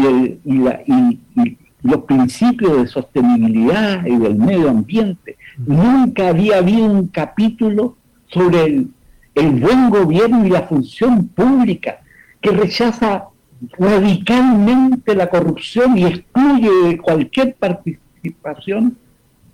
[1.83, 5.35] los principios de sostenibilidad y del medio ambiente.
[5.57, 7.97] Nunca había habido un capítulo
[8.27, 8.87] sobre el,
[9.35, 11.99] el buen gobierno y la función pública
[12.39, 13.25] que rechaza
[13.77, 18.97] radicalmente la corrupción y excluye cualquier participación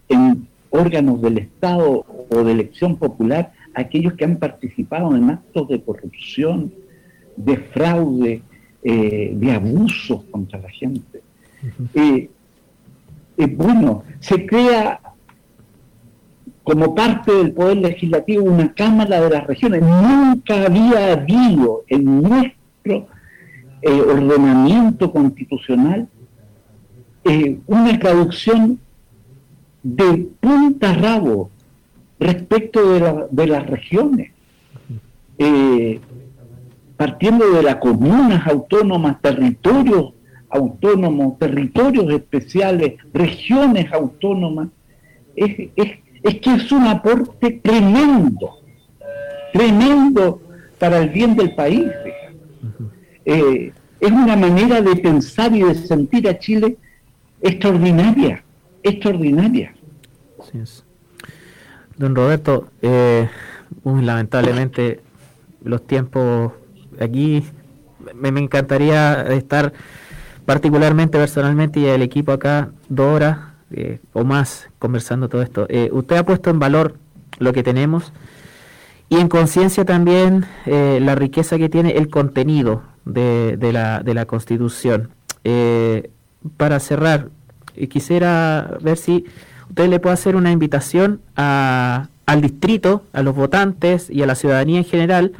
[0.07, 5.81] en órganos del Estado o de elección popular aquellos que han participado en actos de
[5.81, 6.72] corrupción,
[7.35, 8.41] de fraude,
[8.84, 11.22] eh, de abusos contra la gente.
[11.93, 12.30] Eh,
[13.38, 14.99] eh, bueno, se crea
[16.64, 19.81] como parte del Poder Legislativo una Cámara de las Regiones.
[19.81, 23.07] Nunca había habido en nuestro
[23.84, 26.07] ordenamiento constitucional,
[27.65, 28.80] una traducción
[29.84, 31.49] de punta a rabo
[32.20, 34.32] respecto de, las regiones.
[35.38, 36.00] Eh,
[36.98, 40.14] partiendo de las comunas autónomas, territorios
[40.50, 44.70] autónomos, territorios especiales, regiones autónomas,
[45.36, 48.60] es, que es un aporte tremendo,
[49.54, 50.41] tremendo
[50.78, 51.86] para el bien del país.
[53.26, 56.78] Eh, es una manera de pensar y de sentir a Chile
[57.41, 58.44] extraordinaria,
[58.84, 59.74] extraordinaria.
[61.99, 63.30] Don Roberto, eh,
[63.84, 65.01] lamentablemente
[65.65, 66.53] los tiempos
[66.97, 67.43] aquí
[68.15, 69.73] me, encantaría estar
[70.45, 73.39] particularmente personalmente y el equipo acá dos horas
[73.71, 75.65] eh, o más conversando todo esto.
[75.67, 76.95] Eh, usted ha puesto en valor
[77.38, 78.13] lo que tenemos
[79.09, 85.09] y en conciencia también la riqueza que tiene el contenido de, la, de la Constitución.
[86.55, 87.27] para cerrar,
[87.89, 89.26] quisiera ver si
[89.70, 94.80] usted le puede hacer una invitación al distrito, a los votantes y a la ciudadanía
[94.80, 95.32] en general,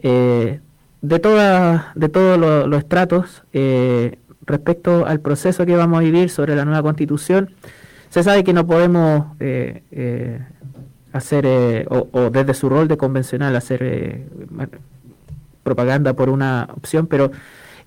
[0.00, 0.60] eh,
[1.00, 6.56] de, toda, de todos los estratos, eh, respecto al proceso que vamos a vivir sobre
[6.56, 7.50] la nueva constitución.
[8.10, 10.40] Se sabe que no podemos eh,
[11.12, 14.26] hacer, o, o, desde su rol de convencional, hacer
[15.62, 17.30] propaganda por una opción, pero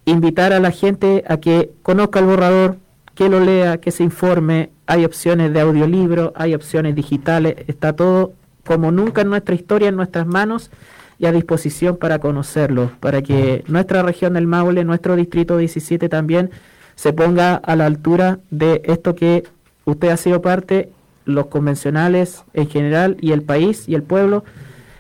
[0.06, 2.78] invitar a la gente a que conozca el borrador,
[3.16, 4.70] que lo lea, que se informe.
[4.86, 8.34] Hay opciones de audiolibro, hay opciones digitales, está todo
[8.66, 10.70] como nunca en nuestra historia, en nuestras manos
[11.18, 16.52] y a disposición para conocerlo, para que nuestra región del Maule, nuestro distrito 17 también
[16.96, 19.44] se ponga a la altura de esto que
[19.86, 20.92] usted ha sido parte,
[21.26, 24.44] los convencionales en general y el país y el pueblo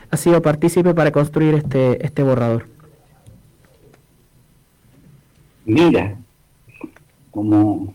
[0.09, 2.67] ha sido partícipe para construir este, este borrador.
[5.65, 6.17] Mira,
[7.31, 7.94] como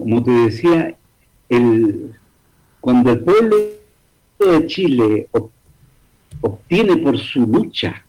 [0.00, 0.96] como te decía,
[2.80, 3.56] cuando el pueblo
[4.38, 5.28] de Chile
[6.40, 8.02] obtiene por su lucha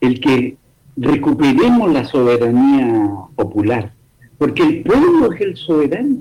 [0.00, 0.58] el que
[0.96, 3.92] recuperemos la soberanía popular,
[4.36, 6.18] porque el pueblo es el soberano,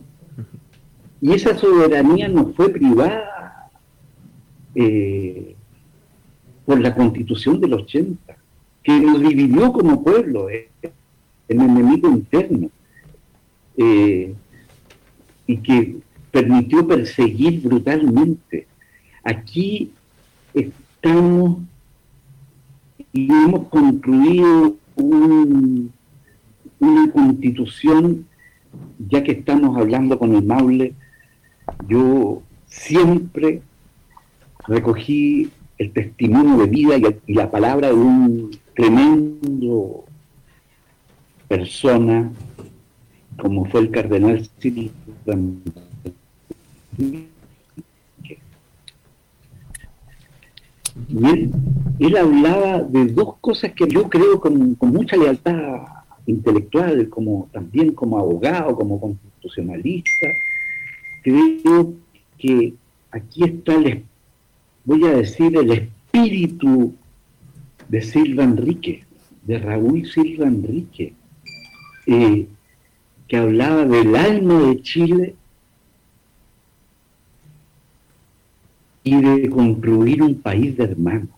[1.22, 3.70] y esa soberanía no fue privada
[4.74, 5.54] eh,
[6.66, 8.38] por la constitución del 80,
[8.84, 10.70] que nos dividió como pueblo, eh,
[11.50, 12.70] el enemigo interno.
[13.76, 14.34] Eh,
[15.50, 15.96] y que
[16.30, 18.68] permitió perseguir brutalmente.
[19.24, 19.92] Aquí
[20.54, 21.58] estamos
[23.12, 28.28] y hemos concluido una constitución,
[29.10, 30.94] ya que estamos hablando con el Maule,
[31.88, 33.64] yo siempre
[34.68, 35.50] recogí
[35.80, 36.96] el testimonio de vida
[37.26, 40.06] y, la palabra de un tremendo
[41.48, 42.32] persona
[43.40, 45.62] como fue el cardenal Silvan.
[51.08, 55.84] Y él, hablaba de dos cosas que yo creo con, mucha lealtad
[56.26, 60.28] intelectual, como también como abogado, como constitucionalista,
[61.24, 61.94] creo
[62.38, 62.74] que
[63.12, 64.04] aquí está el,
[64.84, 66.94] voy a decir, el espíritu
[67.88, 69.04] de Silva Enrique,
[69.44, 71.14] de Raúl Silva Enrique.
[72.06, 72.48] Eh,
[73.30, 75.36] que hablaba del alma de Chile
[79.04, 81.30] y de construir un país de hermanos.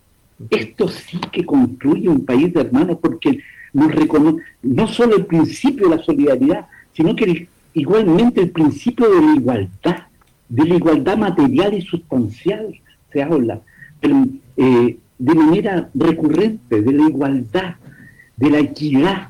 [0.49, 3.39] Esto sí que construye un país de hermanos porque
[3.73, 9.21] nos reconoce no solo el principio de la solidaridad, sino que igualmente el principio de
[9.21, 10.07] la igualdad,
[10.47, 12.73] de la igualdad material y sustancial,
[13.11, 13.59] se habla,
[14.01, 17.75] eh, de manera recurrente, de la igualdad,
[18.37, 19.29] de la equidad,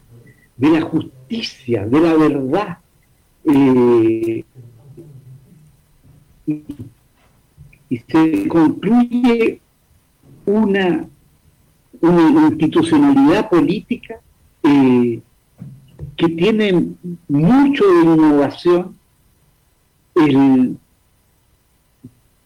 [0.58, 2.78] de la justicia de la verdad.
[3.46, 4.44] Eh,
[6.46, 6.64] y,
[8.08, 9.60] se concluye
[10.46, 11.06] una,
[12.02, 14.20] una institucionalidad política
[14.64, 15.22] eh,
[16.16, 16.94] que tiene
[17.28, 18.96] mucho de innovación,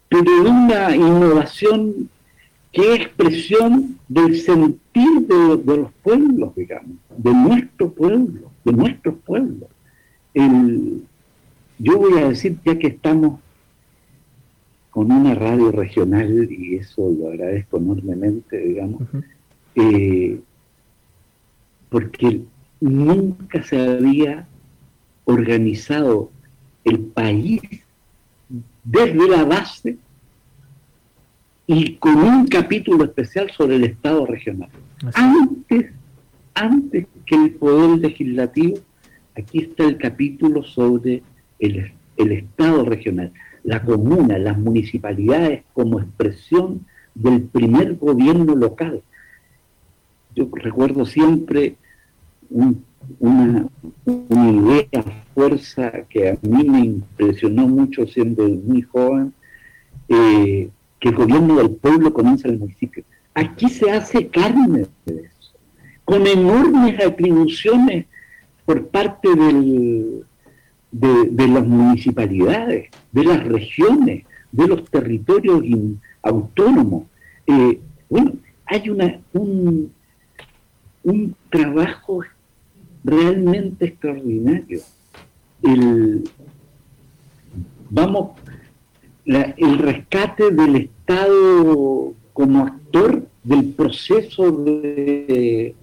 [0.10, 2.10] pero una innovación
[2.72, 9.16] que es expresión del sentir de, de los pueblos, digamos, de nuestro pueblo de nuestros
[9.26, 9.70] pueblos.
[10.34, 13.40] yo voy a decir, ya que estamos
[14.90, 19.04] con una radio regional, y eso lo agradezco enormemente, digamos,
[19.76, 20.40] eh,
[21.90, 22.42] porque
[22.80, 24.48] nunca se había
[25.26, 26.32] organizado
[26.86, 27.62] el país
[28.84, 29.98] desde la base
[31.68, 34.70] y con un capítulo especial sobre el Estado regional.
[35.14, 35.92] Antes,
[36.56, 38.78] antes que el Poder Legislativo,
[39.38, 41.22] aquí está el capítulo sobre
[41.60, 43.34] el, Estado regional,
[43.64, 49.02] la comuna, las municipalidades como expresión del primer gobierno local.
[50.34, 51.76] yo recuerdo siempre
[52.50, 53.68] una,
[54.06, 55.04] una idea,
[55.34, 59.34] fuerza que a mí me impresionó mucho siendo muy joven,
[60.08, 60.70] eh,
[61.00, 63.04] que el gobierno del pueblo comienza en el municipio.
[63.34, 65.30] Aquí se hace carne de
[66.06, 68.06] con enormes atribuciones
[68.66, 75.64] por parte de, las municipalidades, de las regiones, de los territorios
[76.22, 77.06] autónomos.
[77.48, 77.80] Eh,
[78.10, 78.34] bueno,
[78.66, 79.92] hay un,
[81.04, 82.22] un trabajo
[83.04, 84.82] realmente extraordinario.
[87.90, 88.32] Vamos,
[89.26, 95.76] el rescate del Estado como actor del proceso de,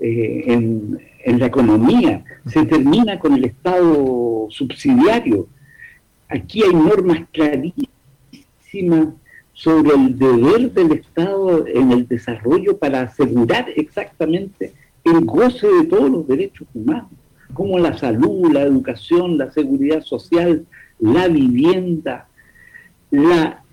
[0.00, 5.48] eh, en, en la economía, se termina con el Estado subsidiario.
[6.28, 9.08] Aquí hay normas clarísimas
[9.52, 14.72] sobre el deber del Estado en el desarrollo para asegurar exactamente
[15.04, 17.10] el goce de todos los derechos humanos,
[17.54, 20.64] como la salud, la educación, la seguridad social,
[21.00, 22.28] la vivienda,
[23.10, 23.64] la,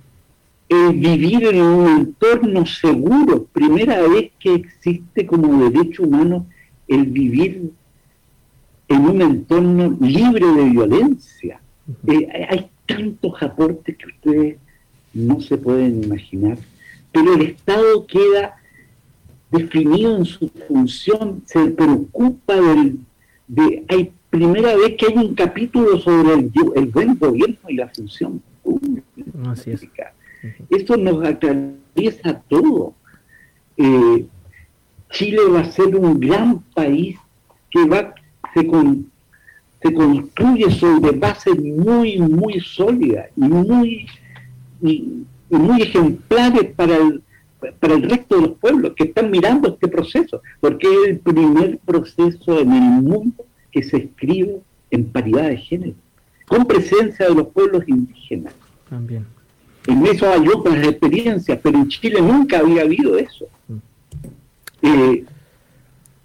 [0.68, 6.48] el vivir en un entorno seguro, primera vez que existe como derecho humano
[6.88, 7.72] el vivir
[8.88, 11.60] en un entorno libre de violencia.
[12.08, 14.58] Eh, hay tantos aportes que ustedes
[15.14, 16.58] no se pueden imaginar,
[17.12, 18.56] pero el Estado queda
[19.52, 23.00] definido en su función, se preocupa del,
[23.48, 27.88] de, hay primera vez que hay un capítulo sobre el, el buen gobierno y la
[27.88, 29.04] función pública.
[29.48, 29.88] Así es.
[30.70, 32.94] Esto nos atraviesa todo.
[33.78, 34.26] Eh,
[35.12, 37.18] Chile va a ser un gran país
[37.70, 38.14] que va
[38.56, 38.62] se,
[39.82, 44.08] se construye sobre bases muy, muy sólidas y muy,
[45.50, 47.22] muy ejemplares para el,
[47.80, 51.80] para el resto de los pueblos que están mirando este proceso, porque es el primer
[51.80, 54.62] proceso en el mundo que se escribe
[54.92, 55.96] en paridad de género,
[56.48, 58.54] con presencia de los pueblos indígenas.
[58.90, 59.26] También.
[59.88, 63.46] En eso hay otras experiencias, pero en Chile nunca había habido eso.
[63.68, 63.76] Mm.
[64.82, 65.26] Eh,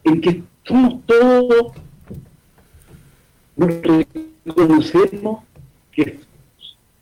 [0.05, 1.73] en que somos todos,
[3.57, 3.71] nos
[4.45, 5.45] reconocemos
[5.93, 6.21] que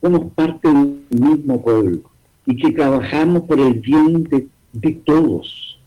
[0.00, 2.00] somos parte del mismo pueblo
[2.46, 5.78] y que trabajamos por el bien de, todos.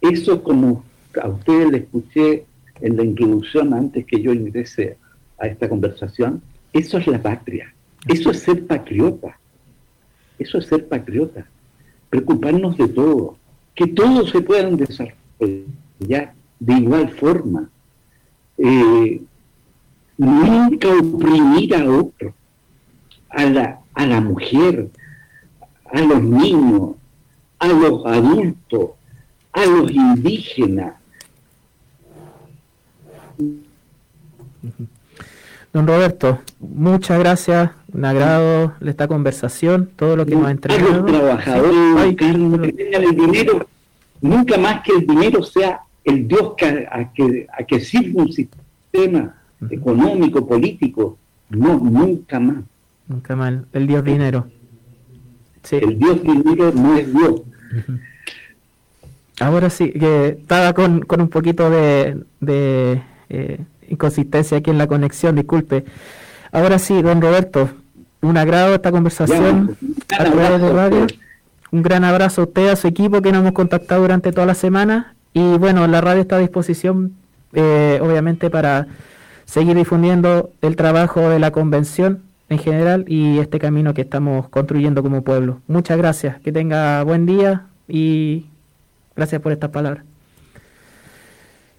[0.00, 0.84] Eso como
[1.20, 2.46] a ustedes le escuché
[2.80, 4.96] en la introducción antes que yo ingrese
[5.38, 6.42] a esta conversación,
[6.72, 7.74] eso es la patria,
[8.06, 9.38] eso es ser patriota,
[10.38, 11.46] eso es ser patriota,
[12.10, 13.36] preocuparnos de todo,
[13.74, 17.68] que todos se puedan desarrollar de igual forma.
[18.56, 19.20] Eh,
[20.16, 22.34] nunca oprimir a otro,
[23.30, 24.88] a la, a la mujer,
[25.92, 26.92] a los niños,
[27.58, 28.90] a los adultos,
[29.52, 30.94] a los indígenas.
[35.74, 41.02] Don Roberto, muchas gracias, un agrado esta conversación, todo lo que nos ha entregado.
[41.02, 43.66] Los trabajadores, el dinero,
[44.20, 48.32] nunca más que el dinero sea el Dios que, a, que, a que sirve un
[48.32, 49.34] sistema
[49.68, 51.18] económico, político,
[51.50, 52.62] no, nunca más.
[53.08, 54.46] Nunca más, el Dios dinero.
[55.72, 57.42] El Dios dinero no es Dios.
[59.40, 63.58] Ahora sí, que estaba con, con un poquito de, de eh,
[63.88, 65.84] inconsistencia aquí en la conexión, disculpe.
[66.52, 67.68] Ahora sí, don Roberto,
[68.20, 69.76] un agrado esta conversación
[70.18, 71.06] a través de radio.
[71.70, 74.54] Un gran abrazo a usted, a su equipo que nos hemos contactado durante toda la
[74.54, 75.14] semana.
[75.32, 77.14] Y bueno, la radio está a disposición,
[77.52, 78.86] eh, obviamente, para
[79.44, 85.02] seguir difundiendo el trabajo de la convención en general y este camino que estamos construyendo
[85.02, 85.60] como pueblo.
[85.66, 88.46] Muchas gracias, que tenga buen día y
[89.16, 90.04] gracias por estas palabras.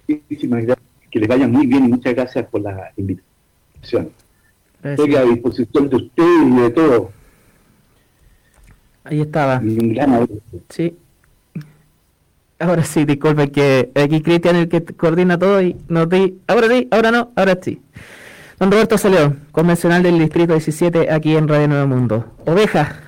[0.07, 0.84] Muchísimas gracias,
[1.15, 4.11] que les vaya muy bien y muchas gracias por la invitación.
[4.83, 7.07] Estoy a disposición de ustedes y de todos.
[9.05, 9.59] Ahí estaba.
[9.59, 10.27] un gran
[10.67, 10.93] Sí.
[12.59, 16.37] Ahora sí, disculpe que aquí Cristian el que coordina todo y nos di.
[16.47, 17.81] Ahora sí, ahora no, ahora sí.
[18.59, 22.25] Don Roberto Saleón, convencional del Distrito 17, aquí en Radio Nuevo Mundo.
[22.45, 22.99] Oveja.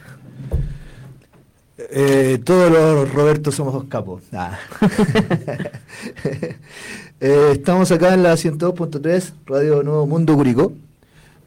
[1.77, 4.23] Eh, todos los Robertos somos capos.
[4.31, 4.57] Ah.
[7.19, 10.73] eh, estamos acá en la 102.3, Radio Nuevo Mundo Curicó.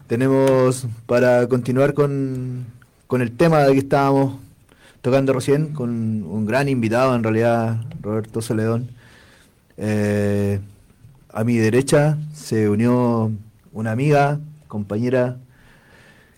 [0.07, 2.67] Tenemos para continuar con,
[3.07, 4.39] con el tema de que estábamos
[5.03, 8.89] tocando recién, con un gran invitado, en realidad, Roberto Soledón.
[9.77, 10.61] Eh,
[11.33, 13.31] a mi derecha se unió
[13.73, 15.37] una amiga, compañera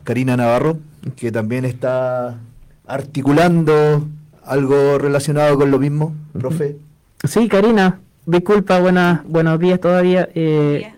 [0.05, 0.79] Karina Navarro,
[1.17, 2.39] que también está
[2.87, 4.07] articulando
[4.45, 6.77] algo relacionado con lo mismo, profe.
[7.25, 10.29] Sí, Karina, disculpa, buenas, buenos días todavía.
[10.35, 10.93] Eh,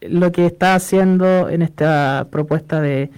[0.00, 3.10] lo que está haciendo en esta propuesta de,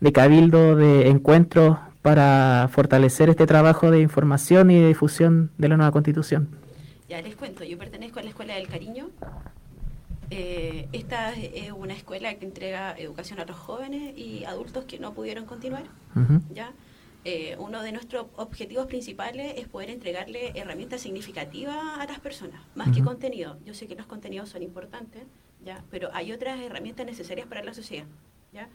[0.00, 5.76] de cabildo, de encuentros para fortalecer este trabajo de información y de difusión de la
[5.76, 6.48] nueva constitución.
[7.08, 9.08] Ya les cuento, yo pertenezco a la Escuela del Cariño.
[10.30, 15.14] Eh, esta es una escuela que entrega educación a los jóvenes y adultos que no
[15.14, 15.84] pudieron continuar.
[16.52, 16.72] ¿ya?
[17.24, 22.94] Eh, uno de nuestros objetivos principales es poder entregarle herramientas significativas a las personas, más
[22.94, 23.58] que contenido.
[23.64, 25.24] Yo sé que los contenidos son importantes,
[25.64, 25.84] ¿ya?
[25.90, 28.06] pero hay otras herramientas necesarias para la sociedad.
[28.52, 28.68] ¿ya?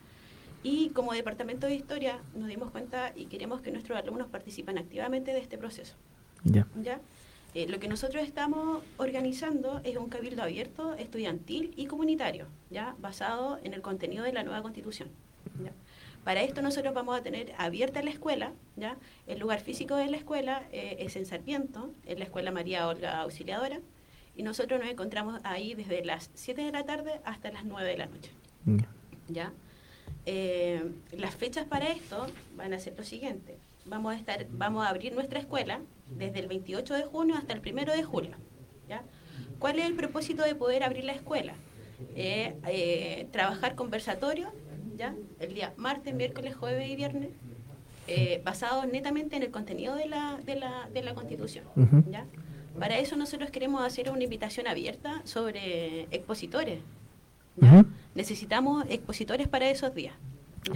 [0.61, 5.33] Y como Departamento de Historia nos dimos cuenta y queremos que nuestros alumnos participen activamente
[5.33, 5.95] de este proceso.
[6.43, 6.67] Ya.
[6.81, 6.99] ¿ya?
[7.53, 13.59] Eh, lo que nosotros estamos organizando es un cabildo abierto, estudiantil y comunitario, ya basado
[13.63, 15.09] en el contenido de la nueva constitución.
[16.23, 18.97] Para esto nosotros vamos a tener abierta la escuela, ya
[19.27, 23.19] el lugar físico de la escuela eh, es en Sarmiento, en la Escuela María Olga
[23.21, 23.79] Auxiliadora,
[24.35, 27.97] y nosotros nos encontramos ahí desde las 7 de la tarde hasta las 9 de
[27.97, 28.31] la noche.
[29.27, 29.51] ¿ya?
[30.25, 33.57] Eh, las fechas para esto van a ser lo siguiente.
[33.85, 37.59] Vamos a, estar, vamos a abrir nuestra escuela desde el 28 de junio hasta el
[37.59, 38.35] 1 de julio.
[38.87, 39.03] ¿ya?
[39.59, 41.53] ¿Cuál es el propósito de poder abrir la escuela?
[42.15, 44.51] Eh, eh, trabajar conversatorio,
[44.97, 45.15] ¿ya?
[45.39, 47.29] el día martes, miércoles, jueves y viernes,
[48.07, 51.65] eh, basado netamente en el contenido de la, de la, de la Constitución.
[52.09, 52.25] ¿ya?
[52.79, 56.79] Para eso nosotros queremos hacer una invitación abierta sobre expositores.
[58.15, 60.15] Necesitamos expositores para esos días.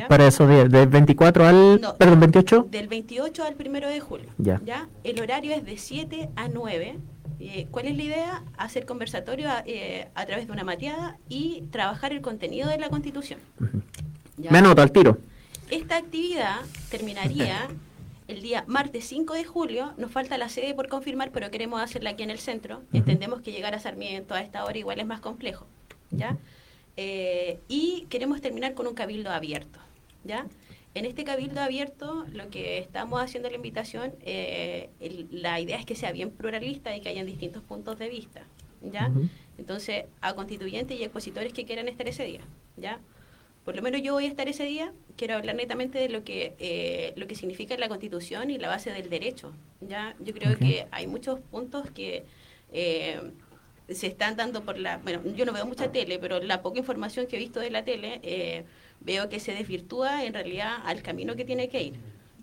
[0.10, 2.68] Para esos días, del 24 al, perdón, 28.
[2.70, 4.30] Del 28 al 1 de julio.
[4.38, 4.90] Ya.
[5.04, 7.00] El horario es de 7 a 9.
[7.40, 8.44] Eh, ¿Cuál es la idea?
[8.58, 13.40] Hacer conversatorio eh, a, través de una mateada y trabajar el contenido de la Constitución.
[14.38, 15.18] Me anoto al tiro.
[15.70, 17.68] Esta actividad terminaría
[18.28, 19.94] el día martes 5 de julio.
[19.98, 22.82] Nos falta la sede por confirmar, pero queremos hacerla aquí en el centro.
[22.92, 25.68] Entendemos que llegar a Sarmiento a esta hora igual es más complejo.
[26.10, 26.38] ¿ya?
[26.96, 29.80] Eh, y queremos terminar con un cabildo abierto.
[30.24, 30.48] ¿ya?
[30.98, 34.90] En este cabildo abierto, lo que estamos haciendo la invitación, eh,
[35.30, 38.48] la idea es que sea bien pluralista y que hayan distintos puntos de vista.
[38.82, 39.12] ¿ya?
[39.60, 42.42] Entonces, a constituyentes y expositores que quieran estar ese día.
[42.78, 43.00] ¿ya?
[43.64, 46.56] Por lo menos yo voy a estar ese día, quiero hablar netamente de lo que,
[46.58, 49.54] eh, lo que significa la constitución y la base del derecho.
[49.82, 50.16] ¿ya?
[50.20, 52.26] Yo creo que hay muchos puntos que
[53.90, 54.98] se están dando por la...
[54.98, 57.84] Bueno, yo no veo mucha tele, pero la poca información que he visto de la
[57.84, 58.66] tele, eh,
[59.00, 61.94] veo que se desvirtúa en realidad al camino que tiene que ir.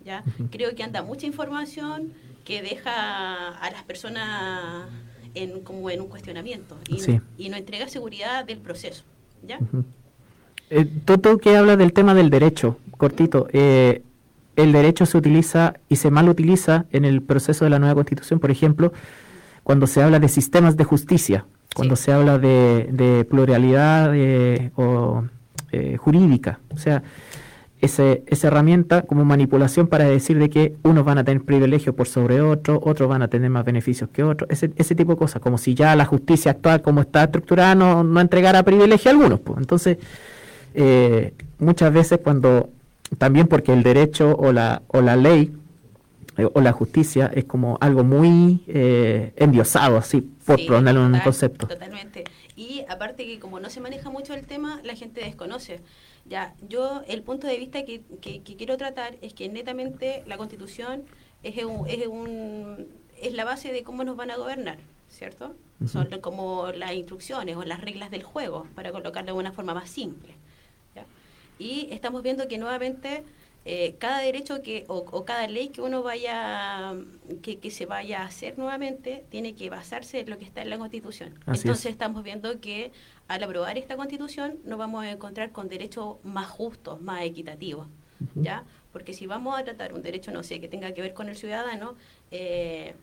[0.03, 0.23] ¿ya?
[0.51, 2.13] Creo que anda mucha información
[2.43, 4.87] que deja a las personas
[5.33, 9.03] en, como en un cuestionamiento y, no, y no entrega seguridad del proceso.
[9.43, 9.59] ¿ya?
[10.69, 13.47] Eh, Toto, que habla del tema del derecho, cortito.
[13.51, 14.01] Eh,
[14.55, 18.39] el derecho se utiliza y se mal utiliza en el proceso de la nueva constitución,
[18.39, 18.93] por ejemplo,
[19.65, 24.11] cuando se habla de sistemas de justicia, cuando se habla de, pluralidad
[24.75, 25.23] o,
[25.71, 26.59] eh, jurídica.
[26.69, 27.01] O sea,
[27.81, 32.07] ese, esa herramienta como manipulación para decir de que unos van a tener privilegio por
[32.07, 35.41] sobre otros, otros van a tener más beneficios que otros, ese, ese tipo de cosas,
[35.41, 39.39] como si ya la justicia actual como está estructurada no, no entregara privilegio a algunos.
[39.39, 39.57] Pues.
[39.57, 39.97] Entonces,
[40.75, 42.69] eh, muchas veces cuando,
[43.17, 45.51] también porque el derecho o la, o la ley
[46.37, 51.19] eh, o la justicia es como algo muy eh, endiosado, así, por ponerlo en un
[51.21, 51.67] concepto.
[51.67, 52.25] Totalmente.
[52.55, 55.81] Y aparte que como no se maneja mucho el tema, la gente desconoce.
[56.25, 61.03] Ya, yo el punto de vista que, que, quiero tratar es que netamente la constitución
[61.43, 62.87] es, un, es, un,
[63.21, 65.55] es la base de cómo nos van a gobernar, ¿cierto?
[65.85, 69.89] Son como las instrucciones o las reglas del juego, para colocarlo de una forma más
[69.89, 70.33] simple.
[70.95, 71.05] ¿ya?
[71.59, 73.23] Y estamos viendo que nuevamente
[73.67, 76.93] eh, cada derecho que o, cada ley que uno vaya
[77.41, 80.69] que, que, se vaya a hacer nuevamente tiene que basarse en lo que está en
[80.69, 81.33] la Constitución.
[81.47, 82.91] Entonces estamos viendo que
[83.27, 87.87] al aprobar esta Constitución nos vamos a encontrar con derechos más justos, más equitativos,
[88.35, 88.63] ¿ya?
[88.91, 91.35] Porque si vamos a tratar un derecho, no sé, que tenga que ver con el
[91.35, 91.95] ciudadano,
[92.29, 92.93] eh,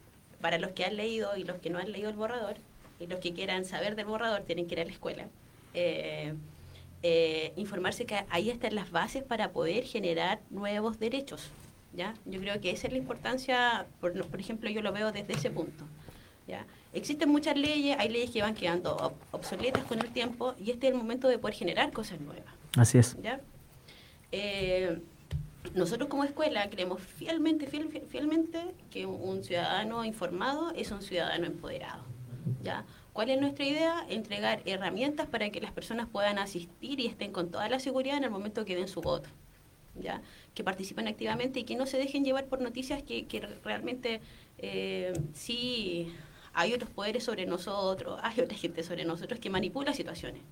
[0.41, 2.57] para los que han leído y los que no han leído el borrador,
[3.01, 5.27] y los que quieran saber del borrador tienen que ir a la escuela.
[5.75, 6.35] Eh,
[7.03, 11.51] eh, informarse que ahí están las bases para poder generar nuevos derechos.
[11.93, 12.15] ¿ya?
[12.25, 15.51] Yo creo que esa es la importancia, por, por ejemplo, yo lo veo desde ese
[15.51, 15.85] punto.
[16.47, 16.65] ¿ya?
[16.93, 20.93] Existen muchas leyes, hay leyes que van quedando obsoletas con el tiempo y este es
[20.93, 22.55] el momento de poder generar cosas nuevas.
[22.77, 23.17] Así es.
[23.23, 23.41] ¿ya?
[24.31, 25.01] Eh,
[25.75, 32.05] nosotros como escuela creemos fielmente, fielmente que un ciudadano informado es un ciudadano empoderado.
[32.63, 32.85] ¿ya?
[33.13, 34.07] ¿Cuál es nuestra idea?
[34.09, 38.25] Entregar herramientas para que las personas puedan asistir y estén con toda la seguridad en
[38.25, 39.29] el momento que den su voto.
[40.01, 40.23] ¿ya?
[40.55, 43.27] Que participen activamente y que no se dejen llevar por noticias que,
[43.63, 44.21] realmente
[44.59, 46.13] eh, sí
[46.55, 50.43] hay otros poderes sobre nosotros, hay otra gente sobre nosotros que manipula situaciones.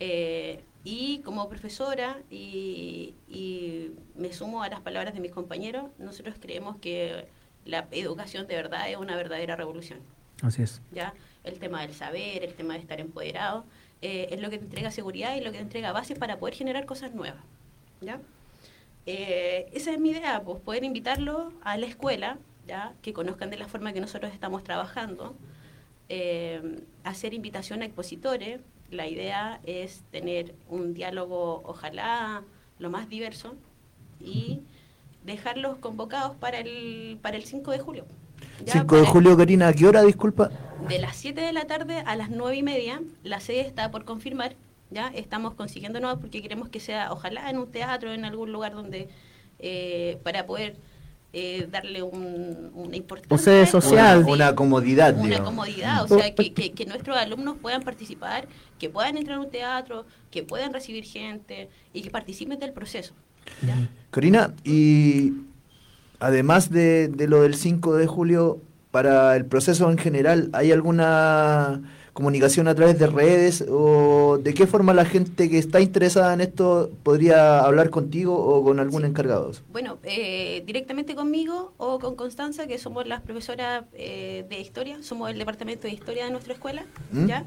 [0.00, 6.36] Eh, y como profesora, y, y me sumo a las palabras de mis compañeros, nosotros
[6.40, 7.26] creemos que
[7.64, 10.00] la educación de verdad es una verdadera revolución.
[10.42, 10.80] Así es.
[10.92, 11.14] ¿ya?
[11.44, 13.64] El tema del saber, el tema de estar empoderado,
[14.00, 16.54] eh, es lo que te entrega seguridad y lo que te entrega bases para poder
[16.54, 17.42] generar cosas nuevas.
[18.00, 18.20] ¿ya?
[19.06, 22.94] Eh, esa es mi idea, pues poder invitarlo a la escuela, ¿ya?
[23.02, 25.36] que conozcan de la forma que nosotros estamos trabajando,
[26.08, 28.60] eh, hacer invitación a expositores.
[28.90, 32.42] La idea es tener un diálogo, ojalá
[32.78, 33.56] lo más diverso,
[34.20, 34.60] y
[35.24, 38.06] dejarlos convocados para el, para el 5 de julio.
[38.64, 40.50] Ya 5 de julio, Karina, ¿a qué hora, disculpa?
[40.88, 44.04] de las 7 de la tarde a las 9 y media, la sede está por
[44.04, 44.54] confirmar,
[44.90, 48.72] ya estamos consiguiendo nuevas porque queremos que sea, ojalá en un teatro, en algún lugar
[48.74, 49.08] donde,
[49.58, 50.76] eh, para poder
[51.34, 53.34] eh, darle un, una importancia.
[53.34, 54.18] O sede social.
[54.20, 55.48] Una, una comodidad, Una digamos.
[55.50, 58.48] comodidad, o sea, que, que- que nuestros alumnos puedan participar,
[58.78, 63.12] que puedan entrar a un teatro, que puedan recibir gente y que participen del proceso.
[64.10, 65.32] Corina, y
[66.18, 71.82] además de, de lo del 5 de julio, para el proceso en general, ¿hay alguna
[72.18, 76.40] comunicación a través de redes o de qué forma la gente que está interesada en
[76.40, 79.52] esto podría hablar contigo o con algún encargado?
[79.70, 85.30] Bueno, eh, directamente conmigo o con Constanza, que somos las profesoras eh, de historia, somos
[85.30, 87.26] el departamento de historia de nuestra escuela, ¿Mm?
[87.26, 87.44] ¿ya?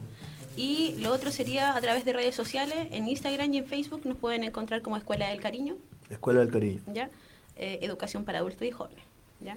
[0.56, 4.18] Y lo otro sería a través de redes sociales, en Instagram y en Facebook nos
[4.18, 5.76] pueden encontrar como Escuela del Cariño,
[6.10, 6.82] Escuela del Cariño.
[6.94, 7.10] ¿ya?
[7.64, 9.04] Eh, educación para adultos y jóvenes,
[9.40, 9.56] ¿ya?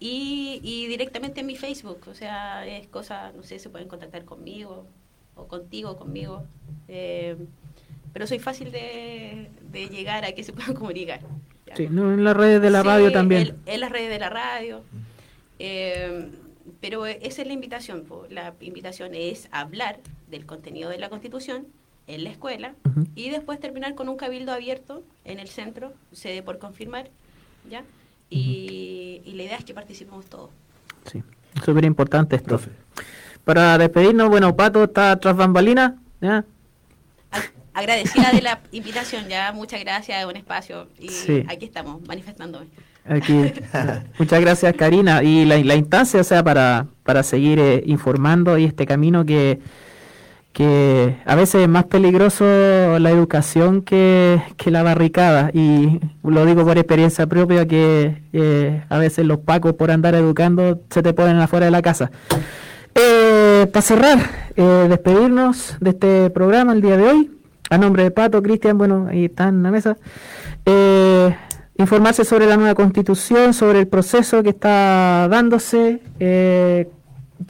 [0.00, 4.24] Y, y directamente en mi Facebook, o sea, es cosa, no sé, se pueden contactar
[4.24, 4.86] conmigo
[5.36, 6.44] o contigo, conmigo,
[6.88, 7.36] eh,
[8.14, 11.20] pero soy fácil de, de llegar a que se puedan comunicar.
[11.66, 11.76] ¿ya?
[11.76, 13.42] Sí, no, en las redes de la Sí, radio también.
[13.66, 14.82] En, en las redes de la radio.
[15.58, 16.30] Eh,
[16.80, 18.04] pero esa es la invitación.
[18.04, 18.26] po.
[18.30, 20.00] La invitación es hablar
[20.30, 21.66] del contenido de la Constitución
[22.06, 22.74] en la escuela
[23.14, 27.10] y después terminar con un cabildo abierto en el centro, sede por confirmar,
[27.70, 27.82] ¿ya?
[28.30, 30.50] Y, y la idea es que participemos todos.
[31.10, 31.22] Sí,
[31.64, 32.60] súper importante esto.
[33.44, 36.44] Para despedirnos, bueno, Pato está tras bambalina, ¿ya?
[37.74, 41.44] Agradecida de la invitación, ya muchas gracias, un espacio y Sí.
[41.48, 42.66] aquí estamos manifestándome.
[43.06, 43.34] Aquí.
[44.18, 45.22] Muchas gracias, Karina.
[45.22, 49.58] Y la, la instancia, o sea, para, para seguir eh, informando y este camino que,
[50.54, 55.50] que a veces es más peligroso la educación que, que la barricada.
[55.52, 60.80] Y lo digo por experiencia propia que eh, a veces los pacos por andar educando
[60.90, 62.10] se te ponen afuera de la casa.
[62.94, 64.18] Eh, para cerrar,
[64.54, 67.30] eh, despedirnos de este programa el día de hoy.
[67.68, 69.96] A nombre de Pato, Cristian, bueno, ahí están en la mesa.
[70.64, 71.34] Eh,
[71.78, 76.00] informarse sobre la nueva constitución, sobre el proceso que está dándose.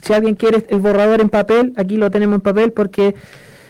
[0.05, 3.15] Si alguien quiere el borrador en papel, aquí lo tenemos en papel porque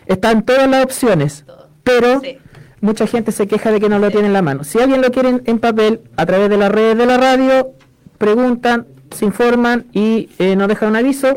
[0.06, 1.46] están todas las opciones.
[1.84, 2.22] Pero
[2.82, 4.66] mucha gente se queja de que no lo tiene en la mano.
[4.66, 7.72] Si alguien lo quiere en, en papel, a través de las redes de la radio,
[8.18, 11.34] preguntan, se informan y eh, nos dejan un aviso.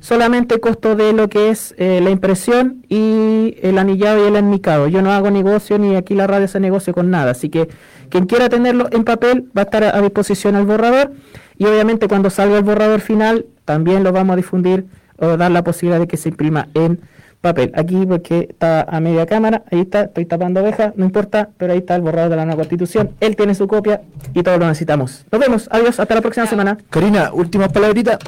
[0.00, 4.88] Solamente costo de lo que es eh, la impresión y el anillado y el enmicado.
[4.88, 7.32] Yo no hago negocio ni aquí la radio se negocio con nada.
[7.32, 7.68] Así que
[8.08, 11.12] quien quiera tenerlo en papel va a estar a, a disposición al borrador.
[11.58, 14.86] Y obviamente cuando salga el borrador final también lo vamos a difundir
[15.18, 17.02] o dar la posibilidad de que se imprima en
[17.42, 17.70] papel.
[17.74, 21.80] Aquí porque está a media cámara, ahí está, estoy tapando ovejas, no importa, pero ahí
[21.80, 23.10] está el borrador de la nueva constitución.
[23.20, 24.00] Él tiene su copia
[24.32, 25.26] y todos lo necesitamos.
[25.30, 26.78] Nos vemos, adiós, hasta la próxima semana.
[26.88, 28.18] Karina, últimas palabritas.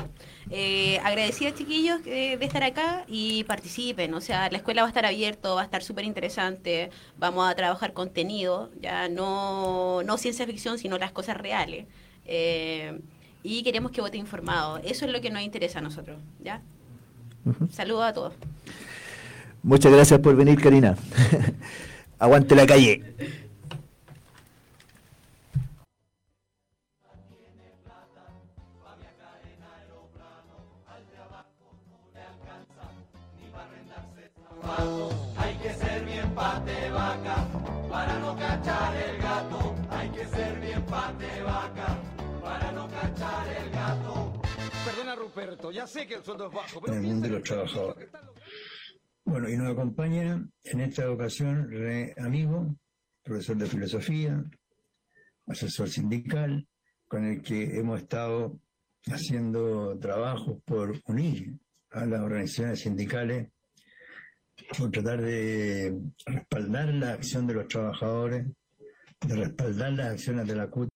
[0.51, 4.91] Eh, agradecida chiquillos eh, de estar acá y participen, o sea, la escuela va a
[4.91, 10.45] estar abierto, va a estar súper interesante, vamos a trabajar contenido, ya no, no ciencia
[10.45, 11.87] ficción, sino las cosas reales.
[12.27, 13.01] Eh,
[13.43, 16.63] y queremos que vote informado, eso es lo que nos interesa a nosotros, ¿ya?
[17.71, 18.35] Saludos a todos.
[19.63, 20.97] Muchas gracias por venir, Karina.
[22.19, 23.03] Aguante la calle.
[45.41, 48.11] Ruperto, ya sé que el sueldo es bajo, pero en el mundo de los trabajadores.
[49.25, 52.75] Bueno, y nos acompaña en esta ocasión René Amigo,
[53.23, 54.45] profesor de filosofía,
[55.47, 56.67] asesor sindical,
[57.09, 58.61] con el que hemos estado
[59.07, 61.59] haciendo trabajos por unir
[61.91, 63.49] a las organizaciones sindicales,
[64.77, 68.47] por tratar de respaldar la acción de los trabajadores,
[69.27, 70.90] de respaldar las acciones de la CUT